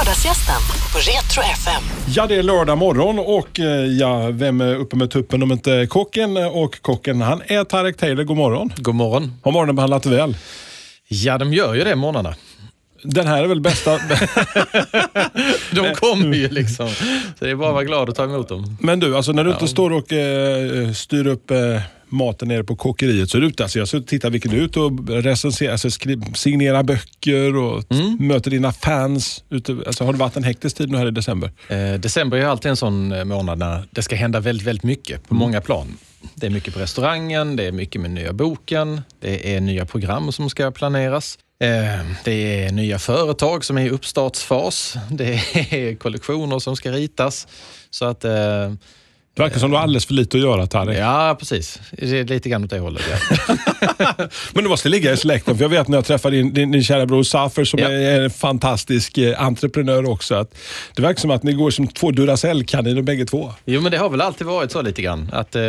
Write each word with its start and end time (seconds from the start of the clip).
Lördagsgästen 0.00 0.60
på 0.92 0.98
Retro 0.98 1.42
FM. 1.42 1.82
Ja, 2.08 2.26
det 2.26 2.34
är 2.34 2.42
lördag 2.42 2.78
morgon 2.78 3.18
och 3.18 3.60
eh, 3.60 3.86
ja, 3.86 4.30
vem 4.30 4.60
är 4.60 4.74
uppe 4.76 4.96
med 4.96 5.10
tuppen 5.10 5.42
om 5.42 5.52
inte 5.52 5.86
kocken? 5.86 6.36
Och 6.36 6.82
kocken, 6.82 7.20
han 7.20 7.42
är 7.46 7.64
Tarek 7.64 7.96
Taylor. 7.96 8.24
God 8.24 8.36
morgon. 8.36 8.72
God 8.76 8.94
morgon. 8.94 9.32
Har 9.42 9.52
morgonen 9.52 9.76
behandlat 9.76 10.06
väl? 10.06 10.36
Ja, 11.08 11.38
de 11.38 11.52
gör 11.52 11.74
ju 11.74 11.84
det 11.84 11.96
morgnarna. 11.96 12.34
Den 13.02 13.26
här 13.26 13.42
är 13.42 13.46
väl 13.46 13.60
bästa... 13.60 13.90
De 15.70 15.94
kommer 15.94 16.36
ju 16.36 16.48
liksom. 16.48 16.88
Så 17.38 17.44
det 17.44 17.50
är 17.50 17.54
bara 17.54 17.68
att 17.68 17.74
vara 17.74 17.84
glad 17.84 18.08
och 18.08 18.14
ta 18.14 18.24
emot 18.24 18.48
dem. 18.48 18.76
Men 18.80 19.00
du, 19.00 19.16
alltså 19.16 19.32
när 19.32 19.44
du 19.44 19.50
inte 19.50 19.68
står 19.68 19.92
och 19.92 20.12
eh, 20.12 20.92
styr 20.92 21.26
upp 21.26 21.50
eh, 21.50 21.56
maten 22.10 22.48
nere 22.48 22.64
på 22.64 22.76
kokeriet 22.76 23.32
du 23.32 23.46
ute. 23.46 23.62
Alltså 23.62 23.78
jag 23.78 24.06
tittar 24.06 24.30
vilket 24.30 24.52
ute 24.52 24.80
och 24.80 25.08
recenserar, 25.08 25.72
alltså 25.72 25.90
signerar 26.34 26.82
böcker 26.82 27.56
och 27.56 27.84
möter 28.18 28.50
dina 28.50 28.72
fans. 28.72 29.44
Ute, 29.50 29.76
alltså 29.86 30.04
har 30.04 30.12
det 30.12 30.18
varit 30.18 30.36
en 30.36 30.44
hektisk 30.44 30.76
tid 30.76 30.90
nu 30.90 30.98
här 30.98 31.08
i 31.08 31.10
december? 31.10 31.52
Eh, 31.68 31.94
december 31.94 32.36
är 32.38 32.46
alltid 32.46 32.70
en 32.70 32.76
sån 32.76 33.12
eh, 33.12 33.24
månad 33.24 33.58
när 33.58 33.84
det 33.90 34.02
ska 34.02 34.16
hända 34.16 34.40
väldigt, 34.40 34.66
väldigt 34.66 34.84
mycket 34.84 35.28
på 35.28 35.34
många 35.34 35.60
plan. 35.60 35.86
Det 36.34 36.46
är 36.46 36.50
mycket 36.50 36.74
på 36.74 36.80
restaurangen, 36.80 37.56
det 37.56 37.64
är 37.66 37.72
mycket 37.72 38.00
med 38.00 38.10
nya 38.10 38.32
boken, 38.32 39.00
det 39.20 39.54
är 39.56 39.60
nya 39.60 39.86
program 39.86 40.32
som 40.32 40.50
ska 40.50 40.70
planeras. 40.70 41.38
Eh, 41.62 42.06
Det 42.24 42.64
är 42.64 42.72
nya 42.72 42.98
företag 42.98 43.64
som 43.64 43.78
är 43.78 43.82
i 43.86 43.90
uppstartsfas. 43.90 44.94
Det 45.10 45.34
är 45.54 45.94
kollektioner 45.94 46.58
som 46.58 46.76
ska 46.76 46.90
ritas. 46.92 47.46
Så 47.90 48.04
att, 48.04 48.24
eh, 48.24 48.72
Det 49.40 49.44
verkar 49.44 49.58
som 49.60 49.70
du 49.70 49.76
har 49.76 49.82
alldeles 49.82 50.06
för 50.06 50.14
lite 50.14 50.36
att 50.36 50.42
göra 50.42 50.66
Tarek. 50.66 50.98
ja 50.98 51.36
precis. 51.38 51.80
Lite 52.26 52.48
grann 52.48 52.64
åt 52.64 52.70
det 52.70 52.78
hållet. 52.78 53.02
Ja. 53.10 53.34
Men 54.52 54.64
du 54.64 54.70
måste 54.70 54.88
ligga 54.88 55.12
i 55.12 55.16
släkten, 55.16 55.56
för 55.56 55.64
jag 55.64 55.68
vet 55.68 55.88
när 55.88 55.98
jag 55.98 56.04
träffade 56.04 56.36
din, 56.36 56.54
din, 56.54 56.70
din 56.72 56.82
kära 56.84 57.06
bror 57.06 57.22
Safer 57.22 57.64
som 57.64 57.80
Ja. 57.80 57.88
är 57.88 58.20
en 58.20 58.30
fantastisk 58.30 59.18
eh, 59.18 59.42
entreprenör 59.42 60.10
också. 60.10 60.34
Att 60.34 60.54
det 60.96 61.02
verkar 61.02 61.20
som 61.20 61.30
att 61.30 61.42
ni 61.42 61.52
går 61.52 61.70
som 61.70 61.86
två 61.88 62.10
Duracell-kaniner 62.10 63.02
bägge 63.02 63.24
två. 63.24 63.52
Jo, 63.64 63.80
men 63.80 63.92
det 63.92 63.98
har 63.98 64.08
väl 64.10 64.20
alltid 64.20 64.46
varit 64.46 64.72
så 64.72 64.82
lite 64.82 65.02
grann. 65.02 65.30
Att, 65.32 65.56
eh, 65.56 65.62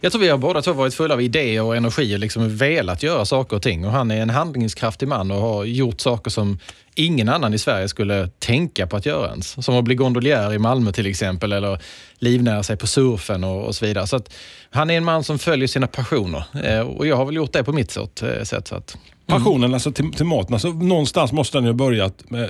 jag 0.00 0.12
tror 0.12 0.20
vi 0.20 0.28
har 0.28 0.38
båda 0.38 0.62
två 0.62 0.72
varit 0.72 0.94
fulla 0.94 1.14
av 1.14 1.22
idéer 1.22 1.62
och 1.62 1.76
energi 1.76 2.14
och 2.14 2.18
liksom 2.18 2.56
velat 2.56 3.02
göra 3.02 3.24
saker 3.24 3.56
och 3.56 3.62
ting. 3.62 3.84
Och 3.86 3.92
han 3.92 4.10
är 4.10 4.22
en 4.22 4.30
handlingskraftig 4.30 5.08
man 5.08 5.30
och 5.30 5.40
har 5.40 5.64
gjort 5.64 6.00
saker 6.00 6.30
som 6.30 6.58
ingen 6.94 7.28
annan 7.28 7.54
i 7.54 7.58
Sverige 7.58 7.88
skulle 7.88 8.28
tänka 8.38 8.86
på 8.86 8.96
att 8.96 9.06
göra 9.06 9.30
ens. 9.30 9.64
Som 9.64 9.76
att 9.76 9.84
bli 9.84 9.94
gondoljär 9.94 10.52
i 10.52 10.58
Malmö 10.58 10.92
till 10.92 11.06
exempel 11.06 11.52
eller 11.52 11.78
livnära 12.18 12.62
sig 12.62 12.76
på 12.76 12.86
surfen 12.86 13.44
och, 13.44 13.64
och 13.64 13.74
så 13.74 13.86
vidare. 13.86 14.06
Så 14.06 14.16
att, 14.16 14.34
han 14.70 14.90
är 14.90 14.96
en 14.96 15.04
man 15.04 15.24
som 15.24 15.38
följer 15.38 15.68
sina 15.68 15.86
passioner 15.86 16.44
eh, 16.64 16.80
och 16.80 17.06
jag 17.06 17.16
har 17.16 17.24
väl 17.24 17.36
gjort 17.36 17.52
det 17.52 17.64
på 17.64 17.72
mitt 17.72 17.90
sätt. 17.90 18.22
eh, 18.22 18.42
sätt 18.42 18.68
så 18.68 18.74
att, 18.74 18.96
Passionen 19.26 19.74
alltså 19.74 19.92
till, 19.92 20.12
till 20.12 20.26
maten. 20.26 20.54
Alltså, 20.54 20.68
någonstans 20.68 21.32
måste 21.32 21.58
den 21.58 21.64
ju 21.64 21.70
ha 21.70 21.76
börjat 21.76 22.30
med 22.30 22.42
eh, 22.42 22.48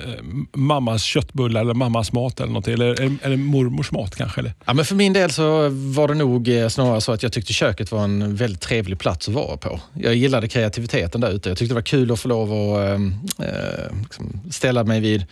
mammas 0.53 1.03
köttbullar 1.03 1.61
eller 1.61 1.73
mammas 1.73 2.13
mat 2.13 2.39
eller 2.39 2.53
något. 2.53 2.67
Eller 2.67 3.01
eller, 3.01 3.17
eller, 3.21 3.37
mormors 3.37 3.91
mat 3.91 4.15
kanske? 4.15 4.41
Eller? 4.41 4.53
Ja, 4.65 4.73
men 4.73 4.85
för 4.85 4.95
min 4.95 5.13
del 5.13 5.31
så 5.31 5.69
var 5.69 6.07
det 6.07 6.13
nog 6.13 6.47
eh, 6.47 6.67
snarare 6.67 7.01
så 7.01 7.11
att 7.11 7.23
jag 7.23 7.33
tyckte 7.33 7.53
köket 7.53 7.91
var 7.91 8.03
en 8.03 8.35
väldigt 8.35 8.61
trevlig 8.61 8.99
plats 8.99 9.27
att 9.27 9.33
vara 9.33 9.57
på. 9.57 9.79
Jag 9.93 10.15
gillade 10.15 10.47
kreativiteten 10.47 11.21
där 11.21 11.31
ute. 11.31 11.49
Jag 11.49 11.57
tyckte 11.57 11.71
det 11.71 11.75
var 11.75 11.81
kul 11.81 12.11
att 12.11 12.19
få 12.19 12.27
lov 12.27 12.53
att 12.53 12.99
äh, 13.39 13.97
liksom 14.01 14.41
ställa 14.51 14.83
mig 14.83 14.99
vid 14.99 15.25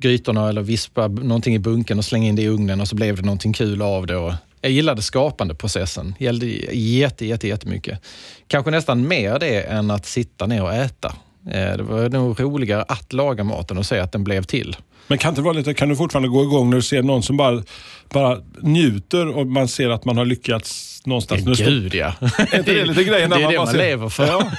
grytorna 0.00 0.48
eller 0.48 0.62
vispa 0.62 1.08
någonting 1.08 1.54
i 1.54 1.58
bunken 1.58 1.98
och 1.98 2.04
slänga 2.04 2.28
in 2.28 2.36
det 2.36 2.42
i 2.42 2.48
ugnen 2.48 2.80
och 2.80 2.88
så 2.88 2.94
blev 2.96 3.16
det 3.16 3.22
någonting 3.22 3.52
kul 3.52 3.82
av 3.82 4.06
det. 4.06 4.16
Och 4.16 4.32
jag 4.60 4.72
gillade 4.72 5.02
skapandeprocessen. 5.02 6.14
Det 6.18 6.24
gällde 6.24 6.46
jätte, 6.72 7.26
jätte, 7.26 7.48
jättemycket. 7.48 8.00
Kanske 8.48 8.70
nästan 8.70 9.08
mer 9.08 9.38
det 9.38 9.60
än 9.62 9.90
att 9.90 10.06
sitta 10.06 10.46
ner 10.46 10.62
och 10.62 10.74
äta. 10.74 11.08
Eh, 11.46 11.76
Det 11.76 11.82
var 11.82 12.08
nog 12.08 12.40
roligare 12.40 12.82
att 12.88 13.12
laga 13.12 13.44
maten 13.44 13.78
och 13.78 13.86
se 13.86 13.98
att 13.98 14.12
den 14.12 14.24
blev 14.24 14.42
till. 14.42 14.76
Men 15.06 15.18
kan, 15.18 15.34
det 15.34 15.42
vara 15.42 15.52
lite, 15.52 15.74
kan 15.74 15.88
du 15.88 15.96
fortfarande 15.96 16.28
gå 16.28 16.42
igång 16.42 16.70
när 16.70 16.76
du 16.76 16.82
ser 16.82 17.02
någon 17.02 17.22
som 17.22 17.36
bara, 17.36 17.62
bara 18.12 18.38
njuter 18.62 19.28
och 19.36 19.46
man 19.46 19.68
ser 19.68 19.88
att 19.90 20.04
man 20.04 20.16
har 20.16 20.24
lyckats 20.24 21.02
någonstans? 21.06 21.40
Står- 21.42 21.54
Gud 21.66 21.94
ja. 21.94 22.12
Är 22.38 22.58
inte 22.58 22.72
det 22.74 22.84
lite 22.84 23.04
grejen? 23.04 23.30
Det 23.30 23.36
när 23.36 23.44
är 23.46 23.50
det 23.50 23.56
bara 23.56 23.66
man 23.66 23.76
lever 23.76 24.08
för. 24.08 24.26
Ja. 24.26 24.50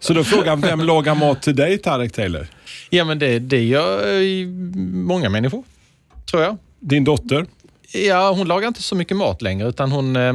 Så 0.00 0.12
då 0.14 0.24
frågar 0.24 0.56
vem 0.56 0.80
lagar 0.80 1.14
mat 1.14 1.42
till 1.42 1.56
dig 1.56 1.78
Tarek 1.78 2.12
Taylor? 2.12 2.46
Ja, 2.94 3.04
men 3.04 3.18
det, 3.18 3.38
det 3.38 3.64
gör 3.64 4.12
ju 4.20 4.46
många 4.92 5.28
människor, 5.28 5.62
tror 6.30 6.42
jag. 6.42 6.56
Din 6.80 7.04
dotter? 7.04 7.46
Ja, 7.92 8.32
hon 8.32 8.48
lagar 8.48 8.68
inte 8.68 8.82
så 8.82 8.94
mycket 8.94 9.16
mat 9.16 9.42
längre, 9.42 9.68
utan 9.68 9.92
hon, 9.92 10.16
eh, 10.16 10.34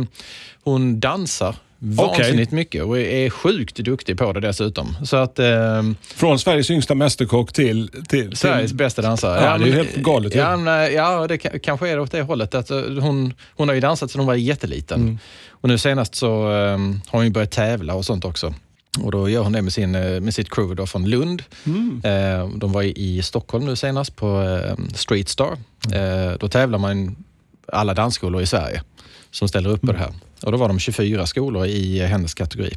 hon 0.63 0.99
dansar 0.99 1.55
vansinnigt 1.79 2.51
mycket 2.51 2.83
och 2.83 2.99
är 2.99 3.29
sjukt 3.29 3.75
duktig 3.75 4.17
på 4.17 4.33
det 4.33 4.39
dessutom. 4.39 4.97
Så 5.05 5.17
att 5.17 5.39
eh, 5.39 5.83
Från 6.15 6.39
Sveriges 6.39 6.71
yngsta 6.71 6.95
mästerkock 6.95 7.53
till... 7.53 7.89
till, 8.07 8.35
Sveriges 8.35 8.69
till 8.71 8.77
bästa 8.77 9.01
dansare. 9.01 9.43
Ja, 9.45 9.57
det 9.57 9.69
är 9.69 9.73
helt 9.73 9.95
galet. 9.95 10.35
Ja, 10.35 10.57
men, 10.57 10.93
ja, 10.93 11.27
det 11.27 11.35
ka- 11.37 11.59
kanske 11.59 11.89
är 11.89 11.99
åt 11.99 12.11
det 12.11 12.21
hållet. 12.21 12.55
Att, 12.55 12.71
eh, 12.71 12.77
hon, 12.79 13.33
hon 13.55 13.67
har 13.67 13.75
ju 13.75 13.81
dansat 13.81 14.11
sedan 14.11 14.19
hon 14.19 14.27
var 14.27 14.35
jätteliten. 14.35 15.01
Mm. 15.01 15.17
Och 15.49 15.69
nu 15.69 15.77
senast 15.77 16.15
så 16.15 16.51
eh, 16.51 16.77
har 16.77 17.11
hon 17.11 17.23
ju 17.25 17.29
börjat 17.31 17.51
tävla 17.51 17.93
och 17.93 18.05
sånt 18.05 18.25
också. 18.25 18.53
Och 18.99 19.11
då 19.11 19.29
gör 19.29 19.43
hon 19.43 19.51
det 19.51 19.61
med, 19.61 19.73
sin, 19.73 19.95
eh, 19.95 20.21
med 20.21 20.33
sitt 20.33 20.49
crew 20.49 20.75
då 20.75 20.87
från 20.87 21.09
Lund. 21.09 21.43
Mm. 21.65 22.01
Eh, 22.03 22.49
de 22.57 22.71
var 22.71 22.83
i, 22.83 23.21
Stockholm 23.21 23.65
nu 23.65 23.75
senast 23.75 24.15
på 24.15 24.41
eh, 24.41 24.75
Street 24.95 25.29
Star. 25.29 25.57
Mm. 25.93 26.29
Eh, 26.29 26.37
då 26.39 26.47
tävlar 26.47 26.79
man 26.79 27.15
alla 27.73 27.93
dansskolor 27.93 28.41
i 28.41 28.45
Sverige 28.45 28.81
som 29.31 29.47
ställer 29.47 29.69
upp 29.69 29.81
på 29.81 29.91
det 29.91 29.97
här. 29.97 30.13
Och 30.43 30.51
då 30.51 30.57
var 30.57 30.67
de 30.67 30.79
24 30.79 31.25
skolor 31.25 31.65
i 31.65 31.99
hennes 31.99 32.33
kategori. 32.33 32.73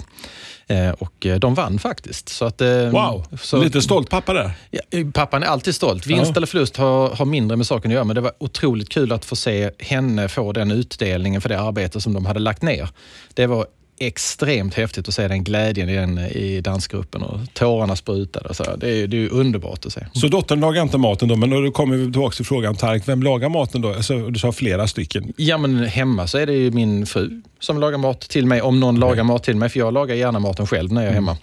Eh, 0.67 0.91
och 0.91 1.27
de 1.41 1.55
vann 1.55 1.79
faktiskt. 1.79 2.29
Så 2.29 2.45
att, 2.45 2.61
eh, 2.61 2.69
Wow, 2.69 3.27
så, 3.41 3.63
lite 3.63 3.83
stolt 3.83 4.11
pappa 4.11 4.33
där. 4.33 4.53
Ja, 4.71 4.81
pappan 5.15 5.43
är 5.43 5.47
alltid 5.47 5.75
stolt. 5.75 6.07
Vinst 6.07 6.29
Ja. 6.31 6.37
eller 6.37 6.47
förlust 6.47 6.77
har, 6.77 7.09
har 7.09 7.25
mindre 7.25 7.57
med 7.57 7.67
saken 7.67 7.91
att 7.91 7.95
göra, 7.95 8.05
men 8.05 8.15
det 8.15 8.21
var 8.21 8.33
otroligt 8.39 8.89
kul 8.89 9.13
att 9.13 9.25
få 9.25 9.37
se 9.37 9.71
henne 9.79 10.29
få 10.29 10.53
den 10.53 10.71
utdelningen 10.71 11.41
för 11.41 11.49
det 11.49 11.61
arbete 11.61 12.01
som 12.01 12.13
de 12.15 12.27
hade 12.27 12.41
lagt 12.41 12.63
ner. 12.63 12.89
Det 13.35 13.47
var 13.47 13.67
extremt 14.01 14.75
häftigt 14.75 15.09
att 15.09 15.15
se 15.15 15.29
den 15.29 15.45
glädjen 15.45 15.89
i, 15.89 15.97
den, 15.97 16.19
i 16.19 16.61
dansgruppen 16.61 17.23
och 17.23 17.41
tårarna 17.55 17.97
sprutade. 17.97 18.49
Och 18.49 18.57
så. 18.57 18.77
Det, 18.77 18.91
är, 18.91 19.07
det 19.07 19.17
är 19.25 19.33
underbart 19.33 19.87
att 19.87 19.93
se. 19.93 20.07
Så 20.13 20.29
dottern 20.29 20.61
lagar 20.61 20.83
inte 20.83 20.99
maten 20.99 21.29
då, 21.29 21.37
men 21.37 21.51
då 21.51 21.71
kommer 21.71 21.97
vi 21.97 22.05
tillbaka 22.05 22.37
till 22.37 22.45
frågan 22.47 22.77
Tarek, 22.77 23.03
vem 23.09 23.23
lagar 23.23 23.49
maten 23.49 23.81
då? 23.83 23.95
Alltså, 23.95 24.31
du 24.31 24.39
sa 24.39 24.53
flera 24.53 24.87
stycken. 24.87 25.33
Ja, 25.37 25.59
men 25.59 25.85
hemma 25.85 26.27
så 26.27 26.39
är 26.39 26.47
det 26.47 26.53
ju 26.53 26.71
min 26.71 27.07
fru 27.07 27.43
som 27.61 27.81
lagar 27.81 27.99
mat 27.99 28.21
till 28.21 28.47
mig, 28.47 28.63
om 28.63 28.81
någon 28.81 29.01
lagar 29.01 29.25
mat 29.25 29.45
till 29.45 29.57
mig, 29.57 29.69
för 29.69 29.79
jag 29.79 29.95
lagar 29.95 30.15
gärna 30.15 30.39
maten 30.39 30.67
själv 30.67 30.93
när 30.93 31.03
jag 31.03 31.11
är 31.11 31.15
hemma. 31.15 31.37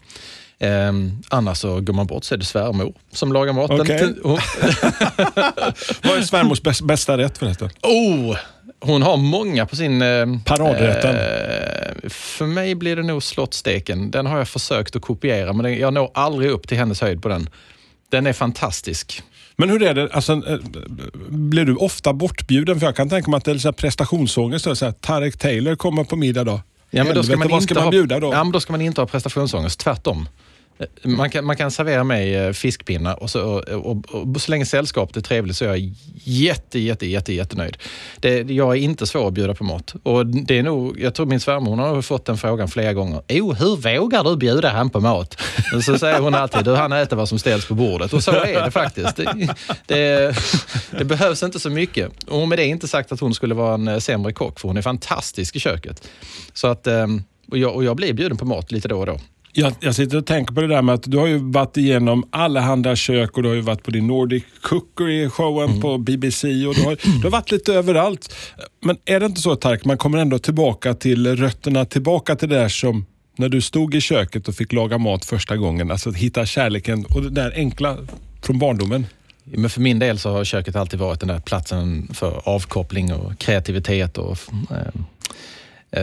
Ehm, 0.59 1.12
annars 1.29 1.57
så 1.57 1.81
går 1.81 1.94
man 1.94 2.06
bort 2.07 2.24
så 2.24 2.34
är 2.35 2.38
det 2.38 2.45
svärmor 2.45 2.94
som 3.12 3.34
lagar 3.34 3.53
maten. 3.53 3.78
Hon- 4.24 4.39
Vad 6.03 6.18
är 6.18 6.22
svärmors 6.22 6.62
bäst, 6.62 6.81
bästa 6.81 7.18
rätt 7.18 7.38
förresten? 7.38 7.69
Oh, 7.84 8.38
hon 8.79 9.01
har 9.01 9.17
många 9.17 9.65
på 9.65 9.75
sin... 9.75 10.01
Eh, 10.01 10.25
Paradrätten. 10.45 11.15
Eh, 11.15 12.09
för 12.09 12.45
mig 12.45 12.75
blir 12.75 12.95
det 12.95 13.03
nog 13.03 13.23
slottsteken. 13.23 14.11
Den 14.11 14.25
har 14.25 14.38
jag 14.38 14.47
försökt 14.47 14.95
att 14.95 15.01
kopiera, 15.01 15.53
men 15.53 15.63
den- 15.63 15.77
jag 15.79 15.93
når 15.93 16.11
aldrig 16.13 16.49
upp 16.51 16.67
till 16.67 16.77
hennes 16.77 17.01
höjd 17.01 17.21
på 17.21 17.29
den. 17.29 17.49
Den 18.09 18.27
är 18.27 18.33
fantastisk. 18.33 19.23
Men 19.55 19.69
hur 19.69 19.83
är 19.83 19.93
det, 19.93 20.09
alltså, 20.13 20.33
eh, 20.33 20.57
blir 21.29 21.65
du 21.65 21.75
ofta 21.75 22.13
bortbjuden? 22.13 22.79
För 22.79 22.88
jag 22.88 22.95
kan 22.95 23.09
tänka 23.09 23.31
mig 23.31 23.38
att 23.38 23.45
det 23.45 23.51
är 23.51 23.57
så 23.57 23.67
här 23.67 23.73
prestationsångest. 23.73 24.63
Så 24.77 24.85
här, 24.85 24.91
Tarek 24.91 25.38
Taylor 25.38 25.75
kommer 25.75 26.03
på 26.03 26.15
middag 26.15 26.44
då. 26.44 26.61
Ja, 26.89 27.03
men 27.03 27.15
då 27.15 27.23
ska 27.23 27.31
Helvete, 27.31 27.38
man 27.38 27.47
vad 27.47 27.61
inte 27.61 27.73
ska 27.73 27.75
man 27.75 27.83
ha, 27.83 27.91
bjuda 27.91 28.19
då? 28.19 28.33
Ja, 28.33 28.44
men 28.44 28.51
då 28.51 28.59
ska 28.59 28.73
man 28.73 28.81
inte 28.81 29.01
ha 29.01 29.05
prestationsångest, 29.07 29.79
tvärtom. 29.79 30.29
Man 31.03 31.29
kan, 31.29 31.45
man 31.45 31.55
kan 31.55 31.71
servera 31.71 32.03
mig 32.03 32.35
eh, 32.35 32.53
fiskpinnar 32.53 33.23
och 33.23 33.29
så, 33.29 33.41
och, 33.41 33.73
och, 33.73 34.05
och 34.15 34.41
så 34.41 34.51
länge 34.51 34.65
sällskapet 34.65 35.17
är 35.17 35.21
trevligt 35.21 35.57
så 35.57 35.65
är 35.65 35.69
jag 35.69 35.93
jätte, 36.23 36.79
jätte, 36.79 37.07
jätte, 37.07 37.33
jättenöjd. 37.33 37.77
Det, 38.19 38.51
jag 38.51 38.77
är 38.77 38.81
inte 38.81 39.07
svår 39.07 39.27
att 39.27 39.33
bjuda 39.33 39.53
på 39.53 39.63
mat. 39.63 39.95
Och 40.03 40.25
det 40.25 40.57
är 40.57 40.63
nog, 40.63 40.99
jag 40.99 41.15
tror 41.15 41.25
min 41.25 41.39
svärmor 41.39 41.75
har 41.75 42.01
fått 42.01 42.25
den 42.25 42.38
frågan 42.38 42.67
flera 42.67 42.93
gånger. 42.93 43.21
Oh, 43.29 43.53
hur 43.53 43.99
vågar 43.99 44.23
du 44.23 44.38
bjuda 44.38 44.69
han 44.69 44.89
på 44.89 44.99
mat? 44.99 45.41
Och 45.75 45.83
så 45.83 45.99
säger 45.99 46.19
hon 46.19 46.35
alltid, 46.35 46.65
du 46.65 46.75
han 46.75 46.94
äter 46.94 47.15
vad 47.15 47.29
som 47.29 47.39
ställs 47.39 47.65
på 47.65 47.73
bordet. 47.73 48.13
Och 48.13 48.23
så 48.23 48.31
är 48.31 48.65
det 48.65 48.71
faktiskt. 48.71 49.15
Det, 49.15 49.55
det, 49.85 50.35
det 50.97 51.06
behövs 51.06 51.44
inte 51.44 51.59
så 51.59 51.69
mycket. 51.69 52.24
Och 52.27 52.47
med 52.47 52.59
det 52.59 52.65
inte 52.65 52.88
sagt 52.88 53.12
att 53.12 53.19
hon 53.19 53.33
skulle 53.33 53.56
vara 53.56 53.74
en 53.74 53.88
eh, 53.88 54.00
sämre 54.00 54.33
kock, 54.33 54.59
för 54.59 54.68
hon 54.68 54.77
är 54.77 54.81
fantastisk 54.81 55.56
i 55.56 55.59
köket. 55.59 56.07
Så 56.53 56.68
att, 56.68 56.88
ehm, 56.88 57.24
och 57.51 57.57
jag, 57.57 57.75
och 57.75 57.83
jag 57.83 57.95
blir 57.95 58.13
bjuden 58.13 58.38
på 58.38 58.45
mat 58.45 58.71
lite 58.71 58.88
då 58.88 59.00
och 59.00 59.06
då. 59.06 59.19
Jag, 59.53 59.73
jag 59.79 59.95
sitter 59.95 60.17
och 60.17 60.25
tänker 60.25 60.53
på 60.53 60.61
det 60.61 60.67
där 60.67 60.81
med 60.81 60.95
att 60.95 61.03
du 61.03 61.17
har 61.17 61.27
ju 61.27 61.38
varit 61.38 61.77
igenom 61.77 62.23
allehanda 62.29 62.95
kök 62.95 63.38
och 63.38 63.44
du 63.44 63.49
har 63.49 63.55
ju 63.55 63.61
varit 63.61 63.83
på 63.83 63.91
din 63.91 64.07
Nordic 64.07 64.44
Cookery-showen 64.61 65.69
Mm. 65.69 65.81
på 65.81 65.97
BBC 65.97 66.47
och 66.65 66.75
du 66.75 66.81
har, 66.83 66.97
du 67.17 67.23
har 67.23 67.29
varit 67.29 67.51
lite 67.51 67.73
överallt. 67.73 68.35
Men 68.81 68.97
är 69.05 69.19
det 69.19 69.25
inte 69.25 69.41
så 69.41 69.55
Tark, 69.55 69.85
man 69.85 69.97
kommer 69.97 70.17
ändå 70.17 70.39
tillbaka 70.39 70.94
till 70.94 71.35
rötterna, 71.35 71.85
tillbaka 71.85 72.35
till 72.35 72.49
det 72.49 72.55
där 72.55 72.69
som 72.69 73.05
när 73.38 73.49
du 73.49 73.61
stod 73.61 73.95
i 73.95 74.01
köket 74.01 74.47
och 74.47 74.55
fick 74.55 74.73
laga 74.73 74.97
mat 74.97 75.25
första 75.25 75.57
gången. 75.57 75.91
Alltså 75.91 76.09
att 76.09 76.15
hitta 76.15 76.45
kärleken 76.45 77.05
och 77.05 77.21
det 77.21 77.29
där 77.29 77.53
enkla 77.55 77.97
från 78.41 78.59
barndomen. 78.59 79.05
Men 79.43 79.69
för 79.69 79.81
min 79.81 80.00
del 80.00 80.19
så 80.19 80.31
har 80.31 80.43
köket 80.43 80.75
alltid 80.75 81.00
varit 81.00 81.19
den 81.19 81.29
där 81.29 81.39
platsen 81.39 82.07
för 82.13 82.41
avkoppling 82.50 83.13
och 83.13 83.39
kreativitet 83.39 84.17
och 84.17 84.38
eh, 84.71 84.77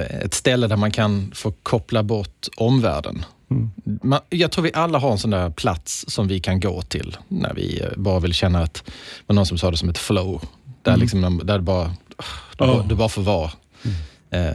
eh, 0.00 0.18
ett 0.24 0.34
ställe 0.34 0.66
där 0.66 0.76
man 0.76 0.90
kan 0.90 1.32
få 1.34 1.52
koppla 1.62 2.02
bort 2.02 2.48
omvärlden. 2.56 3.24
Man, 4.02 4.20
jag 4.30 4.50
tror 4.52 4.62
vi 4.64 4.70
alla 4.74 4.98
har 4.98 5.12
en 5.12 5.18
sån 5.18 5.30
där 5.30 5.50
plats 5.50 6.04
som 6.08 6.28
vi 6.28 6.40
kan 6.40 6.60
gå 6.60 6.82
till 6.82 7.16
när 7.28 7.54
vi 7.54 7.80
eh, 7.80 7.88
bara 7.96 8.20
vill 8.20 8.34
känna 8.34 8.62
att, 8.62 8.84
var 9.26 9.34
någon 9.34 9.46
som 9.46 9.58
sa 9.58 9.70
det 9.70 9.76
som 9.76 9.88
ett 9.88 9.98
flow. 9.98 10.42
Där, 10.82 10.96
liksom, 10.96 11.40
där 11.44 11.54
det 11.54 11.62
bara, 11.64 11.86
du, 12.58 12.66
bara, 12.66 12.82
du 12.82 12.94
bara 12.94 13.08
får 13.08 13.22
vara. 13.22 13.50
Eh, 14.30 14.52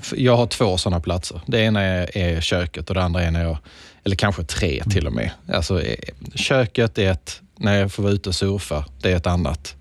för 0.00 0.16
Jag 0.16 0.36
har 0.36 0.46
två 0.46 0.76
sådana 0.78 1.00
platser. 1.00 1.40
Det 1.46 1.60
ena 1.60 1.80
är, 1.82 2.40
köket 2.40 2.88
och 2.88 2.94
det 2.94 3.02
andra 3.02 3.22
är 3.22 3.30
när 3.30 3.42
jag, 3.44 3.56
eller 4.04 4.16
kanske 4.16 4.42
tre 4.44 4.82
till 4.90 5.06
och 5.06 5.12
med. 5.12 5.30
Alltså, 5.52 5.82
eh, 5.82 5.96
köket 6.34 6.98
är 6.98 7.10
ett, 7.10 7.40
när 7.56 7.78
jag 7.78 7.92
får 7.92 8.02
vara 8.02 8.12
ute 8.12 8.28
och 8.28 8.34
surfa, 8.34 8.84
det 9.00 9.12
är 9.12 9.16
ett 9.16 9.26
annat. 9.26 9.76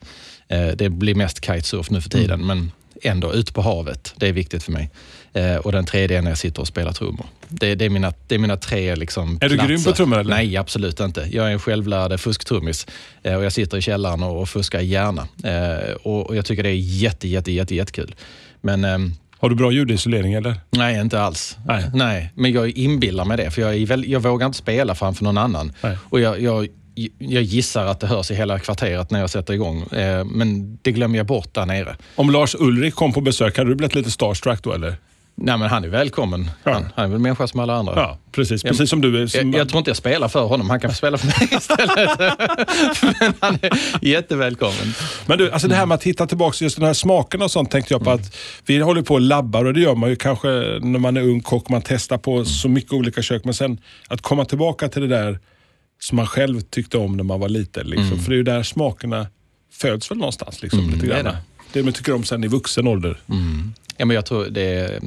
Eh, 0.48 0.68
Det 0.68 0.90
blir 0.90 1.16
mest 1.16 1.46
kitesurf 1.46 1.90
nu 1.90 2.02
för 2.02 2.10
tiden, 2.10 2.46
men 2.46 2.72
ändå 3.04 3.34
ute 3.34 3.54
på 3.54 3.62
havet. 3.62 4.14
Det 4.18 4.28
är 4.28 4.34
viktigt 4.34 4.64
för 4.64 4.72
mig. 4.72 4.90
Eh, 5.34 5.56
Och 5.56 5.72
den 5.72 5.86
tredje 5.86 6.18
är 6.18 6.22
när 6.22 6.32
jag 6.32 6.38
sitter 6.38 6.62
och 6.62 6.68
spelar 6.68 6.92
trummor. 6.94 7.26
Det, 7.48 7.76
det, 7.76 7.86
är, 7.86 7.90
mina, 7.90 8.14
det 8.28 8.36
är 8.36 8.40
mina 8.40 8.58
tre 8.58 8.96
liksom, 8.96 9.38
Är 9.42 9.50
du 9.50 9.56
platser. 9.56 9.68
grym 9.68 9.84
på 9.84 9.92
trummor, 9.92 10.20
eller? 10.20 10.36
Nej, 10.36 10.58
absolut 10.58 11.00
inte. 11.00 11.28
Jag 11.32 11.48
är 11.48 11.52
en 11.52 11.60
självlärd 11.60 12.20
fusktrummis 12.20 12.88
eh, 13.24 13.36
och 13.36 13.44
jag 13.46 13.52
sitter 13.54 13.78
i 13.78 13.82
källaren 13.82 14.24
och, 14.24 14.42
och 14.42 14.50
fuskar 14.50 14.80
gärna. 14.80 15.28
Eh, 15.44 15.92
Och, 16.04 16.28
och 16.30 16.36
jag 16.36 16.46
tycker 16.46 16.64
det 16.64 16.70
är 16.70 16.76
jätte, 16.76 17.28
jätte, 17.28 17.52
jätte, 17.52 17.76
jättekul. 17.76 18.16
Men 18.62 18.84
ehm, 18.86 19.14
Har 19.40 19.50
du 19.50 19.56
bra 19.56 19.72
ljudisolering 19.72 20.34
eller? 20.34 20.56
Nej, 20.70 21.00
inte 21.02 21.22
alls. 21.22 21.58
Nej. 21.66 21.84
Nej. 21.94 22.32
men 22.36 22.52
jag 22.52 22.70
inbillar 22.70 23.26
mig 23.26 23.38
det. 23.38 23.52
För 23.52 23.62
jag, 23.62 23.88
väl, 23.88 24.10
jag 24.12 24.20
vågar 24.20 24.46
inte 24.46 24.58
spela 24.58 24.96
framför 24.96 25.24
någon 25.24 25.38
annan. 25.38 25.74
Nej. 25.82 25.98
Och 26.10 26.20
jag, 26.20 26.42
jag, 26.42 26.68
jag 27.18 27.44
gissar 27.44 27.86
att 27.86 28.00
det 28.00 28.08
hörs 28.08 28.32
i 28.32 28.36
hela 28.36 28.60
kvarteret 28.60 29.12
när 29.12 29.20
jag 29.20 29.30
sätter 29.30 29.54
igång. 29.54 29.82
Eh, 29.84 30.26
men 30.26 30.78
det 30.82 30.92
glömmer 30.92 31.18
jag 31.18 31.26
bort 31.26 31.54
där 31.54 31.66
nere. 31.66 31.96
Om 32.16 32.30
Lars 32.30 32.56
Ulrik 32.60 32.96
kom 32.96 33.14
på 33.14 33.22
besök, 33.22 33.58
hade 33.58 33.70
du 33.70 33.76
blivit 33.76 33.96
lite 33.96 34.12
starstruck 34.12 34.64
då 34.64 34.74
eller? 34.74 34.96
Nej, 35.44 35.58
men 35.58 35.70
han 35.70 35.84
är 35.84 35.88
välkommen. 35.88 36.52
Ja. 36.64 36.74
Han, 36.74 36.86
han 36.96 37.06
är 37.06 37.10
väl 37.10 37.20
människa 37.20 37.48
som 37.48 37.60
alla 37.60 37.74
andra. 37.76 37.94
Ja, 37.96 38.18
precis. 38.32 38.64
Precis 38.64 38.90
som 38.90 39.02
du 39.02 39.22
är. 39.22 39.28
Som, 39.28 39.52
Jag, 39.52 39.62
jag 39.62 39.70
tror 39.70 39.78
inte 39.80 39.90
jag 39.90 39.98
spelar 39.98 40.28
för 40.28 40.44
honom. 40.44 40.70
Han 40.70 40.80
kan 40.80 40.90
få 40.90 40.96
spela 40.96 41.18
för 41.18 41.28
mig 41.28 41.50
istället. 41.58 42.20
men 43.20 43.34
han 43.40 43.58
är 43.62 43.72
jättevälkommen. 44.02 44.94
Men 45.26 45.38
du, 45.38 45.52
alltså 45.52 45.68
det 45.68 45.76
här 45.76 45.86
med 45.86 45.96
att 45.96 46.04
hitta 46.04 46.28
tillbaka 46.28 46.64
just 46.64 46.76
den 46.78 46.86
här 46.86 46.94
smaken 46.94 47.42
och 47.42 47.52
sånt 47.52 47.72
tänkte 47.72 47.94
jag 47.94 48.04
på 48.04 48.12
att 48.12 48.36
vi 48.66 48.80
håller 48.80 49.02
på 49.02 49.14
och 49.14 49.22
labbar 49.22 49.66
och 49.66 49.74
det 49.74 49.80
gör 49.82 49.96
man 49.96 50.10
ju 50.10 50.16
kanske 50.16 50.48
när 50.82 51.00
man 51.00 51.18
är 51.18 51.22
ung 51.22 51.42
kock. 51.42 51.70
Man 51.70 51.82
testar 51.82 52.18
på 52.18 52.46
så 52.46 52.70
mycket 52.70 52.94
olika 52.94 53.22
kök. 53.22 53.44
Men 53.46 53.54
sen 53.54 53.78
att 54.08 54.22
komma 54.22 54.46
tillbaka 54.46 54.88
till 54.90 55.02
det 55.02 55.08
där 55.08 55.40
som 56.00 56.16
man 56.16 56.28
själv 56.28 56.62
tyckte 56.62 56.98
om 56.98 57.18
när 57.18 57.24
man 57.24 57.40
var 57.40 57.50
liten. 57.50 57.88
Liksom. 57.88 58.20
För 58.20 58.30
det 58.30 58.36
är 58.36 58.38
ju 58.38 58.44
där 58.44 58.64
smakerna 58.64 59.28
föds 59.74 60.12
väl 60.12 60.18
någonstans. 60.18 60.62
Liksom, 60.62 60.90
lite 60.90 61.06
det 61.06 61.14
är 61.14 61.24
grann 61.24 61.36
det. 61.74 61.84
man 61.84 61.94
tycker 61.94 62.14
om 62.14 62.24
sen 62.24 62.44
i 62.44 62.48
vuxen 62.48 62.88
ålder. 62.88 63.20
Mm. 63.30 63.74
Ja, 63.98 64.06
men 64.06 64.16
jag 64.16 64.26
tror 64.26 64.46
det, 64.46 65.02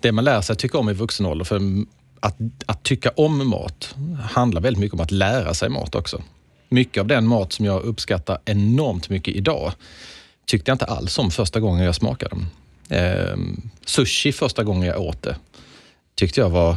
det 0.00 0.12
man 0.12 0.24
lär 0.24 0.40
sig 0.40 0.56
tycka 0.56 0.78
om 0.78 0.88
i 0.88 0.92
vuxen 0.92 1.26
ålder, 1.26 1.44
för 1.44 1.60
att, 2.20 2.36
att 2.66 2.82
tycka 2.82 3.10
om 3.16 3.48
mat 3.48 3.94
handlar 4.30 4.60
väldigt 4.60 4.80
mycket 4.80 4.94
om 4.94 5.00
att 5.00 5.10
lära 5.10 5.54
sig 5.54 5.68
mat 5.68 5.94
också. 5.94 6.22
Mycket 6.68 7.00
av 7.00 7.06
den 7.06 7.26
mat 7.26 7.52
som 7.52 7.64
jag 7.64 7.82
uppskattar 7.82 8.38
enormt 8.44 9.08
mycket 9.08 9.36
idag 9.36 9.72
tyckte 10.46 10.70
jag 10.70 10.74
inte 10.74 10.84
alls 10.84 11.18
om 11.18 11.30
första 11.30 11.60
gången 11.60 11.84
jag 11.84 11.94
smakade 11.94 12.36
den. 12.36 12.46
Eh, 12.98 13.36
sushi 13.84 14.32
första 14.32 14.64
gången 14.64 14.88
jag 14.88 15.00
åt 15.00 15.22
det 15.22 15.36
tyckte 16.14 16.40
jag 16.40 16.50
var... 16.50 16.76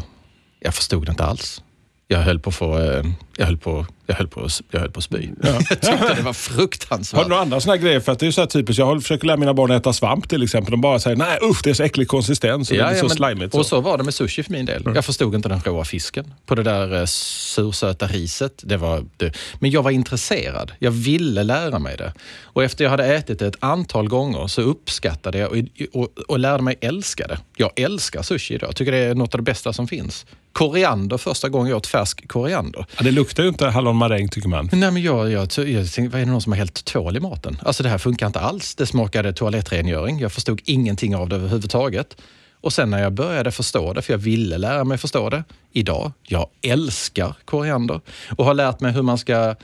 Jag 0.59 0.75
förstod 0.75 1.05
det 1.05 1.09
inte 1.09 1.23
alls. 1.23 1.63
Jag 2.07 2.19
höll 2.19 2.39
på 2.39 2.49
att 2.49 2.55
få... 2.55 2.79
Eh, 2.79 3.05
jag 3.37 3.45
höll 3.45 3.57
på, 3.57 3.85
jag 4.07 4.15
höll 4.15 4.27
på, 4.27 4.43
att- 4.45 4.61
jag 4.71 4.79
höll 4.79 4.91
på 4.91 4.97
att 4.97 5.03
spy. 5.03 5.29
jag 5.43 5.59
tyckte 5.67 6.13
det 6.15 6.21
var 6.21 6.33
fruktansvärt. 6.33 7.17
Har 7.17 7.23
du 7.23 7.29
några 7.29 7.41
andra 7.41 7.59
sådana 7.59 7.77
grejer? 7.81 7.99
För 7.99 8.11
att 8.11 8.19
det 8.19 8.27
är 8.27 8.31
så 8.31 8.41
här 8.41 8.47
typiskt. 8.47 8.79
Jag 8.79 9.01
försöker 9.01 9.27
lära 9.27 9.37
mina 9.37 9.53
barn 9.53 9.71
att 9.71 9.81
äta 9.81 9.93
svamp 9.93 10.29
till 10.29 10.43
exempel. 10.43 10.71
De 10.71 10.81
bara 10.81 10.99
säger 10.99 11.17
nej 11.17 11.39
usch 11.43 11.61
det 11.63 11.69
är 11.69 11.73
så 11.73 11.83
äcklig 11.83 12.07
konsistens 12.07 12.71
och 12.71 12.77
det 12.77 12.83
blir 12.83 12.95
så 12.99 13.05
men- 13.07 13.15
slimigt. 13.17 13.55
Och 13.55 13.65
så 13.65 13.81
var 13.81 13.97
det 13.97 14.03
med 14.03 14.13
sushi 14.13 14.43
för 14.43 14.51
min 14.51 14.65
del. 14.65 14.83
Jag 14.95 15.05
förstod 15.05 15.35
inte 15.35 15.49
den 15.49 15.59
råa 15.65 15.85
fisken 15.85 16.33
på 16.45 16.55
det 16.55 16.63
där 16.63 16.99
eh, 16.99 17.05
sursöta 17.05 18.07
riset. 18.07 18.61
Det 18.65 18.77
var, 18.77 19.05
det. 19.17 19.33
Men 19.59 19.71
jag 19.71 19.83
var 19.83 19.91
intresserad. 19.91 20.71
Jag 20.79 20.91
ville 20.91 21.43
lära 21.43 21.79
mig 21.79 21.97
det. 21.97 22.13
Och 22.43 22.63
efter 22.63 22.83
jag 22.83 22.91
hade 22.91 23.05
ätit 23.15 23.39
det 23.39 23.47
ett 23.47 23.57
antal 23.59 24.07
gånger 24.07 24.47
så 24.47 24.61
uppskattade 24.61 25.37
jag 25.37 25.51
och, 25.51 25.57
och, 26.01 26.09
och 26.27 26.39
lärde 26.39 26.63
mig 26.63 26.75
älska 26.81 27.27
det. 27.27 27.39
Jag 27.57 27.71
älskar 27.79 28.21
sushi 28.21 28.53
idag. 28.53 28.69
Jag 28.69 28.75
tycker 28.75 28.91
det 28.91 28.97
är 28.97 29.15
något 29.15 29.33
av 29.33 29.37
det 29.37 29.43
bästa 29.43 29.73
som 29.73 29.87
finns. 29.87 30.25
Koriander, 30.57 31.17
första 31.17 31.49
gången 31.49 31.69
jag 31.69 31.77
åt 31.77 31.87
färsk 31.87 32.27
koriander. 32.27 32.85
Ja, 32.97 33.03
det 33.03 33.11
luktar 33.11 33.43
ju 33.43 33.49
inte 33.49 33.67
hallonmaräng 33.67 34.29
tycker 34.29 34.49
man. 34.49 34.69
Nej, 34.71 34.91
men 34.91 35.01
jag, 35.01 35.31
jag, 35.31 35.41
jag 35.57 35.91
tänkte, 35.91 36.01
vad 36.01 36.21
är 36.21 36.25
det 36.25 36.31
någon 36.31 36.41
som 36.41 36.51
har 36.51 36.57
hällt 36.57 36.85
tvål 36.85 37.17
i 37.17 37.19
maten? 37.19 37.57
Alltså 37.63 37.83
det 37.83 37.89
här 37.89 37.97
funkar 37.97 38.27
inte 38.27 38.39
alls. 38.39 38.75
Det 38.75 38.85
smakade 38.85 39.33
toalettrengöring. 39.33 40.19
Jag 40.19 40.31
förstod 40.31 40.61
ingenting 40.65 41.15
av 41.15 41.29
det 41.29 41.35
överhuvudtaget. 41.35 42.17
Och 42.61 42.73
sen 42.73 42.89
när 42.89 43.01
jag 43.01 43.13
började 43.13 43.51
förstå 43.51 43.93
det, 43.93 44.01
för 44.01 44.13
jag 44.13 44.17
ville 44.17 44.57
lära 44.57 44.83
mig 44.83 44.97
förstå 44.97 45.29
det, 45.29 45.43
idag, 45.71 46.11
jag 46.23 46.47
älskar 46.61 47.35
koriander 47.45 48.01
och 48.37 48.45
har 48.45 48.53
lärt 48.53 48.79
mig 48.79 48.91
hur 48.91 49.01
man 49.01 49.17
ska 49.17 49.55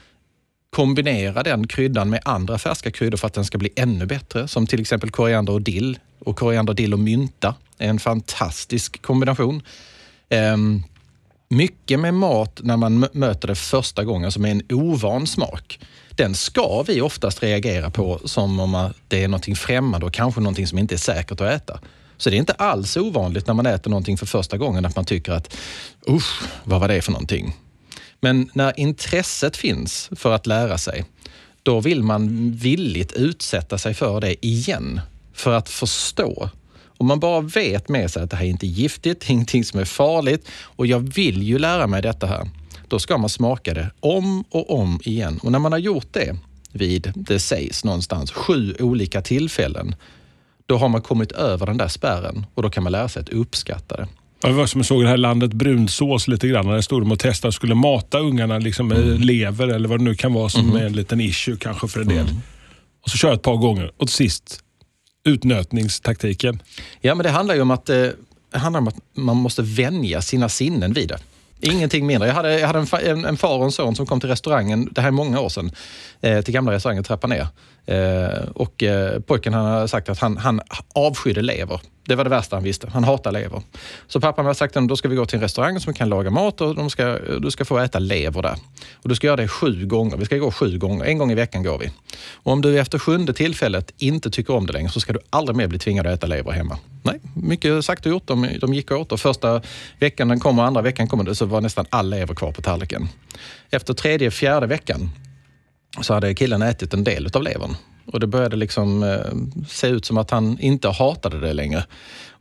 kombinera 0.76 1.44
den 1.44 1.68
kryddan 1.68 2.10
med 2.10 2.22
andra 2.26 2.58
färska 2.58 2.92
kryddor 2.92 3.18
för 3.18 3.28
att 3.28 3.34
den 3.34 3.46
ska 3.46 3.58
bli 3.58 3.70
ännu 3.76 4.06
bättre. 4.06 4.48
Som 4.48 4.68
till 4.68 4.82
exempel 4.82 5.10
koriander 5.12 5.54
och 5.54 5.62
dill. 5.62 6.00
Och 6.20 6.38
koriander, 6.38 6.74
dill 6.74 6.94
och 6.94 7.00
mynta 7.00 7.56
är 7.78 7.90
en 7.90 8.00
fantastisk 8.00 9.02
kombination. 9.02 9.62
Ehm, 10.30 10.84
mycket 11.50 12.00
med 12.00 12.14
mat 12.14 12.60
när 12.64 12.78
man 12.78 13.08
möter 13.14 13.48
det 13.48 13.56
första 13.56 14.04
gången 14.04 14.32
som 14.32 14.46
är 14.46 14.52
en 14.52 14.62
ovan 14.70 15.28
smak. 15.28 15.80
Den 16.10 16.36
ska 16.36 16.84
vi 16.88 17.02
oftast 17.02 17.44
reagera 17.44 17.90
på 17.90 18.20
som 18.26 18.60
om 18.60 18.94
det 19.08 19.24
är 19.24 19.28
något 19.28 19.58
främmande 19.58 20.06
och 20.06 20.14
kanske 20.14 20.42
någonting 20.42 20.68
som 20.68 20.78
inte 20.78 20.96
är 20.96 20.98
säkert 20.98 21.42
att 21.42 21.52
äta. 21.52 21.80
Så 22.18 22.30
det 22.30 22.36
är 22.36 22.40
inte 22.40 22.54
alls 22.54 22.98
ovanligt 22.98 23.48
när 23.48 23.54
man 23.54 23.66
äter 23.66 23.90
någonting 23.90 24.18
för 24.18 24.26
första 24.26 24.58
gången 24.58 24.86
att 24.86 24.96
man 24.96 25.06
tycker 25.06 25.32
att 25.32 25.56
usch, 26.10 26.44
vad 26.64 26.80
var 26.80 26.88
det 26.88 27.02
för 27.02 27.12
någonting? 27.12 27.56
Men 28.20 28.50
när 28.54 28.80
intresset 28.80 29.58
finns 29.58 30.10
för 30.16 30.36
att 30.36 30.48
lära 30.48 30.78
sig, 30.78 31.06
då 31.64 31.80
vill 31.80 32.04
man 32.04 32.52
villigt 32.52 33.14
utsätta 33.14 33.78
sig 33.78 33.94
för 33.94 34.22
det 34.22 34.46
igen. 34.46 35.02
För 35.34 35.54
att 35.54 35.70
förstå. 35.70 36.50
Om 37.04 37.08
man 37.08 37.20
bara 37.20 37.42
vet 37.42 37.90
med 37.90 38.12
sig 38.12 38.24
att 38.24 38.30
det 38.30 38.36
här 38.38 38.46
är 38.46 38.50
inte 38.50 38.68
giftigt, 38.68 39.24
ingenting 39.30 39.64
som 39.64 39.80
är 39.80 39.86
farligt 39.86 40.48
och 40.64 40.88
jag 40.88 41.00
vill 41.00 41.44
ju 41.44 41.60
lära 41.60 41.88
mig 41.88 42.02
detta 42.02 42.28
här. 42.28 42.50
Då 42.88 43.00
ska 43.00 43.18
man 43.18 43.30
smaka 43.30 43.74
det 43.74 43.90
om 44.00 44.44
och 44.50 44.80
om 44.80 45.00
igen. 45.04 45.40
Och 45.44 45.52
när 45.52 45.60
man 45.60 45.72
har 45.72 45.80
gjort 45.80 46.08
det 46.12 46.36
vid, 46.72 47.12
det 47.16 47.40
sägs 47.40 47.84
någonstans, 47.84 48.32
sju 48.32 48.76
olika 48.80 49.22
tillfällen, 49.22 49.96
då 50.66 50.78
har 50.78 50.90
man 50.90 51.02
kommit 51.02 51.32
över 51.32 51.66
den 51.66 51.78
där 51.78 51.88
spärren 51.88 52.46
och 52.54 52.64
då 52.64 52.70
kan 52.70 52.84
man 52.84 52.92
lära 52.92 53.10
sig 53.10 53.22
att 53.22 53.30
uppskatta 53.30 53.98
det. 53.98 54.08
Det 54.42 54.52
var 54.52 54.66
som 54.66 54.80
jag 54.80 54.86
såg 54.86 55.04
det 55.04 55.10
här 55.10 55.18
landet 55.18 55.54
brunsås 55.54 56.28
lite 56.28 56.48
grann. 56.48 56.66
När 56.66 56.76
det 56.76 56.84
stod 56.84 57.02
de 57.02 57.12
och 57.12 57.20
testade 57.20 57.48
och 57.48 57.54
skulle 57.54 57.76
mata 57.76 58.20
ungarna 58.20 58.60
liksom 58.60 58.88
med 58.88 58.98
Mm. 58.98 59.22
lever 59.22 59.68
eller 59.68 59.90
vad 59.90 60.00
det 60.00 60.04
nu 60.04 60.16
kan 60.16 60.34
vara 60.34 60.50
som 60.50 60.76
är 60.76 60.86
en 60.86 60.94
liten 60.94 61.22
issue 61.22 61.58
kanske 61.60 61.88
för 61.88 62.02
en 62.02 62.08
del. 62.08 62.18
Mm. 62.28 62.42
Och 63.04 63.10
så 63.10 63.18
kör 63.18 63.28
jag 63.28 63.36
ett 63.36 63.42
par 63.42 63.56
gånger 63.58 63.92
och 63.98 64.08
till 64.08 64.16
sist 64.16 64.63
utnötningstaktiken. 65.24 66.62
Ja, 67.02 67.16
men 67.16 67.24
det 67.24 67.30
handlar 67.30 67.56
ju 67.56 67.62
om 67.62 67.72
att, 67.72 67.90
eh, 67.90 68.08
handlar 68.52 68.80
om 68.80 68.88
att 68.88 68.98
man 69.14 69.38
måste 69.38 69.62
vänja 69.62 70.22
sina 70.22 70.50
sinnen 70.50 70.94
vid 70.94 71.10
det. 71.10 71.20
Ingenting 71.60 72.06
mindre. 72.06 72.28
Jag 72.28 72.36
hade, 72.36 72.60
jag 72.60 72.68
hade 72.68 72.80
en, 72.80 73.18
en, 73.18 73.26
en 73.26 73.38
far 73.38 73.58
och 73.58 73.66
en 73.66 73.72
son 73.72 73.96
som 73.96 74.06
kom 74.06 74.20
till 74.20 74.30
restaurangen, 74.30 74.90
det 74.92 75.02
här 75.02 75.08
är 75.08 75.12
många 75.12 75.40
år 75.40 75.50
sedan, 75.50 75.72
eh, 76.22 76.42
till 76.42 76.54
gamla 76.54 76.72
restaurangen 76.72 77.04
Trappa 77.04 77.28
ner. 77.28 77.48
Eh, 77.86 78.50
och 78.56 78.84
eh, 78.84 79.20
pojken 79.20 79.54
han 79.54 79.66
har 79.66 79.88
sagt 79.88 80.10
att 80.10 80.20
han, 80.20 80.38
han 80.38 80.62
avskydde 80.94 81.42
lever. 81.42 81.80
Det 82.06 82.16
var 82.16 82.24
det 82.24 82.30
värsta 82.30 82.56
han 82.56 82.64
visste. 82.64 82.90
Han 82.90 83.04
hatar 83.04 83.32
lever. 83.32 83.62
Så 84.08 84.22
pappan 84.22 84.46
har 84.46 84.54
sagt 84.54 84.78
att 84.78 84.88
då 84.88 84.96
ska 84.96 85.08
vi 85.08 85.16
gå 85.16 85.26
till 85.26 85.36
en 85.36 85.42
restaurang 85.42 85.80
som 85.80 85.94
kan 85.94 86.10
laga 86.10 86.30
mat 86.30 86.62
och 86.62 86.76
de 86.76 86.90
ska, 86.90 87.18
du 87.40 87.52
ska 87.52 87.66
få 87.66 87.78
äta 87.78 88.00
lever 88.00 88.42
där. 88.42 88.56
Och 88.94 89.10
du 89.10 89.16
ska 89.16 89.28
göra 89.28 89.38
det 89.38 89.48
sju 89.48 89.86
gånger. 89.86 90.18
Vi 90.18 90.26
ska 90.26 90.38
gå 90.38 90.52
sju 90.52 90.78
gånger. 90.78 91.06
En 91.06 91.18
gång 91.18 91.32
i 91.32 91.36
veckan 91.36 91.64
går 91.64 91.78
vi. 91.78 91.92
Och 92.34 92.52
om 92.52 92.62
du 92.62 92.80
efter 92.80 93.00
sjunde 93.00 93.34
tillfället 93.34 93.94
inte 93.98 94.30
tycker 94.30 94.54
om 94.54 94.68
det 94.68 94.74
längre 94.74 94.90
så 94.90 95.00
ska 95.00 95.14
du 95.14 95.20
aldrig 95.30 95.56
mer 95.56 95.68
bli 95.68 95.80
tvingad 95.80 96.08
att 96.08 96.14
äta 96.14 96.28
lever 96.28 96.52
hemma. 96.52 96.78
Nej, 97.04 97.20
mycket 97.36 97.86
sagt 97.86 98.06
och 98.06 98.12
gjort. 98.12 98.28
De, 98.28 98.48
de 98.62 98.74
gick 98.74 98.92
åt 98.92 99.12
och 99.12 99.20
första 99.20 99.62
veckan 100.00 100.28
den 100.28 100.40
kom 100.40 100.60
och 100.60 100.66
andra 100.66 100.82
veckan 100.82 101.08
kom 101.08 101.26
det 101.26 101.36
så 101.36 101.46
var 101.46 101.62
nästan 101.62 101.86
all 101.90 102.10
lever 102.10 102.36
kvar 102.36 102.52
på 102.52 102.62
tallriken. 102.62 103.08
Efter 103.70 103.94
tredje, 103.94 104.32
fjärde 104.32 104.68
veckan 104.68 105.10
så 106.02 106.14
hade 106.14 106.34
killen 106.34 106.62
ätit 106.62 106.94
en 106.94 107.04
del 107.04 107.30
av 107.34 107.44
levern. 107.44 107.76
Och 108.06 108.20
det 108.20 108.28
började 108.28 108.56
liksom 108.56 109.04
eh, 109.04 109.66
se 109.68 109.88
ut 109.88 110.06
som 110.06 110.18
att 110.18 110.32
han 110.32 110.60
inte 110.60 110.90
hatade 110.90 111.40
det 111.40 111.54
längre. 111.54 111.86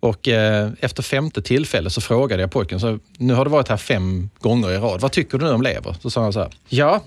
Och 0.00 0.28
eh, 0.28 0.70
efter 0.80 1.02
femte 1.02 1.42
tillfälle 1.42 1.90
så 1.90 2.00
frågade 2.00 2.42
jag 2.42 2.50
pojken, 2.50 2.80
så, 2.80 2.98
nu 3.18 3.34
har 3.34 3.44
du 3.44 3.50
varit 3.50 3.68
här 3.68 3.76
fem 3.76 4.30
gånger 4.38 4.70
i 4.70 4.78
rad, 4.78 5.00
vad 5.00 5.12
tycker 5.12 5.38
du 5.38 5.44
nu 5.44 5.50
om 5.50 5.62
lever? 5.62 5.96
Så 6.02 6.10
sa 6.10 6.22
han 6.22 6.32
så 6.32 6.40
här, 6.40 6.50
ja, 6.68 7.00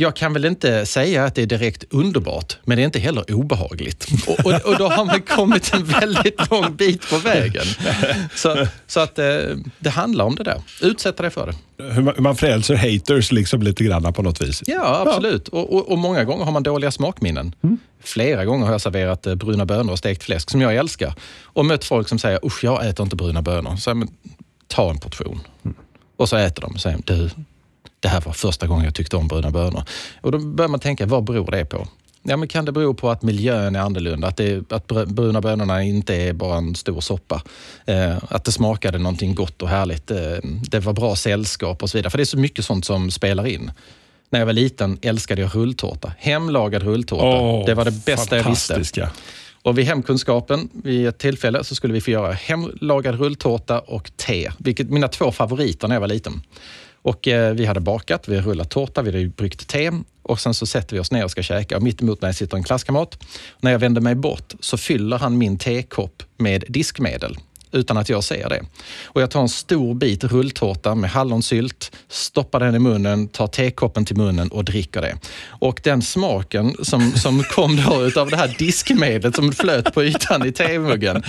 jag 0.00 0.16
kan 0.16 0.32
väl 0.32 0.44
inte 0.44 0.86
säga 0.86 1.24
att 1.24 1.34
det 1.34 1.42
är 1.42 1.46
direkt 1.46 1.84
underbart, 1.90 2.58
men 2.64 2.76
det 2.76 2.82
är 2.82 2.84
inte 2.84 2.98
heller 2.98 3.34
obehagligt. 3.34 4.06
Och, 4.26 4.46
och, 4.46 4.52
och 4.52 4.78
då 4.78 4.88
har 4.88 5.04
man 5.04 5.22
kommit 5.22 5.74
en 5.74 5.84
väldigt 5.84 6.50
lång 6.50 6.76
bit 6.76 7.10
på 7.10 7.18
vägen. 7.18 7.64
Så, 8.34 8.66
så 8.86 9.00
att 9.00 9.18
eh, 9.18 9.24
det 9.78 9.90
handlar 9.90 10.24
om 10.24 10.34
det 10.34 10.44
där. 10.44 10.62
Utsätta 10.82 11.22
dig 11.22 11.30
för 11.30 11.46
det. 11.46 11.84
Hur 11.84 12.02
man, 12.02 12.14
hur 12.14 12.22
man 12.22 12.36
frälser 12.36 12.74
haters 12.74 13.32
liksom 13.32 13.62
lite 13.62 13.84
grann 13.84 14.12
på 14.12 14.22
något 14.22 14.42
vis. 14.42 14.62
Ja, 14.66 15.04
absolut. 15.06 15.48
Och, 15.48 15.72
och, 15.72 15.90
och 15.90 15.98
många 15.98 16.24
gånger 16.24 16.44
har 16.44 16.52
man 16.52 16.62
dåliga 16.62 16.90
smakminnen. 16.90 17.54
Flera 18.02 18.44
gånger 18.44 18.66
har 18.66 18.72
jag 18.72 18.80
serverat 18.80 19.26
eh, 19.26 19.34
bruna 19.34 19.66
bönor 19.66 19.92
och 19.92 19.98
stekt 19.98 20.22
fläsk, 20.22 20.50
som 20.50 20.60
jag 20.60 20.76
älskar. 20.76 21.14
Och 21.42 21.64
mött 21.64 21.84
folk 21.84 22.08
som 22.08 22.18
säger, 22.18 22.46
usch, 22.46 22.64
jag 22.64 22.86
äter 22.86 23.04
inte 23.04 23.16
bruna 23.16 23.42
bönor. 23.42 23.76
Så 23.76 23.94
men, 23.94 24.08
ta 24.66 24.90
en 24.90 24.98
portion. 24.98 25.40
Och 26.16 26.28
så 26.28 26.36
äter 26.36 26.62
de 26.62 26.74
och 26.74 26.80
säger, 26.80 26.98
du, 27.04 27.30
det 28.00 28.08
här 28.08 28.20
var 28.20 28.32
första 28.32 28.66
gången 28.66 28.84
jag 28.84 28.94
tyckte 28.94 29.16
om 29.16 29.28
bruna 29.28 29.50
bönor. 29.50 29.82
Och 30.20 30.32
då 30.32 30.38
börjar 30.38 30.68
man 30.68 30.80
tänka, 30.80 31.06
vad 31.06 31.24
beror 31.24 31.50
det 31.50 31.64
på? 31.64 31.88
Ja, 32.22 32.36
men 32.36 32.48
kan 32.48 32.64
det 32.64 32.72
bero 32.72 32.94
på 32.94 33.10
att 33.10 33.22
miljön 33.22 33.76
är 33.76 33.80
annorlunda? 33.80 34.28
Att, 34.28 34.36
det, 34.36 34.72
att 34.72 34.86
br- 34.86 35.06
bruna 35.06 35.40
bönorna 35.40 35.82
inte 35.82 36.14
är 36.14 36.32
bara 36.32 36.56
en 36.56 36.74
stor 36.74 37.00
soppa? 37.00 37.42
Eh, 37.86 38.16
att 38.28 38.44
det 38.44 38.52
smakade 38.52 38.98
någonting 38.98 39.34
gott 39.34 39.62
och 39.62 39.68
härligt. 39.68 40.10
Eh, 40.10 40.18
det 40.42 40.80
var 40.80 40.92
bra 40.92 41.16
sällskap 41.16 41.82
och 41.82 41.90
så 41.90 41.98
vidare. 41.98 42.10
För 42.10 42.18
det 42.18 42.22
är 42.22 42.24
så 42.24 42.38
mycket 42.38 42.64
sånt 42.64 42.84
som 42.84 43.10
spelar 43.10 43.46
in. 43.46 43.72
När 44.30 44.38
jag 44.38 44.46
var 44.46 44.52
liten 44.52 44.98
älskade 45.02 45.42
jag 45.42 45.56
rulltårta. 45.56 46.12
Hemlagad 46.18 46.82
rulltårta. 46.82 47.40
Åh, 47.40 47.66
det 47.66 47.74
var 47.74 47.84
det 47.84 48.04
bästa 48.04 48.36
jag 48.36 48.44
visste. 48.44 49.10
Och 49.62 49.78
vid 49.78 49.84
hemkunskapen, 49.84 50.68
vid 50.72 51.06
ett 51.06 51.18
tillfälle, 51.18 51.64
så 51.64 51.74
skulle 51.74 51.94
vi 51.94 52.00
få 52.00 52.10
göra 52.10 52.32
hemlagad 52.32 53.14
rulltårta 53.14 53.78
och 53.78 54.10
te. 54.16 54.50
Vilket 54.58 54.90
mina 54.90 55.08
två 55.08 55.32
favoriter 55.32 55.88
när 55.88 55.94
jag 55.94 56.00
var 56.00 56.08
liten. 56.08 56.42
Och 57.02 57.28
eh, 57.28 57.54
vi 57.54 57.66
hade 57.66 57.80
bakat, 57.80 58.28
vi 58.28 58.36
hade 58.36 58.48
rullat 58.48 58.70
tårta, 58.70 59.02
vi 59.02 59.10
hade 59.10 59.28
bryggt 59.28 59.68
te 59.68 59.90
och 60.22 60.40
sen 60.40 60.54
så 60.54 60.66
sätter 60.66 60.96
vi 60.96 61.00
oss 61.00 61.10
ner 61.10 61.24
och 61.24 61.30
ska 61.30 61.42
käka. 61.42 61.76
Och 61.76 61.82
mitt 61.82 62.02
emot 62.02 62.22
mig 62.22 62.34
sitter 62.34 62.56
en 62.56 62.62
klasskamrat. 62.62 63.24
När 63.60 63.70
jag 63.70 63.78
vänder 63.78 64.00
mig 64.00 64.14
bort 64.14 64.54
så 64.60 64.76
fyller 64.76 65.18
han 65.18 65.38
min 65.38 65.58
tekopp 65.58 66.22
med 66.36 66.64
diskmedel 66.68 67.36
utan 67.72 67.96
att 67.96 68.08
jag 68.08 68.24
ser 68.24 68.48
det. 68.48 68.62
Och 69.04 69.22
jag 69.22 69.30
tar 69.30 69.40
en 69.40 69.48
stor 69.48 69.94
bit 69.94 70.24
rulltårta 70.24 70.94
med 70.94 71.10
hallonsylt, 71.10 71.96
stoppar 72.08 72.60
den 72.60 72.74
i 72.74 72.78
munnen, 72.78 73.28
tar 73.28 73.46
tekoppen 73.46 74.04
till 74.04 74.16
munnen 74.16 74.48
och 74.48 74.64
dricker 74.64 75.00
det. 75.02 75.16
Och 75.46 75.80
den 75.84 76.02
smaken 76.02 76.76
som, 76.82 77.12
som 77.12 77.42
kom 77.54 77.76
då 77.76 78.04
utav 78.06 78.30
det 78.30 78.36
här 78.36 78.54
diskmedlet 78.58 79.36
som 79.36 79.52
flöt 79.52 79.94
på 79.94 80.04
ytan 80.04 80.46
i 80.46 80.52
temuggen 80.52 81.22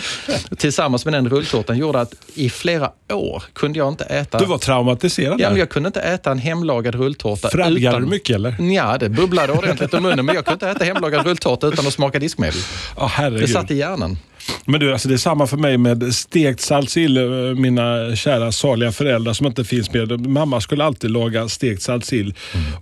tillsammans 0.58 1.06
med 1.06 1.14
den 1.14 1.30
rulltårtan 1.30 1.78
gjorde 1.78 2.02
att 2.02 2.14
i 2.34 2.50
flera 2.50 2.92
år 3.14 3.44
kunde 3.54 3.80
jag 3.80 3.88
inte 3.90 4.04
äta 4.04 4.40
Du 4.40 4.46
var 4.46 4.58
traumatiserad 4.58 5.42
Ja, 5.42 5.50
men 5.50 5.60
jag 5.60 5.70
kunde 5.70 5.88
inte 5.88 6.02
äta 6.02 6.32
en 6.32 6.40
hemlagad 6.40 6.96
rulltårta 6.96 7.50
Fradgade 7.50 8.00
du 8.00 8.06
mycket 8.06 8.36
eller? 8.36 8.74
Ja, 8.74 8.98
det 8.98 9.10
bubblade 9.10 9.54
ordentligt 9.54 9.94
ur 9.94 10.00
munnen, 10.00 10.26
men 10.26 10.36
jag 10.36 10.46
kunde 10.46 10.54
inte 10.54 10.70
äta 10.70 10.86
hemlagad 10.86 11.26
rulltårta 11.26 11.68
utan 11.68 11.88
att 11.88 11.94
smaka 11.94 12.20
diskmedel. 12.20 12.62
Ja, 12.98 13.30
Det 13.30 13.48
satt 13.48 13.72
i 13.72 13.76
hjärnan. 13.76 14.18
Men 14.66 14.80
du, 14.80 14.94
alltså 14.94 15.08
det 15.08 15.14
är 15.14 15.18
samma 15.18 15.48
för 15.48 15.58
mig 15.58 15.78
med 15.78 16.16
stekt 16.16 16.62
salsill. 16.62 17.18
eh, 17.18 17.24
Mina 17.56 18.16
kära 18.16 18.52
saliga 18.52 18.92
föräldrar 18.92 19.34
som 19.34 19.48
inte 19.48 19.64
finns 19.64 19.94
med. 19.94 20.28
Mamma 20.28 20.62
skulle 20.62 20.84
alltid 20.84 21.12
laga 21.12 21.50
stekt 21.50 21.82
salsill. 21.82 22.34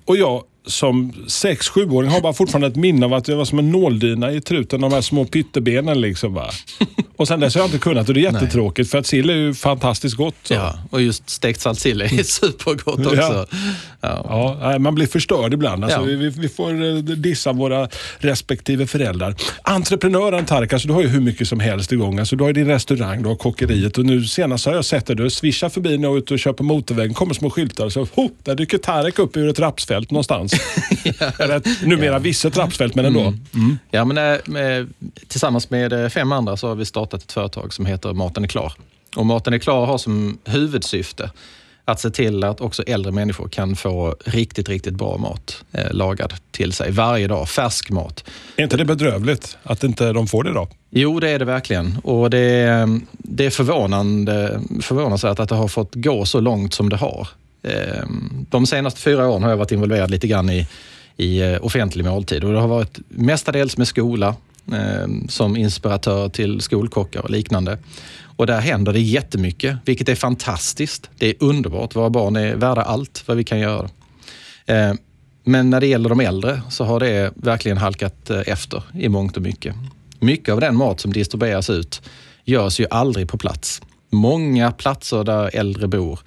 Och 0.06 0.18
jag 0.18 0.44
som 0.70 1.12
6-7-åring 1.28 2.10
har 2.12 2.22
bara 2.22 2.34
fortfarande 2.34 2.68
ett 2.68 2.76
minne 2.76 3.06
av 3.06 3.14
att 3.14 3.28
jag 3.28 3.36
var 3.38 3.46
som 3.46 3.60
en 3.60 3.72
nåldyna 3.72 4.32
i 4.32 4.42
truten 4.42 4.82
de 4.82 4.94
här 4.94 5.02
små 5.02 5.26
pyttebenen. 5.26 6.02
Liksom, 6.02 6.34
va? 6.34 6.50
Och 7.16 7.28
sen 7.28 7.40
dess 7.40 7.56
har 7.56 7.62
jag 7.62 7.68
inte 7.68 7.78
kunnat 7.78 8.08
och 8.08 8.14
det 8.14 8.20
är 8.26 8.34
jättetråkigt 8.34 8.92
för 8.92 8.98
att 8.98 9.08
sill 9.08 9.30
är 9.30 9.34
ju 9.36 9.54
fantastiskt 9.54 10.16
gott. 10.16 10.36
Så. 10.44 10.54
Ja, 10.54 10.80
och 10.90 11.02
just 11.02 11.30
stekt 11.30 11.62
salsill 11.62 12.02
är 12.02 12.24
supergott 12.24 13.06
också. 13.06 13.16
Ja. 13.16 13.46
Ja. 14.02 14.26
Ja, 14.30 14.58
nej, 14.62 14.80
man 14.80 14.96
blir 14.96 15.08
förstörd 15.08 15.54
ibland. 15.54 15.84
Alltså, 15.84 16.00
Ja. 16.00 16.04
vi, 16.06 16.16
vi- 16.30 16.50
får 16.50 16.86
eh, 16.86 16.94
dissa 16.96 17.54
våra 17.54 17.90
respektive 18.18 18.88
föräldrar. 18.88 19.36
Entreprenören 19.64 20.46
Tark, 20.46 20.74
alltså, 20.74 20.88
du 20.88 20.94
har 20.94 21.02
ju 21.02 21.08
hur 21.08 21.20
mycket 21.22 21.48
som 21.48 21.60
helst 21.60 21.92
igång. 21.92 22.20
Alltså, 22.20 22.36
du 22.36 22.44
har 22.44 22.50
ju 22.50 22.54
din 22.54 22.68
restaurang, 22.68 23.22
du 23.24 23.30
har 23.30 23.36
kockeriet 23.36 23.98
och 23.98 24.06
nu 24.06 24.24
senast 24.26 24.66
har 24.66 24.74
jag 24.74 24.86
sett 24.86 25.06
dig, 25.06 25.16
du 25.16 25.30
svischar 25.30 25.70
förbi 25.70 25.98
när 25.98 26.08
jag 26.08 26.14
är 26.16 26.18
ute 26.20 26.34
och 26.34 26.40
kör 26.40 26.54
på 26.54 26.64
motorvägen, 26.64 27.14
kommer 27.14 27.34
små 27.34 27.50
skyltar. 27.50 27.90
Så, 27.90 28.08
ho, 28.16 28.30
där 28.44 28.56
dyker 28.56 28.78
Tarek 28.78 29.20
upp 29.20 29.38
ur 29.38 29.50
ett 29.50 29.60
rapsfält 29.60 30.12
någonstans. 30.12 30.54
Eller 31.40 31.56
ett, 31.58 31.68
numera 31.82 32.20
visset 32.20 32.58
rapsfält, 32.58 32.96
men 32.96 33.06
ändå. 33.06 33.34
Ja, 33.92 34.06
men, 34.06 34.18
eh, 34.18 34.40
med, 34.46 34.94
tillsammans 35.28 35.70
med 35.70 35.94
eh, 35.94 36.10
fem 36.10 36.32
andra 36.32 36.58
så 36.58 36.68
har 36.68 36.76
vi 36.76 36.86
startat 36.86 37.24
ett 37.24 37.32
företag 37.32 37.74
som 37.74 37.86
heter 37.86 38.14
Maten 38.14 38.44
är 38.44 38.48
klar. 38.48 38.74
Och 39.16 39.26
Maten 39.26 39.54
är 39.54 39.60
klar 39.60 39.86
har 39.86 39.98
som 39.98 40.38
huvudsyfte 40.46 41.32
att 41.86 42.00
se 42.00 42.10
till 42.10 42.44
att 42.44 42.62
också 42.62 42.84
äldre 42.84 43.12
människor 43.12 43.50
kan 43.50 43.76
få 43.76 44.16
riktigt, 44.26 44.70
riktigt 44.70 44.94
bra 44.94 45.18
mat 45.18 45.64
eh, 45.72 45.92
lagad 45.92 46.34
till 46.52 46.74
sig 46.74 46.92
varje 46.92 47.28
dag. 47.28 47.50
Färsk 47.50 47.90
mat. 47.90 48.24
Är 48.56 48.64
inte 48.64 48.78
det 48.78 48.86
bedrövligt 48.86 49.58
att 49.64 49.84
inte 49.84 50.14
de 50.14 50.28
får 50.28 50.44
det 50.44 50.54
då? 50.54 50.68
Jo, 50.90 51.20
det 51.20 51.30
är 51.30 51.40
det 51.40 51.46
verkligen. 51.46 51.98
Och 52.04 52.30
det 52.30 52.40
är, 52.40 53.00
det 53.12 53.46
är 53.46 53.50
förvånande, 53.50 54.62
förvånansvärt 54.82 55.40
att 55.40 55.50
det 55.50 55.56
har 55.56 55.68
fått 55.68 55.96
gå 55.96 56.26
så 56.26 56.40
långt 56.40 56.74
som 56.74 56.90
det 56.90 56.96
har. 56.96 57.28
Ehm, 57.64 58.46
de 58.50 58.66
senaste 58.66 59.02
fyra 59.02 59.30
åren 59.30 59.44
har 59.44 59.50
jag 59.50 59.58
varit 59.58 59.72
involverad 59.72 60.12
lite 60.12 60.28
grann 60.28 60.50
i, 60.50 60.68
i 61.18 61.42
eh, 61.42 61.66
offentlig 61.66 62.06
måltid 62.06 62.44
och 62.44 62.54
det 62.54 62.60
har 62.60 62.68
varit 62.68 63.00
mestadels 63.10 63.78
med 63.78 63.88
skola 63.88 64.36
ehm, 64.74 65.28
som 65.28 65.58
inspiratör 65.58 66.30
till 66.30 66.62
skolkockar 66.62 67.22
och 67.22 67.30
liknande. 67.30 67.78
Och 68.22 68.48
där 68.48 68.60
händer 68.60 68.94
det 68.94 69.00
jättemycket, 69.00 69.78
vilket 69.86 70.10
är 70.10 70.16
fantastiskt. 70.16 71.10
Det 71.18 71.28
är 71.28 71.36
underbart. 71.40 71.96
Våra 71.96 72.10
barn 72.10 72.36
är 72.36 72.56
värda 72.56 72.82
allt 72.82 73.24
vad 73.26 73.38
vi 73.38 73.44
kan 73.44 73.60
göra. 73.60 73.90
Ehm, 74.66 74.98
men 75.44 75.70
när 75.70 75.80
det 75.80 75.88
gäller 75.88 76.10
de 76.10 76.20
äldre 76.20 76.62
så 76.70 76.84
har 76.84 77.00
det 77.00 77.32
verkligen 77.36 77.78
halkat 77.78 78.30
eh, 78.30 78.42
efter 78.46 78.84
i 78.94 79.10
mångt 79.10 79.38
och 79.38 79.44
mycket. 79.44 79.76
Mycket 80.20 80.54
av 80.54 80.62
den 80.62 80.76
mat 80.76 81.00
som 81.00 81.14
distribueras 81.14 81.70
ut 81.70 82.02
görs 82.46 82.80
ju 82.80 82.86
aldrig 82.90 83.30
på 83.30 83.38
plats. 83.38 83.82
Många 84.10 84.72
platser 84.72 85.24
där 85.24 85.56
äldre 85.56 85.88
bor 85.88 86.20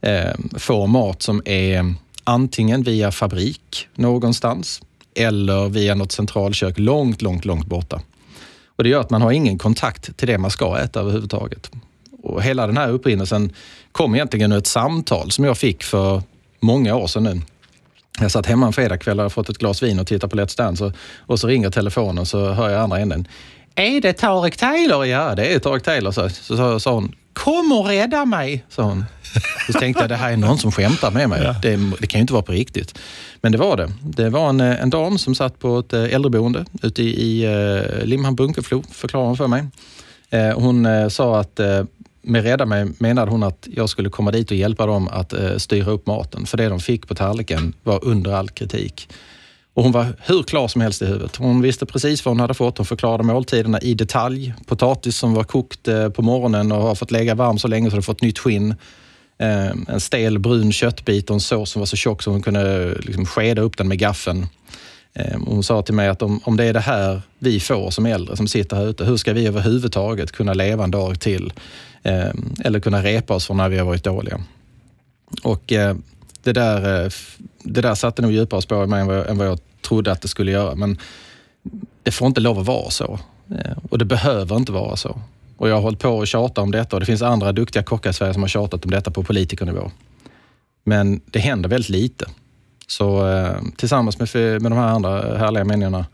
Ehm, 0.00 0.48
får 0.58 0.86
mat 0.86 1.22
som 1.22 1.42
är 1.44 1.94
antingen 2.24 2.82
via 2.82 3.12
fabrik 3.12 3.88
någonstans 3.94 4.82
eller 5.14 5.68
via 5.68 5.94
något 5.94 6.12
centralkök 6.12 6.78
långt, 6.78 7.22
långt, 7.22 7.44
långt 7.44 7.66
borta. 7.66 8.00
Och 8.76 8.84
Det 8.84 8.90
gör 8.90 9.00
att 9.00 9.10
man 9.10 9.22
har 9.22 9.32
ingen 9.32 9.58
kontakt 9.58 10.16
till 10.16 10.28
det 10.28 10.38
man 10.38 10.50
ska 10.50 10.78
äta 10.78 11.00
överhuvudtaget. 11.00 11.70
Och 12.22 12.42
hela 12.42 12.66
den 12.66 12.76
här 12.76 12.90
upprinnelsen 12.90 13.52
kom 13.92 14.14
egentligen 14.14 14.52
ur 14.52 14.58
ett 14.58 14.66
samtal 14.66 15.30
som 15.30 15.44
jag 15.44 15.58
fick 15.58 15.82
för 15.82 16.22
många 16.60 16.96
år 16.96 17.06
sedan 17.06 17.22
nu. 17.24 17.40
Jag 18.20 18.30
satt 18.30 18.46
hemma 18.46 18.66
en 18.66 18.72
fredagkväll 18.72 19.18
och 19.18 19.22
hade 19.22 19.34
fått 19.34 19.48
ett 19.48 19.58
glas 19.58 19.82
vin 19.82 19.98
och 19.98 20.06
tittat 20.06 20.30
på 20.30 20.36
Let's 20.36 20.56
Dance 20.56 20.84
och, 20.84 20.92
och 21.16 21.40
så 21.40 21.46
ringer 21.46 21.70
telefonen 21.70 22.18
och 22.18 22.28
så 22.28 22.52
hör 22.52 22.70
jag 22.70 22.80
andra 22.80 22.98
änden. 22.98 23.28
Är 23.78 24.00
det 24.00 24.12
Tarek 24.12 24.56
Taylor? 24.56 25.06
Ja, 25.06 25.34
det 25.34 25.54
är 25.54 25.58
Tarek 25.58 25.82
Taylor. 25.82 26.10
Så, 26.10 26.28
så, 26.28 26.56
så 26.56 26.80
sa 26.80 26.92
hon, 26.94 27.14
kom 27.32 27.72
och 27.72 27.86
rädda 27.86 28.24
mig, 28.24 28.64
sa 28.68 28.82
hon. 28.82 29.04
Så 29.66 29.72
tänkte 29.72 30.02
jag, 30.02 30.08
det 30.10 30.16
här 30.16 30.32
är 30.32 30.36
någon 30.36 30.58
som 30.58 30.72
skämtar 30.72 31.10
med 31.10 31.28
mig. 31.28 31.54
Det, 31.62 31.76
det 32.00 32.06
kan 32.06 32.18
ju 32.18 32.20
inte 32.20 32.32
vara 32.32 32.42
på 32.42 32.52
riktigt. 32.52 32.98
Men 33.40 33.52
det 33.52 33.58
var 33.58 33.76
det. 33.76 33.92
Det 34.02 34.30
var 34.30 34.48
en, 34.48 34.60
en 34.60 34.90
dam 34.90 35.18
som 35.18 35.34
satt 35.34 35.58
på 35.58 35.78
ett 35.78 35.92
eh, 35.92 36.14
äldreboende 36.14 36.64
ute 36.82 37.02
i, 37.02 37.06
i 37.06 37.44
eh, 37.44 38.04
Limhamn 38.04 38.36
Bunkeflo, 38.36 38.82
förklarade 38.92 39.28
hon 39.28 39.36
för 39.36 39.46
mig. 39.46 39.64
Eh, 40.30 40.58
Hon 40.60 40.86
eh, 40.86 41.08
sa 41.08 41.40
att 41.40 41.60
eh, 41.60 41.84
med 42.22 42.42
rädda 42.42 42.66
mig 42.66 42.86
menade 42.98 43.30
hon 43.30 43.42
att 43.42 43.68
jag 43.70 43.88
skulle 43.88 44.10
komma 44.10 44.30
dit 44.30 44.50
och 44.50 44.56
hjälpa 44.56 44.86
dem 44.86 45.08
att 45.08 45.32
eh, 45.32 45.56
styra 45.56 45.90
upp 45.90 46.06
maten. 46.06 46.46
För 46.46 46.56
det 46.56 46.68
de 46.68 46.80
fick 46.80 47.08
på 47.08 47.14
tallriken 47.14 47.72
var 47.82 48.04
under 48.04 48.32
all 48.32 48.48
kritik. 48.48 49.08
Och 49.78 49.84
hon 49.84 49.92
var 49.92 50.06
hur 50.18 50.42
klar 50.42 50.68
som 50.68 50.80
helst 50.80 51.02
i 51.02 51.06
huvudet. 51.06 51.36
Hon 51.36 51.62
visste 51.62 51.86
precis 51.86 52.24
vad 52.24 52.32
hon 52.32 52.40
hade 52.40 52.54
fått. 52.54 52.78
Hon 52.78 52.86
förklarade 52.86 53.22
måltiderna 53.22 53.80
i 53.80 53.94
detalj. 53.94 54.54
Potatis 54.66 55.16
som 55.16 55.34
var 55.34 55.44
kokt 55.44 55.88
eh, 55.88 56.08
på 56.08 56.22
morgonen 56.22 56.72
och 56.72 56.82
har 56.82 56.94
fått 56.94 57.10
lägga 57.10 57.34
varm 57.34 57.58
så 57.58 57.68
länge 57.68 57.90
så 57.90 57.96
det 57.96 58.02
fått 58.02 58.22
nytt 58.22 58.38
skinn. 58.38 58.74
Eh, 59.38 59.70
en 59.88 60.00
stel 60.00 60.38
brun 60.38 60.72
köttbit 60.72 61.30
och 61.30 61.34
en 61.34 61.40
sås 61.40 61.70
som 61.70 61.80
var 61.80 61.86
så 61.86 61.96
tjock 61.96 62.22
så 62.22 62.30
hon 62.30 62.42
kunde 62.42 62.84
eh, 62.84 63.00
liksom 63.00 63.26
skeda 63.26 63.62
upp 63.62 63.76
den 63.76 63.88
med 63.88 63.98
gaffeln. 63.98 64.46
Hon 65.46 65.62
sa 65.62 65.82
till 65.82 65.94
mig 65.94 66.08
att 66.08 66.22
om, 66.22 66.40
om 66.44 66.56
det 66.56 66.64
är 66.64 66.72
det 66.72 66.80
här 66.80 67.22
vi 67.38 67.60
får 67.60 67.90
som 67.90 68.06
äldre 68.06 68.36
som 68.36 68.48
sitter 68.48 68.76
här 68.76 68.86
ute, 68.86 69.04
hur 69.04 69.16
ska 69.16 69.32
vi 69.32 69.46
överhuvudtaget 69.46 70.32
kunna 70.32 70.54
leva 70.54 70.84
en 70.84 70.90
dag 70.90 71.20
till? 71.20 71.52
Eller 72.64 72.80
kunna 72.80 73.02
repa 73.02 73.34
oss 73.34 73.46
från 73.46 73.56
när 73.56 73.68
vi 73.68 73.78
har 73.78 73.86
varit 73.86 74.04
dåliga. 74.04 74.40
Och 75.42 75.72
det 76.52 76.60
där, 76.60 77.04
eh, 77.04 77.10
det 77.62 77.80
där 77.80 77.94
satte 77.94 78.22
nog 78.22 78.32
djupare 78.32 78.62
spår 78.62 78.84
i 78.84 78.86
mig 78.86 79.00
än 79.00 79.06
vad, 79.06 79.16
jag, 79.16 79.30
än 79.30 79.38
vad 79.38 79.46
jag 79.46 79.58
trodde 79.82 80.12
att 80.12 80.22
det 80.22 80.28
skulle 80.28 80.50
göra. 80.50 80.74
Men 80.74 80.98
det 82.02 82.10
får 82.10 82.26
inte 82.26 82.40
lov 82.40 82.58
att 82.58 82.66
vara 82.66 82.90
så. 82.90 83.18
Eh, 83.50 83.76
och 83.90 83.98
det 83.98 84.04
behöver 84.04 84.56
inte 84.56 84.72
vara 84.72 84.96
så. 84.96 85.20
Och 85.56 85.68
jag 85.68 85.74
har 85.74 85.82
hållit 85.82 85.98
på 85.98 86.22
att 86.22 86.28
tjata 86.28 86.60
om 86.60 86.70
detta 86.70 86.96
och 86.96 87.00
det 87.00 87.06
finns 87.06 87.22
andra 87.22 87.52
duktiga 87.52 87.82
kockar 87.82 88.10
i 88.10 88.12
Sverige 88.12 88.32
som 88.32 88.42
har 88.42 88.48
tjatat 88.48 88.84
om 88.84 88.90
detta 88.90 89.10
på 89.10 89.22
politikernivå. 89.22 89.90
Men 90.84 91.20
det 91.26 91.38
händer 91.38 91.68
väldigt 91.68 91.88
lite. 91.88 92.26
Så 92.86 93.28
eh, 93.28 93.56
tillsammans 93.76 94.18
med, 94.18 94.62
med 94.62 94.72
de 94.72 94.78
här 94.78 94.88
andra 94.88 95.38
härliga 95.38 95.64
människorna, 95.64 96.06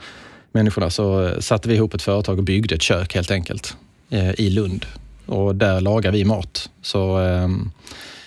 människorna 0.52 0.90
så 0.90 1.26
eh, 1.26 1.38
satte 1.38 1.68
vi 1.68 1.74
ihop 1.74 1.94
ett 1.94 2.02
företag 2.02 2.38
och 2.38 2.44
byggde 2.44 2.74
ett 2.74 2.82
kök 2.82 3.14
helt 3.14 3.30
enkelt 3.30 3.76
eh, 4.10 4.40
i 4.40 4.50
Lund. 4.50 4.86
Och 5.26 5.54
där 5.54 5.80
lagar 5.80 6.12
vi 6.12 6.24
mat. 6.24 6.70
Så 6.82 7.20
eh, 7.20 7.48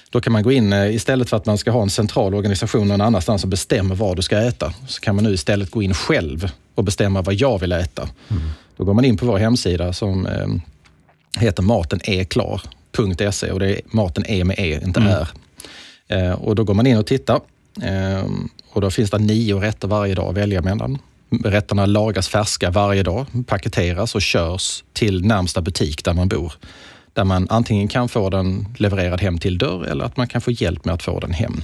då 0.09 0.21
kan 0.21 0.33
man 0.33 0.43
gå 0.43 0.51
in, 0.51 0.73
eh, 0.73 0.95
istället 0.95 1.29
för 1.29 1.37
att 1.37 1.45
man 1.45 1.57
ska 1.57 1.71
ha 1.71 1.81
en 1.81 1.89
central 1.89 2.33
organisation 2.33 2.87
någon 2.87 3.01
annanstans 3.01 3.41
som 3.41 3.49
bestämmer 3.49 3.95
vad 3.95 4.15
du 4.15 4.21
ska 4.21 4.37
äta, 4.37 4.73
så 4.87 5.01
kan 5.01 5.15
man 5.15 5.23
nu 5.23 5.33
istället 5.33 5.71
gå 5.71 5.81
in 5.83 5.93
själv 5.93 6.51
och 6.75 6.83
bestämma 6.83 7.21
vad 7.21 7.33
jag 7.33 7.59
vill 7.59 7.71
äta. 7.71 8.09
Mm. 8.29 8.43
Då 8.77 8.83
går 8.83 8.93
man 8.93 9.05
in 9.05 9.17
på 9.17 9.25
vår 9.25 9.37
hemsida 9.37 9.93
som 9.93 10.25
eh, 10.25 10.47
heter 11.39 11.63
maten 11.63 11.99
är 12.03 12.23
och 13.51 13.59
det 13.59 13.75
är 13.75 13.81
maten 13.85 14.25
är 14.25 14.43
med 14.43 14.55
e, 14.59 14.79
inte 14.83 14.99
mm. 14.99 15.13
är. 15.13 15.27
Eh, 16.07 16.31
och 16.31 16.55
då 16.55 16.63
går 16.63 16.73
man 16.73 16.87
in 16.87 16.97
och 16.97 17.05
tittar 17.05 17.39
och 18.73 18.81
då 18.81 18.91
finns 18.91 19.09
det 19.09 19.19
nio 19.19 19.55
rätter 19.59 19.87
varje 19.87 20.15
dag 20.15 20.29
att 20.29 20.35
välja 20.35 20.61
mellan. 20.61 20.97
Rätterna 21.43 21.85
lagas 21.85 22.27
färska 22.27 22.69
varje 22.69 23.03
dag, 23.03 23.25
paketeras 23.47 24.15
och 24.15 24.21
körs 24.21 24.83
till 24.93 25.25
närmsta 25.25 25.61
butik 25.61 26.05
där 26.05 26.13
man 26.13 26.27
bor. 26.27 26.53
Där 27.17 27.23
man 27.23 27.47
antingen 27.49 27.87
kan 27.87 28.09
få 28.09 28.29
den 28.29 28.67
levererad 28.77 29.21
hem 29.21 29.37
till 29.37 29.57
dörr 29.57 29.85
eller 29.85 30.05
att 30.05 30.17
man 30.17 30.27
kan 30.27 30.41
få 30.41 30.51
hjälp 30.51 30.85
med 30.85 30.93
att 30.93 31.03
få 31.03 31.19
den 31.19 31.31
hem 31.31 31.61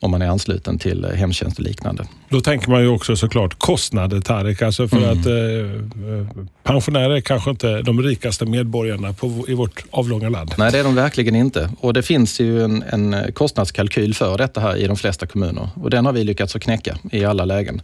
om 0.00 0.10
man 0.10 0.22
är 0.22 0.26
ansluten 0.26 0.78
till 0.78 1.04
hemtjänst 1.04 1.58
och 1.58 1.64
liknande. 1.64 2.04
Då 2.28 2.40
tänker 2.40 2.70
man 2.70 2.82
ju 2.82 2.88
också 2.88 3.16
såklart 3.16 3.58
kostnader 3.58 4.20
Tarek. 4.20 4.62
Alltså 4.62 4.88
för 4.88 4.96
mm. 4.96 5.10
att 5.10 5.26
eh, 5.26 6.44
pensionärer 6.62 7.10
är 7.10 7.20
kanske 7.20 7.50
inte 7.50 7.82
de 7.82 8.02
rikaste 8.02 8.46
medborgarna 8.46 9.12
på, 9.12 9.44
i 9.48 9.54
vårt 9.54 9.84
avlånga 9.90 10.28
land. 10.28 10.54
Nej, 10.58 10.72
det 10.72 10.78
är 10.78 10.84
de 10.84 10.94
verkligen 10.94 11.36
inte. 11.36 11.70
Och 11.80 11.92
Det 11.92 12.02
finns 12.02 12.40
ju 12.40 12.64
en, 12.64 12.82
en 12.82 13.32
kostnadskalkyl 13.32 14.14
för 14.14 14.38
detta 14.38 14.60
här 14.60 14.76
i 14.76 14.86
de 14.86 14.96
flesta 14.96 15.26
kommuner 15.26 15.68
och 15.74 15.90
den 15.90 16.06
har 16.06 16.12
vi 16.12 16.24
lyckats 16.24 16.56
att 16.56 16.62
knäcka 16.62 16.98
i 17.12 17.24
alla 17.24 17.44
lägen. 17.44 17.82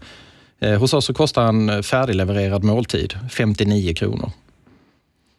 Eh, 0.61 0.79
hos 0.79 0.95
oss 0.95 1.05
så 1.05 1.15
kostar 1.15 1.45
en 1.45 1.83
färdiglevererad 1.83 2.65
måltid 2.65 3.15
59 3.31 3.95
kronor. 3.95 4.33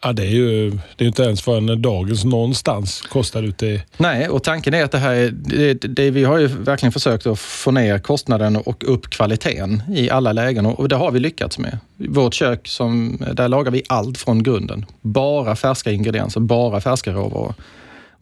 Ja, 0.03 0.13
det 0.13 0.23
är 0.23 0.29
ju 0.29 0.71
det 0.95 1.03
är 1.03 1.07
inte 1.07 1.23
ens 1.23 1.41
förrän 1.41 1.69
en 1.69 1.81
dagens 1.81 2.25
någonstans 2.25 3.01
kostar 3.01 3.43
ute 3.43 3.65
i... 3.65 3.81
Nej, 3.97 4.29
och 4.29 4.43
tanken 4.43 4.73
är 4.73 4.83
att 4.83 4.91
det 4.91 4.97
här 4.97 5.13
är, 5.13 5.29
det, 5.31 5.73
det, 5.73 6.11
vi 6.11 6.23
har 6.23 6.37
ju 6.37 6.47
verkligen 6.47 6.91
försökt 6.91 7.25
att 7.25 7.39
få 7.39 7.71
ner 7.71 7.99
kostnaden 7.99 8.55
och 8.55 8.83
upp 8.93 9.09
kvaliteten 9.09 9.83
i 9.95 10.09
alla 10.09 10.33
lägen 10.33 10.65
och 10.65 10.89
det 10.89 10.95
har 10.95 11.11
vi 11.11 11.19
lyckats 11.19 11.57
med. 11.57 11.77
Vårt 11.97 12.33
kök, 12.33 12.67
som, 12.67 13.17
där 13.33 13.47
lagar 13.47 13.71
vi 13.71 13.83
allt 13.87 14.17
från 14.17 14.43
grunden. 14.43 14.85
Bara 15.01 15.55
färska 15.55 15.91
ingredienser, 15.91 16.39
bara 16.39 16.81
färska 16.81 17.11
råvaror. 17.11 17.53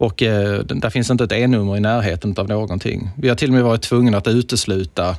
Och 0.00 0.22
eh, 0.22 0.60
där 0.60 0.90
finns 0.90 1.10
inte 1.10 1.24
ett 1.24 1.32
E-nummer 1.32 1.76
i 1.76 1.80
närheten 1.80 2.34
av 2.38 2.48
någonting. 2.48 3.10
Vi 3.16 3.28
har 3.28 3.36
till 3.36 3.48
och 3.48 3.54
med 3.54 3.64
varit 3.64 3.82
tvungna 3.82 4.18
att 4.18 4.28
utesluta 4.28 5.16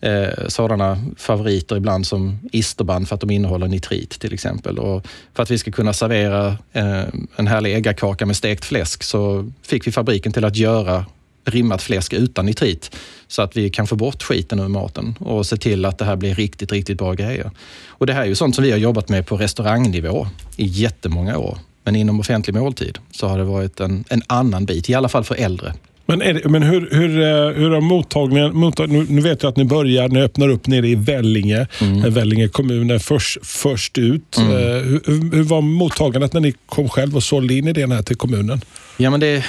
eh, 0.00 0.28
sådana 0.48 0.98
favoriter 1.16 1.76
ibland 1.76 2.06
som 2.06 2.38
isterband 2.52 3.08
för 3.08 3.14
att 3.14 3.20
de 3.20 3.30
innehåller 3.30 3.68
nitrit 3.68 4.10
till 4.10 4.34
exempel. 4.34 4.78
Och 4.78 5.06
för 5.34 5.42
att 5.42 5.50
vi 5.50 5.58
ska 5.58 5.70
kunna 5.70 5.92
servera 5.92 6.46
eh, 6.72 7.02
en 7.36 7.46
härlig 7.46 7.74
äggakaka 7.74 8.26
med 8.26 8.36
stekt 8.36 8.64
fläsk 8.64 9.02
så 9.02 9.50
fick 9.62 9.86
vi 9.86 9.92
fabriken 9.92 10.32
till 10.32 10.44
att 10.44 10.56
göra 10.56 11.06
rimmat 11.44 11.82
fläsk 11.82 12.12
utan 12.12 12.46
nitrit 12.46 12.96
så 13.28 13.42
att 13.42 13.56
vi 13.56 13.70
kan 13.70 13.86
få 13.86 13.96
bort 13.96 14.22
skiten 14.22 14.60
ur 14.60 14.68
maten 14.68 15.14
och 15.20 15.46
se 15.46 15.56
till 15.56 15.84
att 15.84 15.98
det 15.98 16.04
här 16.04 16.16
blir 16.16 16.34
riktigt, 16.34 16.72
riktigt 16.72 16.98
bra 16.98 17.12
grejer. 17.12 17.50
Och 17.86 18.06
det 18.06 18.12
här 18.12 18.22
är 18.22 18.26
ju 18.26 18.34
sånt 18.34 18.54
som 18.54 18.64
vi 18.64 18.70
har 18.70 18.78
jobbat 18.78 19.08
med 19.08 19.26
på 19.26 19.36
restaurangnivå 19.36 20.26
i 20.56 20.64
jättemånga 20.64 21.38
år. 21.38 21.58
Men 21.84 21.96
inom 21.96 22.20
offentlig 22.20 22.54
måltid 22.56 22.98
så 23.10 23.26
har 23.26 23.38
det 23.38 23.44
varit 23.44 23.80
en, 23.80 24.04
en 24.08 24.22
annan 24.26 24.66
bit, 24.66 24.90
i 24.90 24.94
alla 24.94 25.08
fall 25.08 25.24
för 25.24 25.34
äldre. 25.34 25.74
Men, 26.06 26.18
det, 26.18 26.48
men 26.48 26.62
hur, 26.62 26.88
hur, 26.90 27.20
eh, 27.20 27.62
hur 27.62 27.70
har 27.70 27.80
mottagningen... 27.80 28.56
Mottag, 28.56 28.90
nu, 28.90 29.06
nu, 29.08 29.20
vet 29.20 29.42
jag 29.42 29.50
att 29.50 29.56
ni 29.56 29.64
börjar, 29.64 30.08
ni 30.08 30.22
öppnar 30.22 30.48
upp 30.48 30.66
nere 30.66 30.88
i 30.88 30.94
Vellinge. 30.94 31.66
Mm. 31.80 32.04
Eh, 32.04 32.10
Vellinge 32.10 32.48
kommun 32.48 32.90
är 32.90 32.98
först, 32.98 33.38
först 33.42 33.98
ut. 33.98 34.38
Mm. 34.38 34.50
Uh, 34.50 34.82
hur, 34.82 35.32
hur, 35.36 35.42
var 35.42 35.60
mottagandet 35.60 36.32
när 36.32 36.40
ni 36.40 36.54
kom 36.66 36.88
själv 36.88 37.16
och 37.16 37.22
sålde 37.22 37.54
in 37.54 37.68
idén 37.68 37.92
här 37.92 38.02
till 38.02 38.16
kommunen? 38.16 38.60
Ja, 38.96 39.10
men 39.10 39.20
det, 39.20 39.44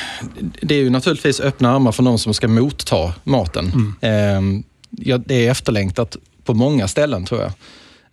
det 0.61 0.75
är 0.75 0.79
ju 0.79 0.89
naturligtvis 0.89 1.39
öppna 1.39 1.75
armar 1.75 1.91
för 1.91 2.03
någon 2.03 2.19
som 2.19 2.33
ska 2.33 2.47
motta 2.47 3.13
maten. 3.23 3.95
Mm. 4.01 4.55
Uh, 4.55 4.61
ja, 4.89 5.17
det 5.17 5.47
är 5.47 5.51
efterlängtat 5.51 6.17
på 6.43 6.53
många 6.53 6.87
ställen 6.87 7.25
tror 7.25 7.41
jag. 7.41 7.51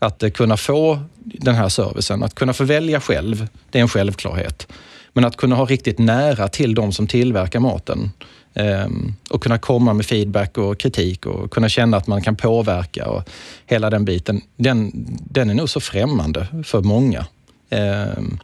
Att 0.02 0.22
eh, 0.22 0.30
kunna 0.30 0.56
få 0.56 0.98
den 1.24 1.54
här 1.54 1.68
servicen, 1.68 2.22
att 2.22 2.34
kunna 2.34 2.52
få 2.52 2.64
välja 2.64 3.00
själv, 3.00 3.48
det 3.70 3.78
är 3.78 3.82
en 3.82 3.88
självklarhet. 3.88 4.68
Men 5.12 5.24
att 5.24 5.36
kunna 5.36 5.56
ha 5.56 5.64
riktigt 5.64 5.98
nära 5.98 6.48
till 6.48 6.74
de 6.74 6.92
som 6.92 7.06
tillverkar 7.06 7.60
maten 7.60 8.10
ehm, 8.54 9.14
och 9.30 9.42
kunna 9.42 9.58
komma 9.58 9.94
med 9.94 10.06
feedback 10.06 10.58
och 10.58 10.78
kritik 10.78 11.26
och 11.26 11.50
kunna 11.50 11.68
känna 11.68 11.96
att 11.96 12.06
man 12.06 12.22
kan 12.22 12.36
påverka 12.36 13.08
och 13.08 13.28
hela 13.66 13.90
den 13.90 14.04
biten, 14.04 14.40
den, 14.56 14.90
den 15.30 15.50
är 15.50 15.54
nog 15.54 15.70
så 15.70 15.80
främmande 15.80 16.46
för 16.64 16.80
många. 16.80 17.26
Ehm, 17.70 18.38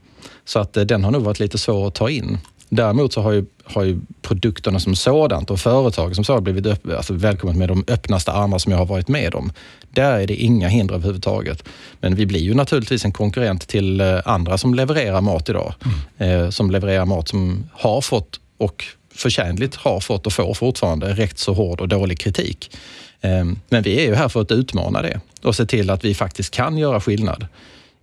så 0.44 0.58
att 0.58 0.76
eh, 0.76 0.84
den 0.84 1.04
har 1.04 1.10
nog 1.10 1.22
varit 1.22 1.40
lite 1.40 1.58
svår 1.58 1.88
att 1.88 1.94
ta 1.94 2.10
in. 2.10 2.38
Däremot 2.68 3.12
så 3.12 3.20
har 3.20 3.32
ju, 3.32 3.44
har 3.64 3.84
ju 3.84 4.00
produkterna 4.22 4.80
som 4.80 4.96
sådant 4.96 5.50
och 5.50 5.60
företag 5.60 6.14
som 6.14 6.24
sådant 6.24 6.44
blivit 6.44 6.66
upp, 6.66 6.92
alltså 6.96 7.14
välkommet 7.14 7.56
med 7.56 7.68
de 7.68 7.84
öppnaste 7.88 8.32
armar 8.32 8.58
som 8.58 8.72
jag 8.72 8.78
har 8.78 8.86
varit 8.86 9.08
med 9.08 9.34
om. 9.34 9.52
Där 9.90 10.20
är 10.20 10.26
det 10.26 10.36
inga 10.36 10.68
hinder 10.68 10.94
överhuvudtaget. 10.94 11.64
Men 12.00 12.14
vi 12.14 12.26
blir 12.26 12.40
ju 12.40 12.54
naturligtvis 12.54 13.04
en 13.04 13.12
konkurrent 13.12 13.68
till 13.68 14.00
eh, 14.00 14.18
andra 14.24 14.58
som 14.58 14.74
levererar 14.74 15.20
mat 15.20 15.48
idag. 15.48 15.74
Mm. 16.18 16.44
Eh, 16.44 16.50
som 16.50 16.70
levererar 16.70 17.06
mat 17.06 17.28
som 17.28 17.68
har 17.72 18.00
fått 18.00 18.40
och 18.58 18.84
förtjänligt 19.14 19.76
har 19.76 20.00
fått 20.00 20.26
och 20.26 20.32
får 20.32 20.54
fortfarande 20.54 21.12
rätt 21.12 21.38
så 21.38 21.52
hård 21.52 21.80
och 21.80 21.88
dålig 21.88 22.18
kritik. 22.18 22.76
Eh, 23.20 23.44
men 23.68 23.82
vi 23.82 24.00
är 24.00 24.06
ju 24.06 24.14
här 24.14 24.28
för 24.28 24.40
att 24.40 24.52
utmana 24.52 25.02
det 25.02 25.20
och 25.42 25.56
se 25.56 25.66
till 25.66 25.90
att 25.90 26.04
vi 26.04 26.14
faktiskt 26.14 26.54
kan 26.54 26.78
göra 26.78 27.00
skillnad. 27.00 27.46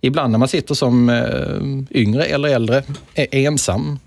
Ibland 0.00 0.32
när 0.32 0.38
man 0.38 0.48
sitter 0.48 0.74
som 0.74 1.08
eh, 1.08 2.00
yngre 2.00 2.24
eller 2.24 2.48
äldre, 2.48 2.82
är 3.14 3.34
ensam, 3.34 3.98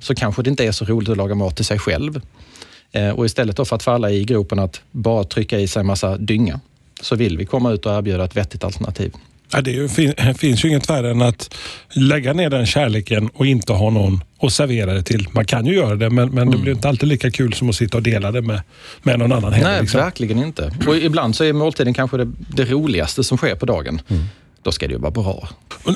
så 0.00 0.14
kanske 0.14 0.42
det 0.42 0.50
inte 0.50 0.64
är 0.64 0.72
så 0.72 0.84
roligt 0.84 1.08
att 1.08 1.16
laga 1.16 1.34
mat 1.34 1.56
till 1.56 1.64
sig 1.64 1.78
själv. 1.78 2.20
Eh, 2.92 3.10
och 3.10 3.26
istället 3.26 3.68
för 3.68 3.76
att 3.76 3.82
falla 3.82 4.10
i 4.10 4.24
gropen 4.24 4.58
att 4.58 4.80
bara 4.90 5.24
trycka 5.24 5.58
i 5.58 5.68
sig 5.68 5.80
en 5.80 5.86
massa 5.86 6.16
dynga, 6.16 6.60
så 7.00 7.16
vill 7.16 7.38
vi 7.38 7.46
komma 7.46 7.72
ut 7.72 7.86
och 7.86 7.92
erbjuda 7.92 8.24
ett 8.24 8.36
vettigt 8.36 8.64
alternativ. 8.64 9.12
Ja, 9.52 9.60
det 9.60 9.70
ju, 9.70 9.88
finns 10.38 10.64
ju 10.64 10.68
inget 10.68 10.90
värre 10.90 11.10
än 11.10 11.22
att 11.22 11.54
lägga 11.92 12.32
ner 12.32 12.50
den 12.50 12.66
kärleken 12.66 13.28
och 13.34 13.46
inte 13.46 13.72
ha 13.72 13.90
någon 13.90 14.24
att 14.40 14.52
servera 14.52 14.94
det 14.94 15.02
till. 15.02 15.28
Man 15.32 15.44
kan 15.44 15.66
ju 15.66 15.74
göra 15.74 15.94
det, 15.94 16.10
men, 16.10 16.28
men 16.28 16.42
mm. 16.42 16.50
det 16.50 16.58
blir 16.58 16.72
inte 16.72 16.88
alltid 16.88 17.08
lika 17.08 17.30
kul 17.30 17.52
som 17.52 17.68
att 17.68 17.74
sitta 17.74 17.96
och 17.96 18.02
dela 18.02 18.32
det 18.32 18.42
med, 18.42 18.60
med 19.02 19.18
någon 19.18 19.32
annan 19.32 19.52
heller. 19.52 19.70
Nej, 19.70 19.80
liksom. 19.80 20.00
verkligen 20.00 20.38
inte. 20.38 20.72
Och 20.86 20.96
ibland 20.96 21.36
så 21.36 21.44
är 21.44 21.52
måltiden 21.52 21.94
kanske 21.94 22.16
det, 22.16 22.32
det 22.48 22.64
roligaste 22.64 23.24
som 23.24 23.38
sker 23.38 23.54
på 23.54 23.66
dagen. 23.66 24.00
Mm 24.08 24.22
då 24.62 24.72
ska 24.72 24.86
det 24.86 24.92
ju 24.92 24.98
vara 24.98 25.10
bra. 25.10 25.48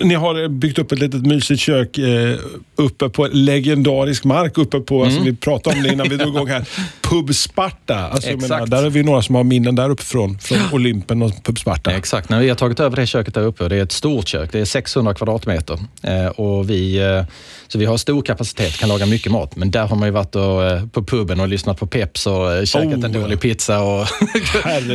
Ni 0.02 0.14
har 0.14 0.48
byggt 0.48 0.78
upp 0.78 0.92
ett 0.92 0.98
litet 0.98 1.26
mysigt 1.26 1.60
kök 1.60 1.98
eh, 1.98 2.38
uppe 2.76 3.08
på 3.08 3.26
legendarisk 3.32 4.24
mark, 4.24 4.58
uppe 4.58 4.80
på, 4.80 5.04
alltså, 5.04 5.18
mm. 5.18 5.28
alltså, 5.28 5.30
vi 5.30 5.36
pratade 5.36 5.76
om 5.76 5.82
det 5.82 5.92
innan 5.92 6.08
vi 6.08 6.16
drog 6.16 6.34
igång 6.34 6.48
här, 6.48 6.64
Pub 7.00 7.34
Sparta. 7.34 7.96
Alltså, 7.96 8.30
Exakt. 8.30 8.50
Menar, 8.50 8.66
där 8.66 8.84
är 8.84 8.90
vi 8.90 9.02
några 9.02 9.22
som 9.22 9.34
har 9.34 9.44
minnen 9.44 9.74
där 9.74 9.90
uppifrån, 9.90 10.38
från 10.38 10.58
Olympen 10.72 11.22
och 11.22 11.44
Pub 11.44 11.58
Sparta. 11.58 11.90
Exakt, 11.90 12.28
när 12.28 12.40
vi 12.40 12.48
har 12.48 12.56
tagit 12.56 12.80
över 12.80 12.96
det 12.96 13.06
köket 13.06 13.34
där 13.34 13.42
uppe, 13.42 13.68
det 13.68 13.76
är 13.76 13.82
ett 13.82 13.92
stort 13.92 14.28
kök, 14.28 14.52
det 14.52 14.60
är 14.60 14.64
600 14.64 15.14
kvadratmeter. 15.14 15.78
Eh, 16.02 16.26
och 16.26 16.70
vi, 16.70 16.98
eh, 16.98 17.24
så 17.68 17.78
vi 17.78 17.84
har 17.84 17.96
stor 17.96 18.22
kapacitet, 18.22 18.78
kan 18.78 18.88
laga 18.88 19.06
mycket 19.06 19.32
mat. 19.32 19.56
Men 19.56 19.70
där 19.70 19.86
har 19.86 19.96
man 19.96 20.08
ju 20.08 20.12
varit 20.12 20.36
och, 20.36 20.92
på 20.92 21.04
puben 21.04 21.40
och 21.40 21.48
lyssnat 21.48 21.78
på 21.78 21.86
Peps 21.86 22.26
och 22.26 22.52
eh, 22.52 22.64
käkat 22.64 22.98
oh. 22.98 23.04
en 23.04 23.12
dålig 23.12 23.40
pizza 23.40 23.82
och 23.82 24.06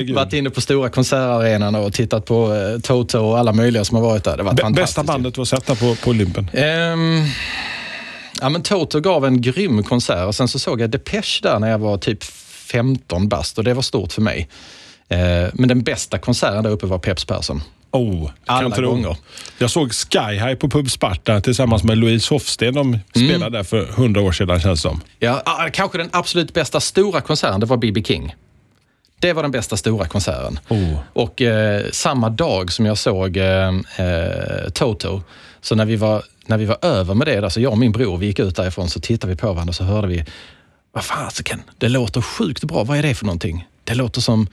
varit 0.14 0.34
inne 0.34 0.50
på 0.50 0.62
stora 0.62 0.90
konsertarenan 0.90 1.76
och 1.76 1.94
tittat 1.94 2.26
på 2.26 2.54
Toto 2.84 3.20
och 3.20 3.40
alla 3.40 3.54
möjliga 3.62 3.86
som 3.86 3.96
har 3.96 4.04
varit 4.04 4.24
där. 4.24 4.38
Det 4.38 4.44
var 4.44 4.54
B 4.54 4.64
Bästa 4.82 5.04
bandet 5.04 5.36
du 5.36 5.42
har 5.42 5.46
sett 5.46 5.66
på, 5.66 5.96
på 5.96 6.10
Olympen? 6.10 6.50
Um, 6.54 7.26
ja, 8.42 8.50
men 8.50 8.62
Toto 8.64 9.00
gav 9.00 9.26
en 9.26 9.42
grym 9.42 9.84
konsert 9.84 10.28
och 10.28 10.36
sen 10.36 10.48
så 10.48 10.60
såg 10.60 10.82
jag 10.82 10.90
Depeche 10.90 11.40
där 11.44 11.60
när 11.60 11.70
jag 11.70 11.80
var 11.80 11.98
typ 11.98 12.24
15 12.24 13.28
bast 13.28 13.58
och 13.58 13.64
det 13.64 13.74
var 13.74 13.82
stort 13.82 14.14
för 14.14 14.22
mig. 14.22 14.50
Uh, 15.12 15.50
men 15.54 15.68
den 15.68 15.82
bästa 15.82 16.18
konserten 16.18 16.64
där 16.64 16.72
uppe 16.72 16.86
var 16.86 17.00
Peps 17.00 17.26
Persson. 17.26 17.62
Oh, 17.92 18.30
Alla 18.46 18.76
tro. 18.76 18.90
gånger. 18.90 19.16
Jag 19.58 19.72
såg 19.72 19.92
Sky 19.94 20.20
High 20.20 20.54
på 20.54 20.70
Pub 20.70 20.92
Sparta 20.92 21.42
tillsammans 21.42 21.84
med 21.84 21.98
Louise 21.98 22.34
Hofsten. 22.34 22.74
De 22.74 22.88
mm. 22.88 23.00
spelade 23.14 23.58
där 23.58 23.64
för 23.64 23.86
hundra 23.86 24.22
år 24.22 24.32
sedan 24.32 24.60
känns 24.60 24.80
det 24.80 24.90
som. 24.90 25.02
Ja, 25.20 25.70
kanske 25.74 25.98
den 25.98 26.10
absolut 26.12 26.54
bästa 26.54 26.80
stora 26.80 27.22
konserten, 27.22 27.60
det 27.60 27.66
var 27.66 27.78
B.B. 27.78 28.04
King. 28.04 28.36
Det 29.22 29.34
var 29.34 29.42
den 29.42 29.52
bästa 29.52 29.78
stora 29.78 30.08
konserten. 30.08 30.60
Oh. 30.70 31.00
Och 31.14 31.42
eh, 31.42 31.86
samma 31.92 32.30
dag 32.30 32.72
som 32.72 32.86
jag 32.86 32.98
såg 32.98 33.38
eh, 33.38 33.68
eh, 33.98 34.70
Toto, 34.74 35.22
så 35.62 35.76
när 35.76 35.86
vi, 35.86 35.96
var, 35.96 36.24
när 36.46 36.58
vi 36.58 36.66
var 36.66 36.78
över 36.82 37.14
med 37.14 37.28
det, 37.28 37.44
alltså 37.44 37.62
jag 37.62 37.72
och 37.72 37.78
min 37.78 37.92
bror, 37.92 38.18
vi 38.18 38.26
gick 38.26 38.40
ut 38.40 38.56
därifrån, 38.56 38.90
så 38.90 39.00
tittade 39.00 39.34
vi 39.34 39.38
på 39.38 39.54
varandra 39.54 39.70
och 39.70 39.76
så 39.76 39.84
hörde 39.84 40.08
vi, 40.08 40.26
vad 40.92 41.04
fasiken, 41.04 41.62
det 41.78 41.90
låter 41.90 42.22
sjukt 42.22 42.64
bra. 42.64 42.84
Vad 42.84 42.98
är 42.98 43.04
det 43.04 43.16
för 43.16 43.26
någonting? 43.26 43.68
Det 43.84 43.96
låter 43.96 44.22
som 44.22 44.48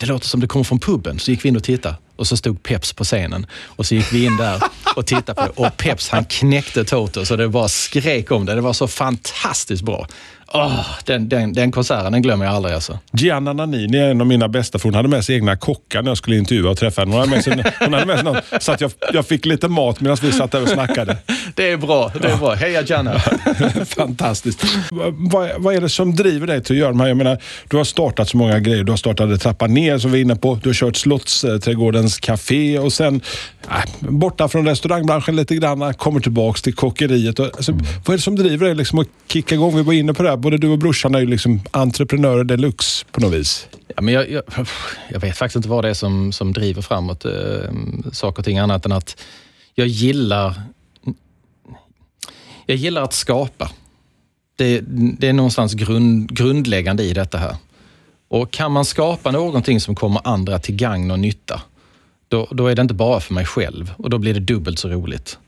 det 0.00 0.06
låter 0.06 0.26
som 0.26 0.40
det 0.40 0.46
kommer 0.46 0.64
från 0.64 0.78
puben. 0.78 1.18
Så 1.18 1.30
gick 1.30 1.44
vi 1.44 1.48
in 1.48 1.56
och 1.56 1.64
tittade 1.64 1.94
och 2.20 2.26
så 2.26 2.36
stod 2.36 2.62
Peps 2.62 2.92
på 2.92 3.04
scenen. 3.04 3.46
Och 3.66 3.86
så 3.86 3.94
gick 3.94 4.12
vi 4.12 4.24
in 4.24 4.36
där 4.36 4.62
och 4.96 5.06
tittade 5.06 5.34
på 5.34 5.42
det. 5.42 5.66
Och 5.66 5.76
Peps 5.76 6.08
han 6.08 6.24
knäckte 6.24 6.84
Toto 6.84 7.24
så 7.24 7.36
det 7.36 7.48
bara 7.48 7.68
skrek 7.68 8.30
om 8.30 8.46
det. 8.46 8.54
Det 8.54 8.60
var 8.60 8.72
så 8.72 8.88
fantastiskt 8.88 9.82
bra. 9.82 10.06
åh, 10.52 10.86
den, 11.04 11.28
den, 11.28 11.52
den 11.52 11.72
konserten 11.72 12.12
den 12.12 12.22
glömmer 12.22 12.44
jag 12.44 12.54
aldrig. 12.54 12.74
Alltså. 12.74 12.98
Gianna 13.12 13.52
Nannini 13.52 13.98
är 13.98 14.10
en 14.10 14.20
av 14.20 14.26
mina 14.26 14.48
bästa, 14.48 14.78
för 14.78 14.84
hon 14.88 14.94
hade 14.94 15.08
med 15.08 15.24
sig 15.24 15.34
egna 15.34 15.56
kockar 15.56 16.02
när 16.02 16.10
jag 16.10 16.18
skulle 16.18 16.36
intervjua 16.36 16.70
och 16.70 16.78
träffa 16.78 17.00
henne. 17.00 17.12
Hon 17.12 17.20
hade 17.20 17.30
med 17.30 17.44
sig, 17.44 17.64
hon 17.80 17.92
hade 17.92 18.06
med 18.06 18.16
sig 18.16 18.24
något, 18.24 18.62
så 18.62 18.72
att 18.72 18.80
jag, 18.80 18.92
jag 19.12 19.26
fick 19.26 19.46
lite 19.46 19.68
mat 19.68 20.00
medan 20.00 20.16
vi 20.22 20.32
satt 20.32 20.50
där 20.52 20.62
och 20.62 20.68
snackade. 20.68 21.16
Det 21.54 21.70
är 21.70 21.76
bra. 21.76 22.12
Det 22.20 22.28
är 22.28 22.36
bra. 22.36 22.54
Heja 22.54 22.82
Gianna! 22.82 23.18
Fantastiskt. 23.86 24.64
Vad, 25.12 25.50
vad 25.58 25.74
är 25.74 25.80
det 25.80 25.88
som 25.88 26.16
driver 26.16 26.46
dig 26.46 26.62
till 26.62 26.76
att 26.76 26.80
göra 26.80 26.88
de 26.88 27.00
här? 27.00 27.08
Jag 27.08 27.16
menar, 27.16 27.38
du 27.68 27.76
har 27.76 27.84
startat 27.84 28.28
så 28.28 28.36
många 28.36 28.60
grejer. 28.60 28.84
Du 28.84 28.92
har 28.92 28.96
startat 28.96 29.40
Trappa 29.40 29.66
ner 29.66 29.98
som 29.98 30.12
vi 30.12 30.18
är 30.18 30.22
inne 30.22 30.36
på. 30.36 30.58
Du 30.62 30.68
har 30.68 30.74
kört 30.74 30.96
Slottsträdgårdens 32.10 32.20
Café 32.20 32.78
och 32.78 32.92
sen 32.92 33.20
äh, 33.70 34.10
borta 34.10 34.48
från 34.48 34.66
restaurangbranschen 34.66 35.36
lite 35.36 35.54
grann. 35.54 35.94
Kommer 35.94 36.20
tillbaks 36.20 36.62
till 36.62 36.74
kockeriet. 36.74 37.40
Alltså, 37.40 37.72
vad 37.72 38.08
är 38.08 38.12
det 38.12 38.22
som 38.22 38.36
driver 38.36 38.66
dig 38.66 38.74
liksom 38.74 38.98
att 38.98 39.08
kicka 39.28 39.54
igång? 39.54 39.76
Vi 39.76 39.82
var 39.82 39.92
inne 39.92 40.14
på 40.14 40.22
det 40.22 40.28
här. 40.28 40.36
Både 40.36 40.58
du 40.58 40.68
och 40.68 40.78
brorsan 40.78 41.14
är 41.14 41.20
ju 41.20 41.26
liksom 41.26 41.60
entreprenörer 41.70 42.44
deluxe 42.44 43.06
på 43.10 43.20
något 43.20 43.32
vis. 43.32 43.66
Ja, 43.96 44.02
men 44.02 44.14
jag, 44.14 44.30
jag, 44.30 44.42
jag 45.08 45.20
vet 45.20 45.36
faktiskt 45.36 45.56
inte 45.56 45.68
vad 45.68 45.84
det 45.84 45.90
är 45.90 45.94
som, 45.94 46.32
som 46.32 46.52
driver 46.52 46.82
framåt 46.82 47.24
eh, 47.24 47.32
saker 48.12 48.38
och 48.38 48.44
ting 48.44 48.58
annat 48.58 48.86
än 48.86 48.92
att 48.92 49.16
jag 49.74 49.86
gillar 49.86 50.54
jag 52.66 52.76
gillar 52.76 53.02
att 53.02 53.12
skapa. 53.12 53.70
Det, 54.56 54.80
det 55.18 55.28
är 55.28 55.32
någonstans 55.32 55.74
grund, 55.74 56.32
grundläggande 56.32 57.02
i 57.02 57.12
detta 57.12 57.38
här. 57.38 57.56
Och 58.28 58.50
kan 58.50 58.72
man 58.72 58.84
skapa 58.84 59.30
någonting 59.30 59.80
som 59.80 59.94
kommer 59.94 60.20
andra 60.24 60.58
till 60.58 60.76
gagn 60.76 61.10
och 61.10 61.18
nytta, 61.18 61.62
då, 62.30 62.48
då 62.50 62.66
är 62.66 62.74
det 62.74 62.82
inte 62.82 62.94
bara 62.94 63.20
för 63.20 63.34
mig 63.34 63.44
själv 63.44 63.94
och 63.96 64.10
då 64.10 64.18
blir 64.18 64.34
det 64.34 64.40
dubbelt 64.40 64.78
så 64.78 64.88
roligt. 64.88 65.38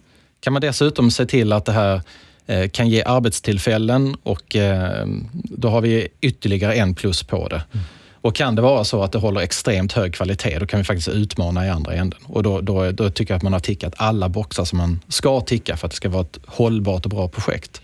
Kan 0.40 0.52
man 0.52 0.62
dessutom 0.62 1.10
se 1.10 1.26
till 1.26 1.52
att 1.52 1.64
det 1.64 1.72
här 1.72 2.00
eh, 2.46 2.68
kan 2.68 2.88
ge 2.88 3.02
arbetstillfällen 3.02 4.16
och 4.22 4.56
eh, 4.56 5.06
då 5.32 5.68
har 5.68 5.80
vi 5.80 6.08
ytterligare 6.20 6.74
en 6.74 6.94
plus 6.94 7.22
på 7.22 7.48
det. 7.48 7.64
Mm. 7.72 7.84
Och 8.12 8.34
kan 8.34 8.54
det 8.54 8.62
vara 8.62 8.84
så 8.84 9.02
att 9.02 9.12
det 9.12 9.18
håller 9.18 9.40
extremt 9.40 9.92
hög 9.92 10.14
kvalitet, 10.14 10.58
då 10.58 10.66
kan 10.66 10.78
vi 10.78 10.84
faktiskt 10.84 11.08
utmana 11.08 11.66
i 11.66 11.70
andra 11.70 11.94
änden. 11.94 12.20
Och 12.24 12.42
då, 12.42 12.60
då, 12.60 12.90
då 12.90 13.10
tycker 13.10 13.34
jag 13.34 13.36
att 13.36 13.42
man 13.42 13.52
har 13.52 13.60
tickat 13.60 13.94
alla 13.96 14.28
boxar 14.28 14.64
som 14.64 14.78
man 14.78 15.00
ska 15.08 15.40
ticka 15.40 15.76
för 15.76 15.86
att 15.86 15.90
det 15.90 15.96
ska 15.96 16.08
vara 16.08 16.22
ett 16.22 16.38
hållbart 16.46 17.04
och 17.04 17.10
bra 17.10 17.28
projekt. 17.28 17.82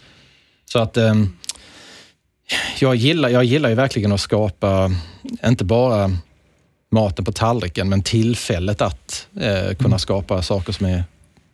Så 0.64 0.78
att 0.78 0.96
eh, 0.96 1.14
jag, 2.78 2.94
gillar, 2.94 3.28
jag 3.28 3.44
gillar 3.44 3.68
ju 3.68 3.74
verkligen 3.74 4.12
att 4.12 4.20
skapa, 4.20 4.90
inte 5.44 5.64
bara 5.64 6.10
maten 6.90 7.24
på 7.24 7.32
tallriken, 7.32 7.88
men 7.88 8.02
tillfället 8.02 8.80
att 8.82 9.28
eh, 9.40 9.74
kunna 9.74 9.86
mm. 9.86 9.98
skapa 9.98 10.42
saker 10.42 10.72
som 10.72 10.86
är 10.86 11.04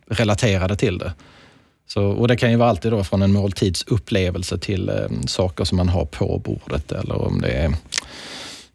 relaterade 0.09 0.75
till 0.75 0.97
det. 0.97 1.13
Så, 1.87 2.03
och 2.05 2.27
Det 2.27 2.37
kan 2.37 2.51
ju 2.51 2.57
vara 2.57 2.69
alltid 2.69 2.91
då 2.91 3.03
från 3.03 3.21
en 3.21 3.33
måltidsupplevelse 3.33 4.57
till 4.57 4.89
eh, 4.89 4.95
saker 5.27 5.63
som 5.63 5.77
man 5.77 5.89
har 5.89 6.05
på 6.05 6.41
bordet 6.45 6.91
eller 6.91 7.21
om 7.21 7.41
det 7.41 7.51
är 7.51 7.73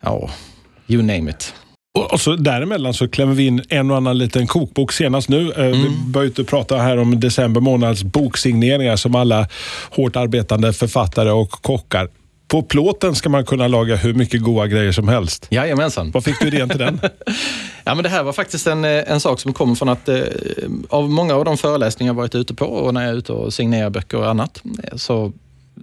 ja, 0.00 0.30
you 0.88 1.02
name 1.02 1.30
it. 1.30 1.54
Och 2.12 2.20
så 2.20 2.36
däremellan 2.36 2.94
så 2.94 3.08
klämmer 3.08 3.34
vi 3.34 3.46
in 3.46 3.62
en 3.68 3.90
och 3.90 3.96
annan 3.96 4.18
liten 4.18 4.46
kokbok 4.46 4.92
senast 4.92 5.28
nu. 5.28 5.52
Eh, 5.52 5.66
mm. 5.66 5.82
Vi 5.82 5.88
började 6.06 6.44
prata 6.44 6.76
här 6.76 6.96
om 6.96 7.20
december 7.20 7.60
månads 7.60 8.02
boksigneringar 8.02 8.96
som 8.96 9.14
alla 9.14 9.48
hårt 9.90 10.16
arbetande 10.16 10.72
författare 10.72 11.30
och 11.30 11.50
kockar 11.50 12.08
på 12.50 12.62
plåten 12.62 13.14
ska 13.14 13.28
man 13.28 13.44
kunna 13.44 13.68
laga 13.68 13.96
hur 13.96 14.14
mycket 14.14 14.42
goda 14.42 14.66
grejer 14.66 14.92
som 14.92 15.08
helst. 15.08 15.46
Jajamensan. 15.50 16.10
Vad 16.10 16.24
fick 16.24 16.40
du 16.40 16.46
idén 16.46 16.68
till 16.68 16.78
den? 16.78 17.00
ja, 17.84 17.94
men 17.94 18.02
det 18.02 18.08
här 18.08 18.22
var 18.22 18.32
faktiskt 18.32 18.66
en, 18.66 18.84
eh, 18.84 19.12
en 19.12 19.20
sak 19.20 19.40
som 19.40 19.52
kommer 19.52 19.74
från 19.74 19.88
att 19.88 20.08
eh, 20.08 20.22
av 20.88 21.10
många 21.10 21.34
av 21.34 21.44
de 21.44 21.56
föreläsningar 21.56 22.10
jag 22.10 22.16
varit 22.16 22.34
ute 22.34 22.54
på 22.54 22.64
och 22.64 22.94
när 22.94 23.00
jag 23.00 23.10
är 23.10 23.14
ute 23.14 23.32
och 23.32 23.54
signerar 23.54 23.90
böcker 23.90 24.18
och 24.18 24.28
annat 24.28 24.62
eh, 24.84 24.96
så, 24.96 25.32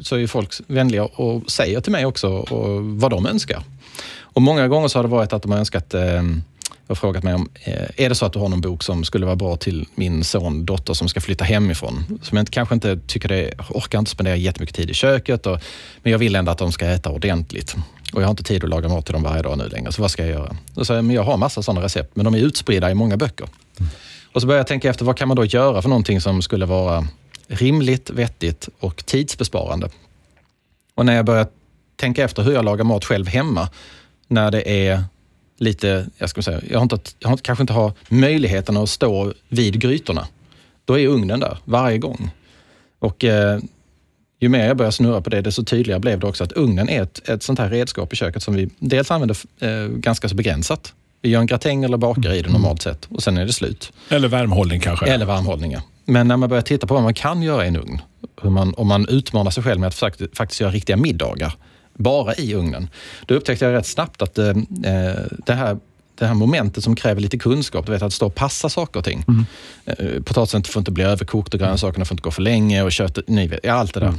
så 0.02 0.18
är 0.18 0.28
folk 0.28 0.54
vänliga 0.68 1.06
och 1.06 1.52
säger 1.52 1.82
till 1.82 1.92
mig 1.92 2.06
också 2.06 2.28
och 2.30 2.84
vad 2.84 3.12
de 3.12 3.26
önskar. 3.28 3.64
Och 4.20 4.42
Många 4.42 4.68
gånger 4.68 4.88
så 4.88 4.98
har 4.98 5.04
det 5.04 5.10
varit 5.10 5.34
att 5.34 5.42
de 5.42 5.52
har 5.52 5.60
önskat 5.60 5.94
eh, 5.94 6.24
och 6.88 6.98
frågat 6.98 7.24
mig 7.24 7.34
om, 7.34 7.50
eh, 7.64 8.06
är 8.06 8.10
det 8.10 8.16
så 8.16 8.26
att 8.26 8.34
du 8.34 8.40
har 8.40 8.50
någon 8.50 8.62
bok 8.62 8.84
som 8.84 9.04
skulle 9.04 9.26
vara 9.26 9.36
bra 9.36 9.56
till 9.56 9.88
min 9.96 10.24
son, 10.24 10.66
dotter 10.66 10.94
som 10.94 11.10
ska 11.10 11.22
flytta 11.22 11.44
hemifrån? 11.44 12.20
Som 12.22 12.38
jag 12.38 12.48
kanske 12.48 12.76
inte 12.76 13.00
tycker 13.08 13.30
det, 13.30 13.54
orkar 13.70 14.00
inte 14.00 14.12
spendera 14.12 14.36
jättemycket 14.36 14.76
tid 14.76 14.90
i 14.90 14.94
köket, 14.94 15.46
och, 15.46 15.60
men 16.04 16.12
jag 16.12 16.20
vill 16.20 16.36
ändå 16.36 16.52
att 16.52 16.58
de 16.58 16.72
ska 16.72 16.86
äta 16.86 17.10
ordentligt. 17.10 17.76
Och 18.14 18.22
jag 18.22 18.28
har 18.28 18.32
inte 18.32 18.44
tid 18.44 18.64
att 18.64 18.70
laga 18.70 18.90
mat 18.90 19.06
till 19.06 19.14
dem 19.14 19.24
varje 19.24 19.42
dag 19.42 19.58
nu 19.58 19.68
längre, 19.68 19.92
så 19.92 20.02
vad 20.02 20.12
ska 20.12 20.22
jag 20.26 20.32
göra? 20.32 20.58
Då 20.74 20.86
sa 20.86 20.96
jag, 20.96 21.06
men 21.06 21.16
jag 21.16 21.24
har 21.24 21.38
massa 21.38 21.64
sådana 21.64 21.86
recept, 21.86 22.16
men 22.16 22.26
de 22.26 22.34
är 22.36 22.40
utspridda 22.40 22.92
i 22.92 22.94
många 22.94 23.18
böcker. 23.18 23.48
Mm. 23.80 23.90
Och 24.34 24.42
så 24.42 24.48
började 24.48 24.60
jag 24.60 24.68
tänka 24.68 24.90
efter, 24.90 25.06
vad 25.06 25.18
kan 25.18 25.28
man 25.28 25.38
då 25.38 25.46
göra 25.46 25.82
för 25.82 25.90
någonting 25.90 26.22
som 26.22 26.42
skulle 26.42 26.66
vara 26.66 27.08
rimligt, 27.48 28.10
vettigt 28.10 28.70
och 28.80 29.06
tidsbesparande? 29.06 29.90
Och 30.96 31.06
när 31.06 31.16
jag 31.16 31.26
började 31.26 31.50
tänka 31.96 32.24
efter 32.24 32.44
hur 32.44 32.54
jag 32.54 32.66
lagar 32.66 32.84
mat 32.84 33.06
själv 33.06 33.28
hemma, 33.28 33.70
när 34.28 34.52
det 34.52 34.88
är 34.88 35.04
lite, 35.58 36.08
jag 36.18 36.30
ska 36.30 36.42
säga, 36.42 36.62
jag, 36.70 36.80
har 36.80 36.84
inte, 36.84 37.00
jag 37.20 37.30
har, 37.30 37.38
kanske 37.38 37.64
inte 37.64 37.74
har 37.74 37.92
möjligheten 38.10 38.78
att 38.78 38.90
stå 38.90 39.34
vid 39.50 39.80
grytorna. 39.80 40.28
Då 40.86 41.00
är 41.00 41.08
ugnen 41.08 41.40
där 41.40 41.58
varje 41.66 41.98
gång. 41.98 42.30
Och 43.00 43.24
eh, 43.24 43.60
ju 44.40 44.50
mer 44.50 44.68
jag 44.68 44.78
börjar 44.78 44.92
snurra 44.92 45.22
på 45.22 45.30
det, 45.30 45.42
desto 45.42 45.64
tydligare 45.64 46.00
blev 46.00 46.20
det 46.20 46.28
också 46.28 46.44
att 46.44 46.52
ugnen 46.52 46.90
är 46.90 47.02
ett, 47.02 47.30
ett 47.30 47.44
sånt 47.44 47.60
här 47.60 47.70
redskap 47.70 48.14
i 48.14 48.16
köket 48.16 48.44
som 48.44 48.56
vi 48.56 48.70
dels 48.80 49.12
använder 49.12 49.38
eh, 49.60 49.88
ganska 49.88 50.30
så 50.30 50.36
begränsat. 50.36 50.94
Vi 51.22 51.30
gör 51.30 51.40
en 51.40 51.48
gratäng 51.48 51.84
eller 51.84 51.98
bakar 51.98 52.34
i 52.34 52.42
det 52.42 52.50
normalt 52.50 52.82
sett 52.82 53.08
och 53.10 53.24
sen 53.24 53.38
är 53.38 53.46
det 53.46 53.54
slut. 53.54 53.94
Eller 54.10 54.28
värmhållning 54.28 54.80
kanske? 54.80 55.06
Eller 55.06 55.26
värmhållning, 55.26 55.72
ja. 55.72 55.82
Men 56.06 56.28
när 56.28 56.38
man 56.38 56.50
börjar 56.50 56.62
titta 56.62 56.88
på 56.88 56.94
vad 56.94 57.04
man 57.04 57.14
kan 57.14 57.42
göra 57.42 57.66
i 57.66 57.68
en 57.68 57.78
ugn, 57.78 58.02
hur 58.42 58.50
man, 58.50 58.74
om 58.74 58.88
man 58.88 59.08
utmanar 59.10 59.52
sig 59.52 59.64
själv 59.64 59.80
med 59.80 59.88
att 59.88 59.96
faktiskt, 59.96 60.38
faktiskt 60.38 60.62
göra 60.62 60.72
riktiga 60.72 60.98
middagar, 60.98 61.56
bara 61.98 62.36
i 62.36 62.54
ugnen. 62.54 62.90
Då 63.26 63.36
upptäckte 63.36 63.66
jag 63.66 63.74
rätt 63.74 63.86
snabbt 63.86 64.22
att 64.22 64.38
eh, 64.38 64.48
eh, 64.48 64.56
det 65.46 65.54
här 65.54 65.78
det 66.20 66.26
här 66.26 66.34
momentet 66.34 66.84
som 66.84 66.96
kräver 66.96 67.22
lite 67.22 67.38
kunskap, 67.38 67.86
du 67.86 67.92
vet 67.92 68.02
att 68.02 68.14
stå 68.14 68.26
och 68.26 68.36
passa 68.36 68.70
saker 68.70 69.00
och 69.00 69.06
ting. 69.06 69.26
Mm. 69.28 69.46
Eh, 69.86 70.22
potatisen 70.24 70.64
får 70.64 70.80
inte 70.80 70.92
bli 70.92 71.04
överkokt 71.04 71.54
och 71.54 71.60
grönsakerna 71.60 72.06
får 72.06 72.14
inte 72.14 72.24
gå 72.24 72.32
för 72.32 72.42
länge 72.42 72.84
och 72.84 72.92
köttet, 72.92 73.28
ni 73.28 73.48
vet, 73.48 73.68
allt 73.68 73.94
det 73.94 74.00
där. 74.00 74.14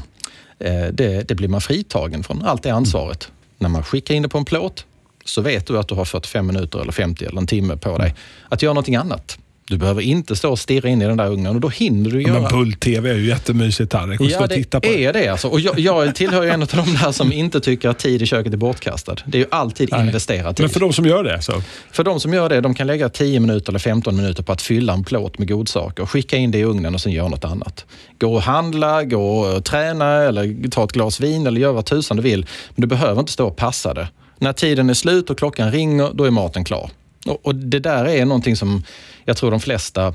Mm. 0.60 0.96
Det, 0.96 1.28
det, 1.28 1.34
blir 1.34 1.48
man 1.48 1.60
fritagen 1.60 2.22
från, 2.22 2.44
allt 2.44 2.62
det 2.62 2.70
ansvaret. 2.70 3.24
Mm. 3.24 3.34
När 3.58 3.68
man 3.68 3.82
skickar 3.82 4.14
in 4.14 4.22
det 4.22 4.28
på 4.28 4.38
en 4.38 4.44
plåt 4.44 4.84
så 5.24 5.40
vet 5.40 5.66
du 5.66 5.78
att 5.78 5.88
du 5.88 5.94
har 5.94 6.04
45 6.04 6.46
minuter 6.46 6.80
eller 6.80 6.92
50 6.92 7.24
eller 7.24 7.40
en 7.40 7.46
timme 7.46 7.76
på 7.76 7.98
dig 7.98 8.14
att 8.48 8.62
göra 8.62 8.72
någonting 8.72 8.96
annat. 8.96 9.38
Du 9.68 9.76
behöver 9.76 10.02
inte 10.02 10.36
stå 10.36 10.50
och 10.50 10.58
stirra 10.58 10.88
in 10.88 11.02
i 11.02 11.06
den 11.06 11.16
där 11.16 11.30
ugnen 11.30 11.54
och 11.54 11.60
då 11.60 11.68
hinner 11.68 12.10
du 12.10 12.22
göra... 12.22 12.40
Men 12.40 12.50
Bull-TV 12.50 13.10
är 13.10 13.14
ju 13.14 13.26
jättemysigt 13.26 13.90
Tarek, 13.90 14.20
ja, 14.20 14.44
och 14.44 14.50
titta 14.50 14.80
på. 14.80 14.86
är 14.86 15.12
det 15.12 15.28
alltså. 15.28 15.48
Och 15.48 15.60
jag, 15.60 15.78
jag 15.78 16.14
tillhör 16.14 16.42
ju 16.42 16.50
en 16.50 16.62
av 16.62 16.68
de 16.68 16.96
där 17.02 17.12
som 17.12 17.32
inte 17.32 17.60
tycker 17.60 17.88
att 17.88 17.98
tid 17.98 18.22
i 18.22 18.26
köket 18.26 18.52
är 18.52 18.56
bortkastad. 18.56 19.16
Det 19.26 19.38
är 19.38 19.40
ju 19.40 19.46
alltid 19.50 19.88
Nej. 19.92 20.00
investerad 20.00 20.56
tid. 20.56 20.64
Men 20.64 20.70
för 20.70 20.80
de 20.80 20.92
som 20.92 21.06
gör 21.06 21.24
det? 21.24 21.42
Så. 21.42 21.62
För 21.90 22.04
de 22.04 22.20
som 22.20 22.34
gör 22.34 22.48
det, 22.48 22.60
de 22.60 22.74
kan 22.74 22.86
lägga 22.86 23.08
10 23.08 23.40
minuter 23.40 23.72
eller 23.72 23.78
15 23.78 24.16
minuter 24.16 24.42
på 24.42 24.52
att 24.52 24.62
fylla 24.62 24.92
en 24.92 25.04
plåt 25.04 25.38
med 25.38 25.48
godsaker, 25.48 26.06
skicka 26.06 26.36
in 26.36 26.50
det 26.50 26.58
i 26.58 26.64
ugnen 26.64 26.94
och 26.94 27.00
sen 27.00 27.12
göra 27.12 27.28
något 27.28 27.44
annat. 27.44 27.86
Gå 28.18 28.34
och 28.34 28.42
handla, 28.42 29.04
gå 29.04 29.38
och 29.38 29.64
träna 29.64 30.22
eller 30.22 30.70
ta 30.70 30.84
ett 30.84 30.92
glas 30.92 31.20
vin 31.20 31.46
eller 31.46 31.60
göra 31.60 31.72
vad 31.72 31.84
tusan 31.84 32.16
du 32.16 32.22
vill. 32.22 32.46
Men 32.74 32.80
du 32.80 32.86
behöver 32.86 33.20
inte 33.20 33.32
stå 33.32 33.46
och 33.46 33.56
passa 33.56 33.94
det. 33.94 34.08
När 34.38 34.52
tiden 34.52 34.90
är 34.90 34.94
slut 34.94 35.30
och 35.30 35.38
klockan 35.38 35.72
ringer, 35.72 36.10
då 36.14 36.24
är 36.24 36.30
maten 36.30 36.64
klar. 36.64 36.90
Och, 37.28 37.54
det 37.54 37.78
där 37.78 38.04
är 38.04 38.24
någonting 38.24 38.56
som 38.56 38.82
jag 39.24 39.36
tror 39.36 39.50
de 39.50 39.60
flesta 39.60 40.14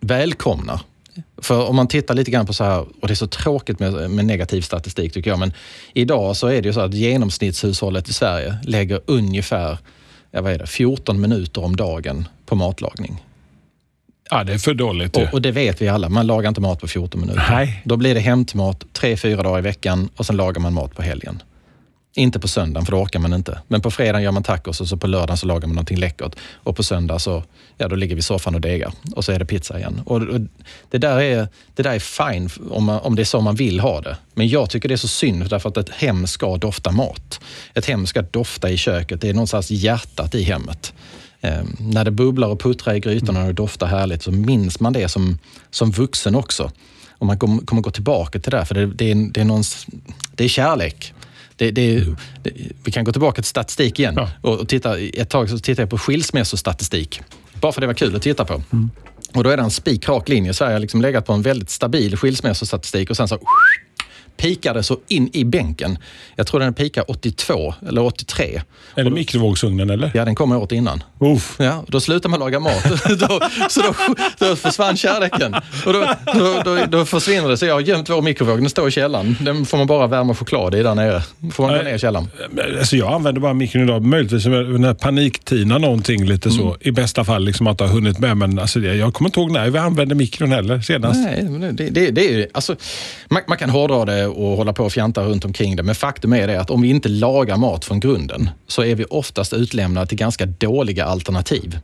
välkomnar. 0.00 0.80
För 1.38 1.68
om 1.68 1.76
man 1.76 1.88
tittar 1.88 2.14
lite 2.14 2.30
grann 2.30 2.46
på 2.46 2.52
så 2.52 2.64
här, 2.64 2.80
och 3.00 3.08
det 3.08 3.12
är 3.12 3.14
så 3.14 3.26
tråkigt 3.26 3.78
med, 3.78 4.10
med 4.10 4.24
negativ 4.24 4.62
statistik 4.62 5.12
tycker 5.12 5.30
jag, 5.30 5.38
men 5.38 5.52
idag 5.94 6.36
så 6.36 6.46
är 6.46 6.62
det 6.62 6.68
ju 6.68 6.72
så 6.72 6.80
att 6.80 6.94
genomsnittshushållet 6.94 8.08
i 8.08 8.12
Sverige 8.12 8.56
lägger 8.62 9.00
ungefär 9.06 9.78
ja, 10.30 10.42
vad 10.42 10.52
är 10.52 10.58
det, 10.58 10.66
14 10.66 11.20
minuter 11.20 11.64
om 11.64 11.76
dagen 11.76 12.28
på 12.46 12.54
matlagning. 12.54 13.22
Ja, 14.30 14.44
det 14.44 14.52
är 14.52 14.58
för 14.58 14.74
dåligt. 14.74 15.16
Och, 15.16 15.32
och, 15.32 15.42
det 15.42 15.52
vet 15.52 15.82
vi 15.82 15.88
alla, 15.88 16.08
man 16.08 16.26
lagar 16.26 16.48
inte 16.48 16.60
mat 16.60 16.80
på 16.80 16.88
14 16.88 17.20
minuter. 17.20 17.46
Nej. 17.50 17.82
Då 17.84 17.96
blir 17.96 18.14
det 18.14 18.20
hämtmat 18.20 18.84
tre, 18.92 19.16
fyra 19.16 19.42
dagar 19.42 19.58
i 19.58 19.62
veckan 19.62 20.08
och 20.16 20.26
sen 20.26 20.36
lagar 20.36 20.60
man 20.60 20.74
mat 20.74 20.94
på 20.94 21.02
helgen. 21.02 21.42
Inte 22.14 22.40
på 22.40 22.48
söndagen, 22.48 22.86
för 22.86 22.92
då 22.92 22.98
orkar 22.98 23.18
man 23.18 23.32
inte. 23.32 23.60
Men 23.68 23.80
på 23.80 23.90
fredagen 23.90 24.22
gör 24.22 24.32
man 24.32 24.42
tacos 24.42 24.80
och 24.80 24.88
så 24.88 24.96
på 24.96 25.06
lördagen 25.06 25.36
så 25.36 25.46
lagar 25.46 25.66
man 25.66 25.74
någonting 25.74 25.98
läckert. 25.98 26.36
Och 26.54 26.76
på 26.76 26.82
söndag 26.82 27.18
så 27.18 27.44
ja, 27.78 27.88
då 27.88 27.96
ligger 27.96 28.14
vi 28.14 28.18
i 28.18 28.22
soffan 28.22 28.54
och 28.54 28.60
degar 28.60 28.92
och 29.16 29.24
så 29.24 29.32
är 29.32 29.38
det 29.38 29.44
pizza 29.44 29.78
igen. 29.78 30.00
Och, 30.04 30.22
och 30.22 30.40
det, 30.90 30.98
där 30.98 31.20
är, 31.20 31.48
det 31.74 31.82
där 31.82 31.94
är 31.94 31.98
fine 31.98 32.50
om, 32.70 32.84
man, 32.84 33.00
om 33.00 33.16
det 33.16 33.22
är 33.22 33.24
så 33.24 33.40
man 33.40 33.54
vill 33.54 33.80
ha 33.80 34.00
det. 34.00 34.16
Men 34.34 34.48
jag 34.48 34.70
tycker 34.70 34.88
det 34.88 34.94
är 34.94 34.96
så 34.96 35.08
synd 35.08 35.50
därför 35.50 35.68
att 35.68 35.76
ett 35.76 35.90
hem 35.90 36.26
ska 36.26 36.56
dofta 36.56 36.92
mat. 36.92 37.40
Ett 37.74 37.86
hem 37.86 38.06
ska 38.06 38.22
dofta 38.22 38.70
i 38.70 38.76
köket. 38.76 39.20
Det 39.20 39.28
är 39.28 39.34
någonstans 39.34 39.70
hjärtat 39.70 40.34
i 40.34 40.42
hemmet. 40.42 40.92
Eh, 41.40 41.62
när 41.78 42.04
det 42.04 42.10
bubblar 42.10 42.48
och 42.48 42.60
puttrar 42.60 42.94
i 42.94 43.00
grytorna 43.00 43.40
och 43.40 43.46
det 43.46 43.52
doftar 43.52 43.86
härligt 43.86 44.22
så 44.22 44.32
minns 44.32 44.80
man 44.80 44.92
det 44.92 45.08
som, 45.08 45.38
som 45.70 45.90
vuxen 45.90 46.34
också. 46.34 46.70
Och 47.10 47.26
man 47.26 47.38
kommer, 47.38 47.82
gå 47.82 47.90
tillbaka 47.90 48.38
till 48.38 48.50
det, 48.50 48.64
för 48.64 48.74
det, 48.74 48.86
det, 48.86 49.10
är, 49.10 49.32
det, 49.32 49.40
är 49.40 49.44
någons, 49.44 49.86
det 50.34 50.44
är 50.44 50.48
kärlek. 50.48 51.14
Det, 51.60 51.70
det, 51.70 52.04
det, 52.42 52.52
vi 52.84 52.92
kan 52.92 53.04
gå 53.04 53.12
tillbaka 53.12 53.42
till 53.42 53.48
statistik 53.48 53.98
igen. 53.98 54.14
Ja. 54.16 54.30
Och, 54.50 54.68
titta, 54.68 54.98
ett 54.98 55.28
tag 55.30 55.50
så 55.50 55.58
tittade 55.58 55.82
jag 55.82 55.90
på 55.90 55.98
skilsmässostatistik. 55.98 57.20
Bara 57.60 57.72
för 57.72 57.80
det 57.80 57.86
var 57.86 57.94
kul 57.94 58.16
att 58.16 58.22
titta 58.22 58.44
på. 58.44 58.62
Mm. 58.72 58.90
Och 59.34 59.44
Då 59.44 59.50
är 59.50 59.56
det 59.56 59.62
en 59.62 59.70
spikrak 59.70 60.28
linje. 60.28 60.54
Sverige 60.54 60.72
har 60.72 60.80
liksom 60.80 61.02
legat 61.02 61.26
på 61.26 61.32
en 61.32 61.42
väldigt 61.42 61.70
stabil 61.70 62.16
skilsmässostatistik 62.16 63.10
och 63.10 63.16
sen 63.16 63.28
så 63.28 63.38
pikade 64.40 64.82
så 64.82 64.98
in 65.08 65.30
i 65.32 65.44
bänken. 65.44 65.98
Jag 66.36 66.46
tror 66.46 66.60
den 66.60 66.74
pikade 66.74 67.04
82 67.08 67.74
eller 67.88 68.02
83. 68.04 68.62
Är 68.94 69.04
det 69.04 69.10
mikrovågsugnen 69.10 69.90
eller? 69.90 70.10
Ja, 70.14 70.24
den 70.24 70.34
kom 70.34 70.52
året 70.52 70.72
innan. 70.72 71.02
Uff. 71.20 71.56
Ja, 71.58 71.84
då 71.88 72.00
slutade 72.00 72.28
man 72.30 72.40
laga 72.40 72.60
mat. 72.60 72.84
då, 73.20 73.40
så 73.68 73.80
då, 73.80 73.94
då 74.38 74.56
försvann 74.56 74.96
kärleken. 74.96 75.54
Och 75.86 75.92
då, 75.92 76.06
då, 76.64 76.78
då, 76.88 77.04
försvinner 77.04 77.48
det. 77.48 77.56
Så 77.56 77.66
jag 77.66 77.74
har 77.74 77.80
gömt 77.80 78.08
vår 78.10 78.22
mikrovåg. 78.22 78.58
Den 78.60 78.70
står 78.70 78.88
i 78.88 78.90
källaren. 78.90 79.36
Den 79.40 79.66
får 79.66 79.78
man 79.78 79.86
bara 79.86 80.06
värma 80.06 80.34
choklad 80.34 80.74
i 80.74 80.82
där 80.82 80.94
nere. 80.94 81.22
får 81.52 81.66
man 81.66 81.76
gå 81.76 81.82
ner 81.82 81.94
i 81.94 81.98
källaren. 81.98 82.28
Alltså 82.78 82.96
jag 82.96 83.12
använder 83.12 83.40
bara 83.40 83.54
mikron 83.54 83.82
idag. 83.84 84.02
Möjligtvis 84.02 84.46
när 84.46 84.94
paniktina 84.94 85.78
någonting 85.78 86.24
lite 86.24 86.50
så. 86.50 86.76
I 86.80 86.90
bästa 86.90 87.24
fall 87.24 87.44
liksom 87.44 87.66
att 87.66 87.80
jag 87.80 87.86
har 87.86 87.94
hunnit 87.94 88.18
med. 88.18 88.36
Men 88.36 88.58
alltså, 88.58 88.78
det- 88.78 88.94
jag 88.96 89.14
kommer 89.14 89.28
inte 89.28 89.40
ihåg 89.40 89.50
när 89.50 89.70
vi 89.70 89.78
använde 89.78 90.14
mikron 90.14 90.52
heller 90.52 90.80
senast. 90.80 91.20
Nej, 91.20 91.72
det, 91.72 91.90
det, 91.90 92.10
det 92.10 92.26
är 92.28 92.32
ju, 92.32 92.46
alltså, 92.54 92.76
man, 93.28 93.42
man 93.48 93.58
kan 93.58 93.70
hårdra 93.70 94.04
det 94.04 94.26
och 94.30 94.56
hålla 94.56 94.72
på 94.72 94.84
och 94.84 94.92
fjanta 94.92 95.22
runt 95.22 95.44
omkring 95.44 95.76
det, 95.76 95.82
men 95.82 95.94
faktum 95.94 96.32
är 96.32 96.46
det 96.46 96.60
att 96.60 96.70
om 96.70 96.82
vi 96.82 96.88
inte 96.88 97.08
lagar 97.08 97.56
mat 97.56 97.84
från 97.84 98.00
grunden 98.00 98.50
så 98.66 98.84
är 98.84 98.94
vi 98.94 99.04
oftast 99.10 99.52
utlämnade 99.52 100.06
till 100.06 100.18
ganska 100.18 100.46
dåliga 100.46 101.04
alternativ. 101.04 101.78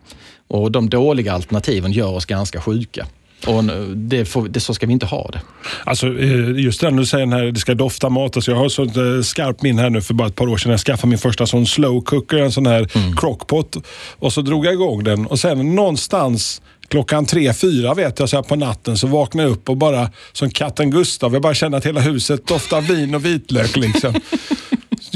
Och 0.48 0.72
de 0.72 0.90
dåliga 0.90 1.32
alternativen 1.32 1.92
gör 1.92 2.12
oss 2.14 2.24
ganska 2.26 2.60
sjuka. 2.60 3.06
Och 3.46 3.64
det 3.96 4.24
får, 4.24 4.48
det, 4.48 4.60
så 4.60 4.74
ska 4.74 4.86
vi 4.86 4.92
inte 4.92 5.06
ha 5.06 5.30
det. 5.32 5.40
Alltså, 5.84 6.06
eh, 6.06 6.50
just 6.58 6.80
det 6.80 6.90
du 6.90 7.06
säger 7.06 7.46
att 7.48 7.54
det 7.54 7.60
ska 7.60 7.74
dofta 7.74 8.08
mat. 8.08 8.36
Alltså, 8.36 8.50
jag 8.50 8.58
har 8.58 8.68
sånt 8.68 8.96
eh, 8.96 9.20
skarpt 9.22 9.62
minne 9.62 9.82
här 9.82 9.90
nu 9.90 10.02
för 10.02 10.14
bara 10.14 10.28
ett 10.28 10.34
par 10.34 10.48
år 10.48 10.56
sedan. 10.56 10.70
Jag 10.70 10.80
skaffade 10.80 11.08
min 11.08 11.18
första 11.18 11.46
sån 11.46 11.66
slow 11.66 12.00
cooker, 12.00 12.36
en 12.36 12.52
sån 12.52 12.66
här 12.66 12.88
Mm. 12.96 13.16
crockpot. 13.16 13.76
Och 14.18 14.32
så 14.32 14.40
drog 14.42 14.66
jag 14.66 14.72
igång 14.74 15.04
den 15.04 15.26
och 15.26 15.38
sen 15.38 15.74
någonstans 15.74 16.62
klockan 16.88 17.26
tre, 17.26 17.52
fyra 17.52 17.94
vet 17.94 18.18
jag 18.18 18.28
så 18.28 18.36
här 18.36 18.42
på 18.42 18.56
natten 18.56 18.96
så 18.96 19.06
vaknade 19.06 19.48
jag 19.48 19.52
upp 19.52 19.68
och 19.68 19.76
bara 19.76 20.10
som 20.32 20.50
katten 20.50 20.90
Gustav. 20.90 21.32
Jag 21.32 21.42
bara 21.42 21.54
kände 21.54 21.78
att 21.78 21.86
hela 21.86 22.00
huset 22.00 22.46
doftar 22.46 22.80
vin 22.80 23.14
och 23.14 23.24
vitlök 23.24 23.76
liksom. 23.76 24.14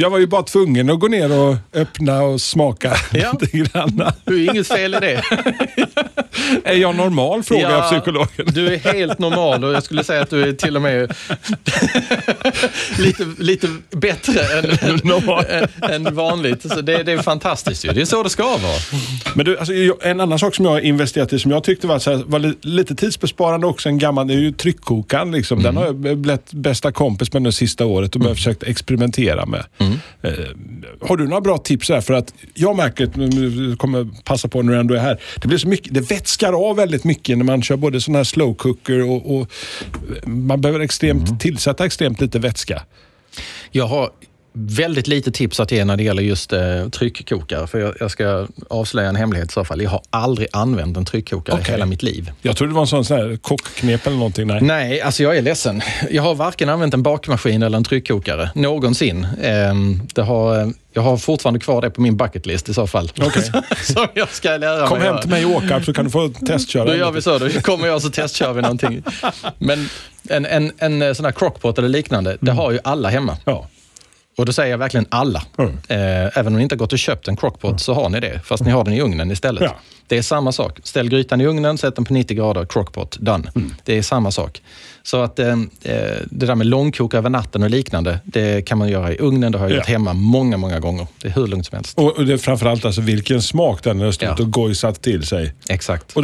Jag 0.00 0.10
var 0.10 0.18
ju 0.18 0.26
bara 0.26 0.42
tvungen 0.42 0.90
att 0.90 1.00
gå 1.00 1.08
ner 1.08 1.38
och 1.38 1.56
öppna 1.74 2.22
och 2.22 2.40
smaka 2.40 2.96
Ja. 3.12 3.32
lite 3.40 3.58
grann. 3.58 4.02
Det 4.24 4.32
är 4.32 4.50
inget 4.50 4.66
fel 4.68 4.94
i 4.94 4.98
det. 5.00 5.22
Är 6.64 6.74
jag 6.76 6.94
normal? 6.96 7.42
Frågar 7.42 7.70
jag 7.70 7.90
psykologen. 7.90 8.46
Du 8.54 8.74
är 8.74 8.78
helt 8.78 9.18
normal 9.18 9.64
och 9.64 9.72
jag 9.74 9.82
skulle 9.82 10.04
säga 10.04 10.22
att 10.22 10.30
du 10.30 10.42
är 10.48 10.52
till 10.52 10.76
och 10.76 10.82
med 10.82 11.14
lite, 12.98 13.26
lite 13.38 13.68
bättre 13.90 14.40
än, 14.40 15.00
Normal. 15.04 15.44
än, 15.48 16.06
än 16.06 16.14
vanligt. 16.14 16.62
Så 16.72 16.80
det, 16.80 17.02
det 17.02 17.12
är 17.12 17.18
fantastiskt 17.22 17.84
ju. 17.84 17.92
Det 17.92 18.00
är 18.00 18.04
så 18.04 18.22
det 18.22 18.30
ska 18.30 18.42
vara. 18.44 18.58
Men 19.34 19.44
du, 19.44 19.58
alltså, 19.58 19.72
jag- 19.74 20.06
en 20.06 20.20
annan 20.20 20.38
sak 20.38 20.54
som 20.54 20.64
jag 20.64 20.72
har 20.72 20.80
investerat 20.80 21.32
i 21.32 21.38
som 21.38 21.50
jag 21.50 21.64
tyckte 21.64 21.86
var, 21.86 21.98
så 21.98 22.10
här, 22.16 22.22
var 22.26 22.38
li- 22.38 22.58
lite 22.62 22.94
tidsbesparande 22.94 23.66
också, 23.66 23.88
en 23.88 23.98
gammal, 23.98 24.26
det 24.28 24.34
är 24.34 24.38
ju 24.38 24.52
tryckkokaren. 24.52 25.32
Liksom. 25.32 25.62
Den 25.62 25.76
har 25.76 25.84
jag 25.84 25.96
blivit 25.96 26.52
bästa 26.52 26.92
kompis 26.92 27.32
med 27.32 27.42
det 27.42 27.52
sista 27.52 27.86
året 27.86 28.14
och 28.14 28.20
börjat 28.20 28.36
försökt 28.36 28.62
experimentera 28.62 29.46
med. 29.46 29.64
Eh, 30.22 30.30
har 31.00 31.16
du 31.16 31.24
några 31.28 31.40
bra 31.40 31.58
tips 31.58 31.88
där? 31.88 32.00
För 32.00 32.14
att 32.14 32.34
jag 32.54 32.76
märker, 32.76 33.04
att- 33.04 33.16
nu 33.16 33.76
kommer 33.76 34.08
passa 34.24 34.48
på 34.48 34.62
när 34.62 34.72
du 34.72 34.78
ändå 34.80 34.94
är 34.94 34.98
här, 34.98 35.20
det 35.42 35.48
blir 35.48 35.58
så 35.58 35.68
mycket, 35.68 35.94
det 35.94 36.00
vätskar 36.00 36.68
av 36.70 36.76
väldigt 36.76 37.04
mycket 37.04 37.38
när 37.38 37.44
man 37.44 37.62
kör 37.62 37.76
både 37.76 38.00
sån 38.00 38.14
här 38.14 38.24
slow 38.24 38.54
cooker 38.54 39.02
och, 39.10 39.36
och 39.40 39.50
man 40.26 40.60
behöver 40.60 40.80
extremt, 40.80 41.40
tillsätta 41.40 41.84
extremt 41.86 42.20
lite 42.20 42.38
vätska. 42.38 42.82
Jag 43.70 43.86
har 43.86 44.10
väldigt 44.52 45.06
lite 45.06 45.32
tips 45.32 45.60
att 45.60 45.72
ge 45.72 45.84
när 45.84 45.96
det 45.96 46.02
gäller 46.02 46.22
just 46.22 46.52
eh, 46.52 46.88
tryckkokare. 46.88 47.66
För 47.66 47.78
jag, 47.78 47.94
jag 48.00 48.10
ska 48.10 48.46
avslöja 48.68 49.08
en 49.08 49.16
hemlighet 49.16 49.50
i 49.50 49.52
så 49.52 49.64
fall. 49.64 49.82
Jag 49.82 49.90
har 49.90 50.02
aldrig 50.10 50.48
använt 50.52 50.96
en 50.96 51.04
tryckkokare 51.04 51.58
i 51.58 51.62
Okej. 51.62 51.72
hela 51.72 51.86
mitt 51.86 52.02
liv. 52.02 52.30
Jag 52.42 52.56
trodde 52.56 52.70
det 52.72 52.74
var 52.74 52.82
en 52.82 52.86
sån, 52.86 53.04
sån 53.04 53.16
här 53.16 53.36
kockknep 53.36 54.06
eller 54.06 54.16
någonting. 54.16 54.46
Nej. 54.46 54.58
Nej, 54.62 55.00
alltså 55.00 55.22
jag 55.22 55.36
är 55.36 55.42
ledsen. 55.42 55.82
Jag 56.10 56.22
har 56.22 56.34
varken 56.34 56.68
använt 56.68 56.94
en 56.94 57.02
bakmaskin 57.02 57.62
eller 57.62 57.76
en 57.76 57.84
tryckkokare 57.84 58.50
någonsin. 58.54 59.26
Ehm, 59.42 60.02
det 60.14 60.22
har, 60.22 60.72
jag 60.92 61.02
har 61.02 61.16
fortfarande 61.16 61.60
kvar 61.60 61.82
det 61.82 61.90
på 61.90 62.00
min 62.00 62.16
bucketlist 62.16 62.68
i 62.68 62.74
så 62.74 62.86
fall. 62.86 63.12
Okej. 63.20 63.42
Som 63.82 64.06
jag 64.14 64.28
ska 64.28 64.56
lära 64.56 64.86
Kom 64.86 64.98
mig 64.98 65.08
hem 65.08 65.20
till 65.20 65.30
mig 65.30 65.42
i 65.42 65.44
Åkarp 65.44 65.84
så 65.84 65.92
kan 65.92 66.04
du 66.04 66.10
få 66.10 66.28
testköra. 66.28 66.84
Då 66.84 66.96
gör 66.96 67.10
vi 67.10 67.22
så. 67.22 67.38
Då 67.38 67.48
kommer 67.48 67.86
jag 67.86 68.02
så 68.02 68.10
testkör 68.10 68.52
vi 68.52 68.62
någonting. 68.62 69.02
Men 69.58 69.88
en, 70.28 70.46
en, 70.46 70.72
en 70.78 71.02
eh, 71.02 71.12
sån 71.12 71.24
här 71.24 71.32
crockpot 71.32 71.78
eller 71.78 71.88
liknande, 71.88 72.36
det 72.40 72.52
har 72.52 72.70
ju 72.70 72.78
alla 72.84 73.08
hemma. 73.08 73.36
Ja. 73.44 73.68
Och 74.40 74.46
då 74.46 74.52
säger 74.52 74.70
jag 74.70 74.78
verkligen 74.78 75.06
alla. 75.08 75.42
Mm. 75.58 75.72
Eh, 75.88 76.38
även 76.38 76.46
om 76.46 76.56
ni 76.56 76.62
inte 76.62 76.74
har 76.74 76.78
gått 76.78 76.92
och 76.92 76.98
köpt 76.98 77.28
en 77.28 77.36
crockpot 77.36 77.80
så 77.80 77.94
har 77.94 78.08
ni 78.08 78.20
det, 78.20 78.40
fast 78.44 78.64
ni 78.64 78.70
har 78.70 78.84
den 78.84 78.94
i 78.94 79.00
ugnen 79.00 79.30
istället. 79.30 79.62
Ja. 79.62 79.76
Det 80.06 80.18
är 80.18 80.22
samma 80.22 80.52
sak. 80.52 80.78
Ställ 80.82 81.08
grytan 81.08 81.40
i 81.40 81.46
ugnen, 81.46 81.78
sätt 81.78 81.96
den 81.96 82.04
på 82.04 82.12
90 82.14 82.36
grader, 82.36 82.64
crockpot, 82.64 83.16
done. 83.20 83.50
Mm. 83.56 83.74
Det 83.84 83.98
är 83.98 84.02
samma 84.02 84.30
sak. 84.30 84.62
Så 85.02 85.22
att 85.22 85.38
eh, 85.38 85.48
eh, 85.48 85.56
det 86.30 86.46
där 86.46 86.54
med 86.54 86.66
långkok 86.66 87.14
över 87.14 87.30
natten 87.30 87.62
och 87.62 87.70
liknande, 87.70 88.18
det 88.24 88.62
kan 88.66 88.78
man 88.78 88.88
göra 88.88 89.12
i 89.12 89.16
ugnen. 89.18 89.52
Det 89.52 89.58
har 89.58 89.64
jag 89.64 89.72
Ja. 89.72 89.76
gjort 89.76 89.86
hemma 89.86 90.12
många, 90.12 90.56
många 90.56 90.80
gånger. 90.80 91.06
Det 91.22 91.28
är 91.28 91.32
hur 91.32 91.46
lugnt 91.46 91.66
som 91.66 91.76
helst. 91.76 91.98
Och 91.98 92.24
det 92.26 92.32
är 92.32 92.36
framförallt 92.38 92.84
alltså 92.84 93.00
vilken 93.00 93.42
smak 93.42 93.82
den 93.84 94.00
har 94.00 94.12
stått 94.12 94.28
Ja. 94.38 94.44
och 94.44 94.50
gojsat 94.52 95.02
till 95.02 95.26
sig. 95.26 95.52
Exakt. 95.68 96.16
Och 96.16 96.22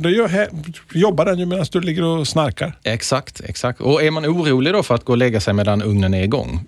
då 0.00 0.08
gör, 0.10 0.28
här, 0.28 0.48
jobbar 0.94 1.24
den 1.24 1.38
ju 1.38 1.46
medan 1.46 1.66
du 1.72 1.80
ligger 1.80 2.02
och 2.04 2.28
snarkar. 2.28 2.78
Exakt, 2.82 3.40
exakt. 3.44 3.80
Och 3.80 4.02
är 4.02 4.10
man 4.10 4.26
orolig 4.26 4.72
då 4.72 4.82
för 4.82 4.94
att 4.94 5.04
gå 5.04 5.12
och 5.12 5.16
lägga 5.18 5.40
sig 5.40 5.54
medan 5.54 5.82
ugnen 5.82 6.14
är 6.14 6.22
igång, 6.22 6.64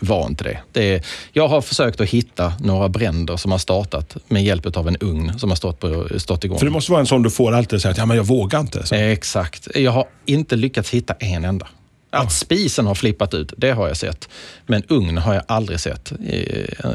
var 0.00 0.26
inte 0.26 0.44
det. 0.44 0.58
det 0.72 0.94
är, 0.94 1.02
jag 1.32 1.48
har 1.48 1.60
försökt 1.60 2.00
att 2.00 2.08
hitta 2.08 2.52
några 2.60 2.88
bränder 2.88 3.36
som 3.36 3.50
har 3.50 3.58
startat 3.58 4.16
med 4.28 4.44
hjälp 4.44 4.76
av 4.76 4.88
en 4.88 4.96
ugn 5.00 5.38
som 5.38 5.50
har 5.50 5.56
stått, 5.56 5.80
på, 5.80 6.08
stått 6.16 6.44
igång. 6.44 6.58
För 6.58 6.66
det 6.66 6.72
måste 6.72 6.92
vara 6.92 7.00
en 7.00 7.06
sån 7.06 7.22
du 7.22 7.30
får 7.30 7.52
alltid 7.52 7.82
säga 7.82 7.92
att 7.92 7.98
ja, 7.98 8.06
men 8.06 8.16
jag 8.16 8.24
vågar 8.24 8.60
inte. 8.60 8.86
Så. 8.86 8.94
Exakt. 8.94 9.68
Jag 9.74 9.90
har 9.90 10.06
inte 10.26 10.56
lyckats 10.56 10.90
hitta 10.90 11.14
en 11.14 11.44
enda. 11.44 11.68
Att 12.14 12.32
spisen 12.32 12.86
har 12.86 12.94
flippat 12.94 13.34
ut, 13.34 13.52
det 13.56 13.70
har 13.70 13.88
jag 13.88 13.96
sett. 13.96 14.28
Men 14.66 14.82
ugn 14.88 15.18
har 15.18 15.34
jag 15.34 15.42
aldrig 15.46 15.80
sett. 15.80 16.12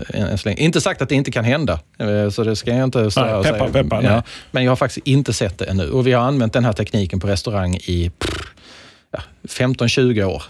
än 0.09 0.37
så 0.37 0.49
länge. 0.49 0.61
Inte 0.61 0.81
sagt 0.81 1.01
att 1.01 1.09
det 1.09 1.15
inte 1.15 1.31
kan 1.31 1.45
hända, 1.45 1.79
eh, 1.99 2.29
så 2.29 2.43
det 2.43 2.55
ska 2.55 2.71
jag 2.71 2.83
inte 2.83 3.11
stå 3.11 3.21
Nej, 3.21 3.43
peppa, 3.43 3.57
säga. 3.57 3.83
peppa, 3.83 4.03
ja, 4.03 4.23
men 4.51 4.63
jag 4.63 4.71
har 4.71 4.75
faktiskt 4.75 5.07
inte 5.07 5.33
sett 5.33 5.57
det 5.57 5.65
ännu. 5.65 5.89
Och 5.89 6.07
vi 6.07 6.13
har 6.13 6.23
använt 6.23 6.53
den 6.53 6.65
här 6.65 6.73
tekniken 6.73 7.19
på 7.19 7.27
restaurang 7.27 7.75
i 7.75 8.11
ja, 9.11 9.19
15-20 9.43 10.23
år. 10.23 10.43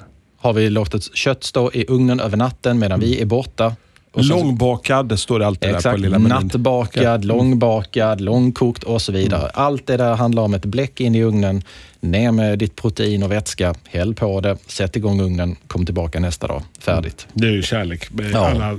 Har 0.47 0.53
vi 0.53 0.69
låtit 0.69 1.15
kött 1.15 1.43
stå 1.43 1.71
i 1.73 1.85
ugnen 1.87 2.19
över 2.19 2.37
natten 2.37 2.79
medan 2.79 2.99
vi 2.99 3.21
är 3.21 3.25
borta. 3.25 3.75
Och 4.13 4.23
Långbakad, 4.23 5.09
det 5.09 5.17
står 5.17 5.39
det 5.39 5.47
alltid 5.47 5.69
där 5.69 5.73
på 5.73 5.77
Exakt, 5.77 5.99
lilla 5.99 6.19
menyn. 6.19 6.47
nattbakad, 6.47 7.25
långbakad, 7.25 8.21
långkokt 8.21 8.83
och 8.83 9.01
så 9.01 9.11
vidare. 9.11 9.49
Allt 9.53 9.87
det 9.87 9.97
där 9.97 10.15
handlar 10.15 10.43
om 10.43 10.53
ett 10.53 10.65
bläck 10.65 10.99
in 11.01 11.15
i 11.15 11.23
ugnen, 11.23 11.63
ner 11.99 12.31
med 12.31 12.59
ditt 12.59 12.75
protein 12.75 13.23
och 13.23 13.31
vätska, 13.31 13.75
häll 13.89 14.13
på 14.13 14.41
det, 14.41 14.57
sätt 14.67 14.95
igång 14.95 15.21
ugnen, 15.21 15.55
kom 15.67 15.85
tillbaka 15.85 16.19
nästa 16.19 16.47
dag. 16.47 16.61
Färdigt. 16.79 17.27
Det 17.33 17.47
är 17.47 17.51
ju 17.51 17.63
kärlek. 17.63 18.11
med 18.11 18.31
Ja. 18.31 18.47
Alla. 18.49 18.77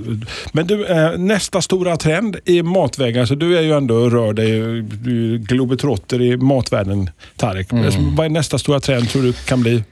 Men 0.51 0.67
du, 0.67 0.85
eh, 0.85 1.17
nästa 1.17 1.61
stora 1.61 1.97
trend 1.97 2.37
i 2.45 2.63
matvägen. 2.63 3.19
Alltså, 3.19 3.35
du 3.35 3.57
är 3.57 3.61
ju 3.61 3.73
ändå 3.73 4.09
rör 4.09 4.33
dig, 4.33 4.51
du 4.81 5.33
är 5.33 5.37
globetrotter 5.37 6.21
i 6.21 6.37
matvärlden, 6.37 7.09
Tarek. 7.35 7.71
Mm. 7.71 8.15
Vad 8.15 8.25
är 8.25 8.29
nästa 8.29 8.57
stora 8.57 8.79
trend 8.79 9.09
tror 9.09 9.23
du 9.23 9.33
kan 9.33 9.61
bli? 9.61 9.83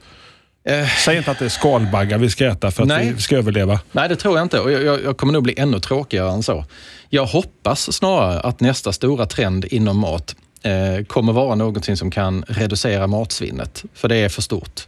Säg 1.04 1.16
inte 1.16 1.30
att 1.30 1.38
det 1.38 1.44
är 1.44 1.48
skalbaggar 1.48 2.18
vi 2.18 2.30
ska 2.30 2.46
äta 2.46 2.70
för 2.70 2.82
att 2.82 2.90
Eh. 2.90 2.96
Nej. 2.96 3.12
vi 3.12 3.20
ska 3.22 3.36
överleva. 3.36 3.80
Nej, 3.92 4.08
det 4.08 4.16
tror 4.16 4.36
jag 4.36 4.44
inte 4.44 4.60
och 4.60 4.72
jag, 4.72 4.82
jag, 4.82 5.04
jag 5.04 5.16
kommer 5.16 5.32
nog 5.32 5.42
bli 5.42 5.54
ännu 5.56 5.80
tråkigare 5.80 6.30
än 6.30 6.42
så. 6.42 6.64
Jag 7.08 7.26
hoppas 7.26 7.92
snarare 7.92 8.40
att 8.40 8.60
nästa 8.60 8.92
stora 8.92 9.26
trend 9.26 9.64
inom 9.64 9.98
mat 9.98 10.36
eh, 10.62 11.04
kommer 11.04 11.32
vara 11.32 11.54
någonting 11.54 11.96
som 11.96 12.10
kan 12.10 12.44
reducera 12.48 13.06
matsvinnet, 13.06 13.84
för 13.94 14.08
det 14.08 14.16
är 14.16 14.28
för 14.28 14.42
stort. 14.42 14.86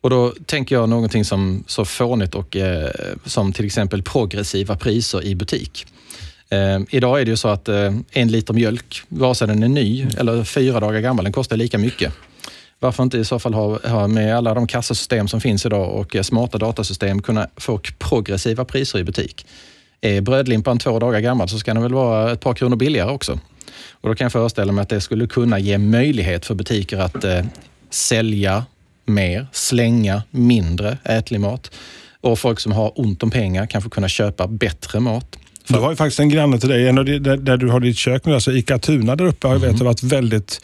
Och 0.00 0.10
Då 0.10 0.34
tänker 0.46 0.74
jag 0.74 0.88
någonting 0.88 1.24
som 1.24 1.64
så 1.66 1.84
fånigt 1.84 2.34
och 2.34 2.56
eh, 2.56 2.90
som 3.24 3.52
till 3.52 3.64
exempel 3.66 4.02
progressiva 4.02 4.76
priser 4.76 5.24
i 5.24 5.34
butik. 5.34 5.86
Eh, 6.48 6.80
idag 6.90 7.20
är 7.20 7.24
det 7.24 7.30
ju 7.30 7.36
så 7.36 7.48
att 7.48 7.68
eh, 7.68 7.92
en 8.10 8.28
liter 8.28 8.54
mjölk, 8.54 9.02
vare 9.08 9.34
sig 9.34 9.48
den 9.48 9.62
är 9.62 9.68
ny 9.68 10.06
eller 10.18 10.44
fyra 10.44 10.80
dagar 10.80 11.00
gammal, 11.00 11.24
den 11.24 11.32
kostar 11.32 11.56
lika 11.56 11.78
mycket. 11.78 12.12
Varför 12.82 13.02
inte 13.02 13.18
i 13.18 13.24
så 13.24 13.38
fall 13.38 13.54
ha, 13.54 13.88
ha 13.88 14.08
med 14.08 14.36
alla 14.36 14.54
de 14.54 14.66
kassasystem 14.66 15.28
som 15.28 15.40
finns 15.40 15.66
idag 15.66 15.90
och 15.90 16.16
eh, 16.16 16.22
smarta 16.22 16.58
datasystem 16.58 17.22
kunna 17.22 17.48
få 17.56 17.80
progressiva 17.98 18.64
priser 18.64 18.98
i 18.98 19.04
butik. 19.04 19.46
Är 20.00 20.20
brödlimpan 20.20 20.78
två 20.78 20.98
dagar 20.98 21.20
gammal 21.20 21.48
så 21.48 21.58
ska 21.58 21.74
den 21.74 21.82
väl 21.82 21.94
vara 21.94 22.32
ett 22.32 22.40
par 22.40 22.54
kronor 22.54 22.76
billigare 22.76 23.10
också. 23.10 23.38
Och 23.90 24.08
Då 24.08 24.14
kan 24.14 24.24
jag 24.24 24.32
föreställa 24.32 24.72
mig 24.72 24.82
att 24.82 24.88
det 24.88 25.00
skulle 25.00 25.26
kunna 25.26 25.58
ge 25.58 25.78
möjlighet 25.78 26.46
för 26.46 26.54
butiker 26.54 26.98
att 26.98 27.24
eh, 27.24 27.44
sälja 27.90 28.64
mer, 29.04 29.46
slänga 29.52 30.22
mindre 30.30 30.98
ätlig 31.04 31.40
mat 31.40 31.70
och 32.20 32.38
folk 32.38 32.60
som 32.60 32.72
har 32.72 33.00
ont 33.00 33.22
om 33.22 33.30
pengar 33.30 33.66
kanske 33.66 33.90
kunna 33.90 34.08
köpa 34.08 34.46
bättre 34.46 35.00
mat. 35.00 35.38
Du 35.66 35.78
har 35.78 35.90
ju 35.90 35.96
faktiskt 35.96 36.20
en 36.20 36.28
granne 36.28 36.58
till 36.58 36.68
dig, 36.68 36.88
en 36.88 36.98
av 36.98 37.04
där, 37.04 37.36
där 37.36 37.56
du 37.56 37.68
har 37.68 37.80
ditt 37.80 37.96
kök 37.96 38.24
nu, 38.24 38.34
alltså 38.34 38.52
Ica 38.52 38.78
Tuna 38.78 39.16
där 39.16 39.24
uppe 39.24 39.46
har 39.46 39.54
jag 39.54 39.60
vet 39.60 39.78
har 39.78 39.84
varit 39.84 40.02
väldigt 40.02 40.60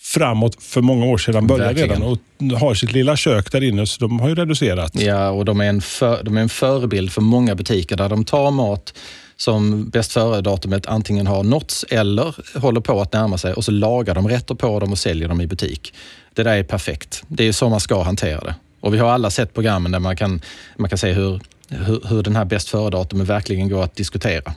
framåt 0.00 0.62
för 0.62 0.80
många 0.80 1.04
år 1.04 1.18
sedan. 1.18 1.46
Började 1.46 1.64
Verkligen. 1.64 2.02
redan 2.02 2.52
och 2.52 2.58
har 2.60 2.74
sitt 2.74 2.92
lilla 2.92 3.16
kök 3.16 3.52
där 3.52 3.62
inne 3.62 3.86
så 3.86 4.00
de 4.00 4.20
har 4.20 4.28
ju 4.28 4.34
reducerat. 4.34 5.00
Ja, 5.00 5.30
och 5.30 5.44
de 5.44 5.60
är, 5.60 5.68
en 5.68 5.80
för, 5.80 6.22
de 6.22 6.36
är 6.36 6.40
en 6.40 6.48
förebild 6.48 7.12
för 7.12 7.20
många 7.20 7.54
butiker 7.54 7.96
där 7.96 8.08
de 8.08 8.24
tar 8.24 8.50
mat 8.50 8.94
som 9.36 9.88
bäst 9.88 10.12
före-datumet 10.12 10.86
antingen 10.86 11.26
har 11.26 11.42
nåtts 11.42 11.84
eller 11.90 12.58
håller 12.58 12.80
på 12.80 13.00
att 13.00 13.12
närma 13.12 13.38
sig 13.38 13.52
och 13.52 13.64
så 13.64 13.70
lagar 13.70 14.14
de 14.14 14.28
rätter 14.28 14.54
på 14.54 14.80
dem 14.80 14.92
och 14.92 14.98
säljer 14.98 15.28
dem 15.28 15.40
i 15.40 15.46
butik. 15.46 15.94
Det 16.34 16.42
där 16.42 16.56
är 16.56 16.62
perfekt. 16.62 17.24
Det 17.28 17.44
är 17.48 17.52
så 17.52 17.68
man 17.68 17.80
ska 17.80 18.02
hantera 18.02 18.40
det. 18.40 18.54
Och 18.80 18.94
vi 18.94 18.98
har 18.98 19.10
alla 19.10 19.30
sett 19.30 19.54
programmen 19.54 19.92
där 19.92 19.98
man 19.98 20.16
kan, 20.16 20.40
man 20.76 20.88
kan 20.88 20.98
se 20.98 21.12
hur, 21.12 21.40
hur, 21.68 22.00
hur 22.08 22.22
den 22.22 22.36
här 22.36 22.44
bäst 22.44 22.68
före-datumen 22.68 23.26
verkligen 23.26 23.68
går 23.68 23.84
att 23.84 23.96
diskutera. 23.96 24.54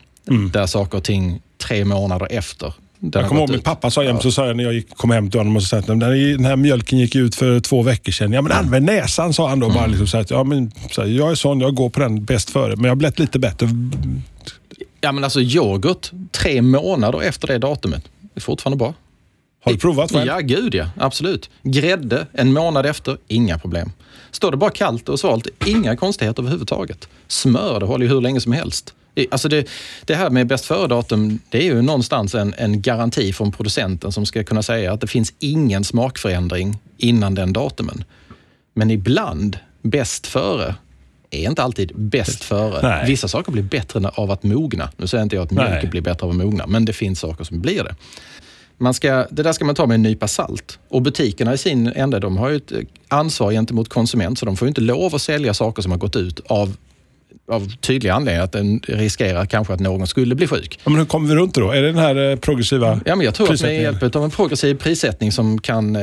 Där 0.54 0.66
saker 0.66 0.98
och 0.98 1.04
ting 1.04 1.42
tre 1.58 1.86
månader 1.86 2.28
efter. 2.32 2.74
Jag 3.02 3.28
kommer 3.28 3.42
ihåg 3.42 3.50
min 3.50 3.62
pappa 3.62 3.92
sa 3.92 4.04
jämt 4.04 4.22
så 4.22 4.32
sa 4.32 4.48
jag 4.48 4.58
när 4.58 4.64
jag 4.64 4.74
gick, 4.74 4.90
kom 4.90 5.12
hem 5.12 5.30
till 5.30 5.40
honom 5.40 5.56
och 5.56 5.64
sa 5.64 5.78
att 5.78 5.88
den 5.88 6.02
här, 6.02 6.56
mjölken 6.56 7.00
gick 7.00 7.16
ut 7.16 7.36
för 7.36 7.60
två 7.60 7.82
veckor 7.82 8.12
sedan. 8.12 8.34
Ja 8.34 8.42
men 8.42 8.52
använd 8.52 8.86
näsan 8.86 9.34
sa 9.34 9.50
han 9.50 9.60
då. 9.60 9.70
Bara 9.70 9.88
liksom 9.88 10.08
så 10.08 10.18
att, 10.18 10.32
ja, 10.32 10.44
men, 10.44 10.72
så 10.92 11.02
här, 11.02 11.10
jag 11.10 11.32
är 11.32 11.36
sån, 11.36 11.60
jag 11.60 11.76
går 11.76 11.90
på 11.90 12.00
den 12.00 12.26
bäst 12.26 12.50
före. 12.50 12.76
Men 12.76 12.84
jag 12.84 12.92
har 12.92 12.96
blivit 12.96 13.20
lite 13.20 13.40
bättre. 13.40 13.68
Ja, 15.02 15.12
men 15.12 15.24
alltså 15.24 15.42
yoghurt 15.42 16.12
tre 16.32 16.62
månader 16.62 17.22
efter 17.22 17.48
det 17.48 17.58
datumet. 17.58 18.04
Det 18.22 18.40
är 18.40 18.42
fortfarande 18.42 18.78
bra. 18.78 18.94
Har 19.64 19.72
du 19.72 19.78
provat 19.78 20.12
själv? 20.12 20.28
Ja, 20.28 20.40
gud 20.40 20.76
ja. 20.76 20.90
Absolut. 20.98 21.50
Grädde 21.64 22.28
en 22.34 22.54
månad 22.54 22.86
efter, 22.86 23.18
inga 23.28 23.60
problem. 23.60 23.92
Står 24.32 24.52
det 24.52 24.58
bara 24.58 24.72
kallt 24.72 25.10
och 25.10 25.20
svalt, 25.20 25.48
inga 25.66 25.96
konstigheter 25.96 26.42
överhuvudtaget. 26.42 27.10
Smör, 27.28 27.80
det 27.80 27.86
håller 27.86 28.06
ju 28.06 28.12
hur 28.12 28.22
länge 28.22 28.42
som 28.42 28.52
helst. 28.52 28.94
Alltså 29.32 29.50
det, 29.50 29.70
det 30.06 30.16
här 30.16 30.30
med 30.30 30.48
bäst 30.48 30.66
före-datum, 30.66 31.40
det 31.50 31.58
är 31.58 31.64
ju 31.64 31.82
någonstans 31.82 32.36
en, 32.36 32.54
en 32.58 32.82
garanti 32.82 33.34
från 33.34 33.52
producenten 33.52 34.12
som 34.12 34.26
ska 34.26 34.44
kunna 34.44 34.64
säga 34.64 34.94
att 34.94 35.02
det 35.02 35.08
finns 35.08 35.34
ingen 35.40 35.84
smakförändring 35.84 36.78
innan 36.98 37.36
den 37.36 37.54
datumen. 37.54 38.04
Men 38.74 38.92
ibland, 38.92 39.58
bäst 39.82 40.28
före, 40.28 40.76
är 41.30 41.50
inte 41.50 41.64
alltid 41.64 41.92
bäst 41.96 42.44
före. 42.44 42.82
Nej. 42.82 43.08
Vissa 43.08 43.28
saker 43.28 43.52
blir 43.52 43.64
bättre 43.64 44.10
av 44.14 44.32
att 44.32 44.44
mogna. 44.44 44.90
Nu 44.98 45.08
säger 45.08 45.24
inte 45.24 45.36
jag 45.36 45.44
att 45.44 45.52
mjölk 45.52 45.92
blir 45.92 46.02
bättre 46.02 46.26
av 46.26 46.30
att 46.30 46.36
mogna, 46.36 46.68
men 46.68 46.86
det 46.86 46.94
finns 46.94 47.20
saker 47.20 47.44
som 47.44 47.62
blir 47.62 47.84
det. 47.84 47.96
Man 48.78 48.94
ska, 48.94 49.28
det 49.32 49.44
där 49.44 49.54
ska 49.54 49.66
man 49.66 49.76
ta 49.76 49.86
med 49.86 49.96
en 49.96 50.02
nypa 50.02 50.28
salt. 50.28 50.80
Och 50.90 51.02
butikerna 51.02 51.54
i 51.54 51.58
sin 51.58 51.88
ände, 51.88 52.20
de 52.20 52.38
har 52.38 52.50
ju 52.50 52.56
ett 52.56 52.72
ansvar 53.08 53.52
gentemot 53.52 53.90
konsument, 53.90 54.40
så 54.40 54.46
de 54.46 54.58
får 54.58 54.68
inte 54.68 54.82
lov 54.82 55.16
att 55.16 55.22
sälja 55.22 55.54
saker 55.54 55.82
som 55.82 55.92
har 55.92 56.00
gått 56.00 56.16
ut 56.16 56.40
av, 56.40 56.78
av 57.48 57.76
tydliga 57.76 58.14
anledningar, 58.14 58.44
att 58.44 58.52
den 58.52 58.80
riskerar 58.88 59.46
kanske 59.46 59.74
att 59.74 59.80
någon 59.80 60.08
skulle 60.08 60.36
bli 60.36 60.48
sjuk. 60.48 60.80
Ja, 60.84 60.90
men 60.90 61.00
hur 61.00 61.06
kommer 61.06 61.30
vi 61.30 61.36
runt 61.36 61.56
det 61.56 61.62
då? 61.62 61.72
Är 61.72 61.82
det 61.82 61.88
den 61.88 61.98
här 61.98 62.32
eh, 62.32 62.36
progressiva 62.36 63.00
Ja, 63.06 63.16
men 63.16 63.26
jag 63.26 63.36
tror 63.36 63.54
att 63.54 63.62
med 63.62 63.82
hjälp 63.82 64.16
av 64.16 64.24
en 64.24 64.30
progressiv 64.30 64.76
prissättning 64.76 65.32
som 65.32 65.62
kan 65.62 65.96
eh, 65.96 66.02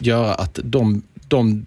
göra 0.00 0.34
att 0.34 0.60
de, 0.62 1.02
de, 1.28 1.66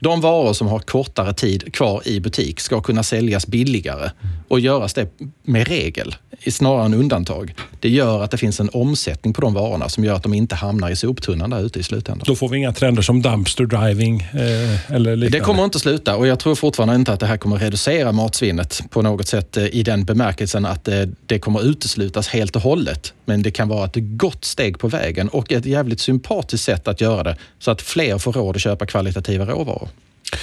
de 0.00 0.20
varor 0.20 0.52
som 0.52 0.66
har 0.66 0.78
kortare 0.78 1.32
tid 1.34 1.74
kvar 1.74 2.02
i 2.04 2.20
butik 2.20 2.60
ska 2.60 2.80
kunna 2.80 3.02
säljas 3.02 3.46
billigare 3.46 4.10
och 4.48 4.60
göras 4.60 4.94
det 4.94 5.08
med 5.42 5.68
regel 5.68 6.16
i 6.42 6.50
snarare 6.50 6.86
än 6.86 6.94
undantag. 6.94 7.54
Det 7.80 7.88
gör 7.88 8.22
att 8.22 8.30
det 8.30 8.36
finns 8.36 8.60
en 8.60 8.70
omsättning 8.72 9.32
på 9.32 9.40
de 9.40 9.54
varorna 9.54 9.88
som 9.88 10.04
gör 10.04 10.14
att 10.14 10.22
de 10.22 10.34
inte 10.34 10.54
hamnar 10.54 10.90
i 10.90 10.96
soptunnan 10.96 11.50
där 11.50 11.60
ute 11.60 11.80
i 11.80 11.82
slutändan. 11.82 12.24
Då 12.26 12.36
får 12.36 12.48
vi 12.48 12.58
inga 12.58 12.72
trender 12.72 13.02
som 13.02 13.22
dumpster 13.22 13.64
driving 13.64 14.20
eh, 14.20 14.92
eller 14.92 15.16
liknande. 15.16 15.38
Det 15.38 15.40
kommer 15.40 15.64
inte 15.64 15.78
sluta 15.78 16.16
och 16.16 16.26
jag 16.26 16.38
tror 16.38 16.54
fortfarande 16.54 16.94
inte 16.94 17.12
att 17.12 17.20
det 17.20 17.26
här 17.26 17.36
kommer 17.36 17.56
reducera 17.56 18.12
matsvinnet 18.12 18.80
på 18.90 19.02
något 19.02 19.28
sätt 19.28 19.56
eh, 19.56 19.66
i 19.66 19.82
den 19.82 20.04
bemärkelsen 20.04 20.66
att 20.66 20.88
eh, 20.88 21.02
det 21.26 21.38
kommer 21.38 21.64
uteslutas 21.64 22.28
helt 22.28 22.56
och 22.56 22.62
hållet. 22.62 23.12
Men 23.24 23.42
det 23.42 23.50
kan 23.50 23.68
vara 23.68 23.84
ett 23.84 23.96
gott 23.96 24.44
steg 24.44 24.78
på 24.78 24.88
vägen 24.88 25.28
och 25.28 25.52
ett 25.52 25.66
jävligt 25.66 26.00
sympatiskt 26.00 26.64
sätt 26.64 26.88
att 26.88 27.00
göra 27.00 27.22
det 27.22 27.36
så 27.58 27.70
att 27.70 27.82
fler 27.82 28.18
får 28.18 28.32
råd 28.32 28.56
att 28.56 28.62
köpa 28.62 28.86
kvalitativa 28.86 29.44
råvaror. 29.44 29.88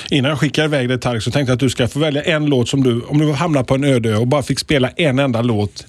Innan 0.09 0.29
jag 0.29 0.39
skickar 0.39 0.65
iväg 0.65 0.89
dig 0.89 0.99
Tarek 0.99 1.23
så 1.23 1.31
tänkte 1.31 1.51
jag 1.51 1.55
att 1.55 1.59
du 1.59 1.69
ska 1.69 1.87
få 1.87 1.99
välja 1.99 2.23
en 2.23 2.45
låt 2.45 2.69
som 2.69 2.83
du, 2.83 3.01
om 3.01 3.17
du 3.17 3.31
hamnar 3.31 3.63
på 3.63 3.75
en 3.75 3.83
öde 3.83 4.09
ö 4.09 4.15
och 4.15 4.27
bara 4.27 4.43
fick 4.43 4.59
spela 4.59 4.89
en 4.89 5.19
enda 5.19 5.41
låt 5.41 5.85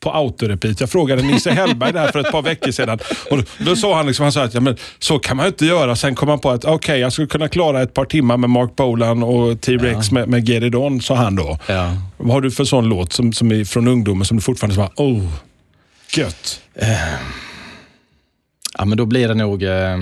på 0.00 0.10
autorepeat. 0.10 0.80
Jag 0.80 0.90
frågade 0.90 1.22
Nisse 1.22 1.50
Hellberg 1.50 1.92
där 1.92 2.12
för 2.12 2.18
ett 2.18 2.32
par 2.32 2.42
veckor 2.42 2.70
sedan. 2.70 2.98
Och 3.30 3.36
då, 3.36 3.44
då 3.58 3.76
sa 3.76 3.96
han 3.96 4.06
liksom, 4.06 4.22
han 4.22 4.32
sa 4.32 4.42
att 4.42 4.54
ja, 4.54 4.60
men, 4.60 4.76
så 4.98 5.18
kan 5.18 5.36
man 5.36 5.46
inte 5.46 5.66
göra. 5.66 5.96
Sen 5.96 6.14
kom 6.14 6.28
han 6.28 6.38
på 6.38 6.50
att 6.50 6.64
okej, 6.64 7.00
jag 7.00 7.12
skulle 7.12 7.28
kunna 7.28 7.48
klara 7.48 7.82
ett 7.82 7.94
par 7.94 8.04
timmar 8.04 8.36
med 8.36 8.50
Mark 8.50 8.76
Bolan 8.76 9.22
och 9.22 9.60
T-Rex 9.60 10.10
med, 10.10 10.28
med 10.28 10.48
Get 10.48 10.62
It 10.62 10.74
On, 10.74 11.00
sa 11.00 11.14
han 11.14 11.36
då. 11.36 11.58
Ja. 11.66 11.96
Vad 12.16 12.32
har 12.32 12.40
du 12.40 12.50
för 12.50 12.64
sån 12.64 12.88
låt 12.88 13.12
som, 13.12 13.32
som 13.32 13.52
är 13.52 13.64
från 13.64 13.88
ungdomen 13.88 14.24
som 14.24 14.36
du 14.36 14.40
fortfarande 14.40 14.74
svarar, 14.74 14.92
oh, 14.96 15.28
gött. 16.16 16.60
Ja, 18.78 18.84
men 18.84 18.98
då 18.98 19.06
blir 19.06 19.28
det 19.28 19.34
nog 19.34 19.62
eh, 19.62 19.98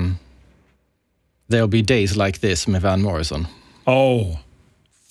There'll 1.51 1.67
be 1.67 1.83
days 1.83 2.17
like 2.17 2.39
this 2.41 2.67
med 2.67 2.83
Van 2.83 3.03
Morrison. 3.03 3.47
Oh, 3.85 4.37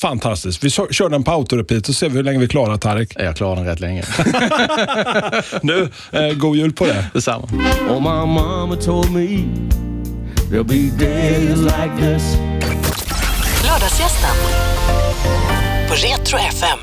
fantastiskt. 0.01 0.63
Vi 0.63 0.69
kör 0.69 1.09
den 1.09 1.23
på 1.23 1.31
autorepeat 1.31 1.89
och 1.89 1.95
ser 1.95 2.09
vi 2.09 2.15
hur 2.15 2.23
länge 2.23 2.39
vi 2.39 2.47
klarar 2.47 2.77
Tarek. 2.77 3.13
Jag 3.15 3.35
klarar 3.35 3.55
den 3.55 3.65
rätt 3.65 3.79
länge. 3.79 4.03
Nu, 5.61 5.89
eh, 6.11 6.33
god 6.37 6.55
jul 6.57 6.73
på 6.73 6.85
det. 6.85 7.05
Detsamma. 7.13 7.47
Oh, 7.89 7.99
my 7.99 8.33
mama 8.33 8.75
told 8.75 9.11
me 9.11 9.27
there'll 10.51 10.63
be 10.63 11.05
days 11.05 11.59
like 11.59 11.97
this. 11.99 12.37
Lördagsgästen 13.65 14.35
på 15.89 15.95
Retro 15.95 16.37
FM. 16.37 16.79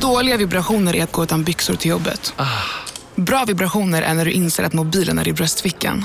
Dåliga 0.00 0.36
vibrationer 0.36 0.96
är 0.96 1.02
att 1.02 1.12
gå 1.12 1.24
utan 1.24 1.44
byxor 1.44 1.74
till 1.74 1.90
jobbet. 1.90 2.34
Bra 3.16 3.44
vibrationer 3.44 4.02
är 4.02 4.14
när 4.14 4.24
du 4.24 4.30
inser 4.30 4.64
att 4.64 4.72
mobilen 4.72 5.18
är 5.18 5.28
i 5.28 5.32
bröstfickan. 5.32 6.04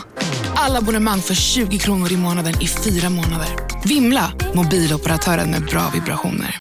Alla 0.55 0.77
abonnemang 0.77 1.19
för 1.19 1.33
20 1.33 1.77
kronor 1.77 2.11
i 2.11 2.17
månaden 2.17 2.61
i 2.61 2.67
fyra 2.67 3.09
månader. 3.09 3.47
Vimla! 3.85 4.31
Mobiloperatören 4.53 5.51
med 5.51 5.65
bra 5.65 5.91
vibrationer. 5.93 6.49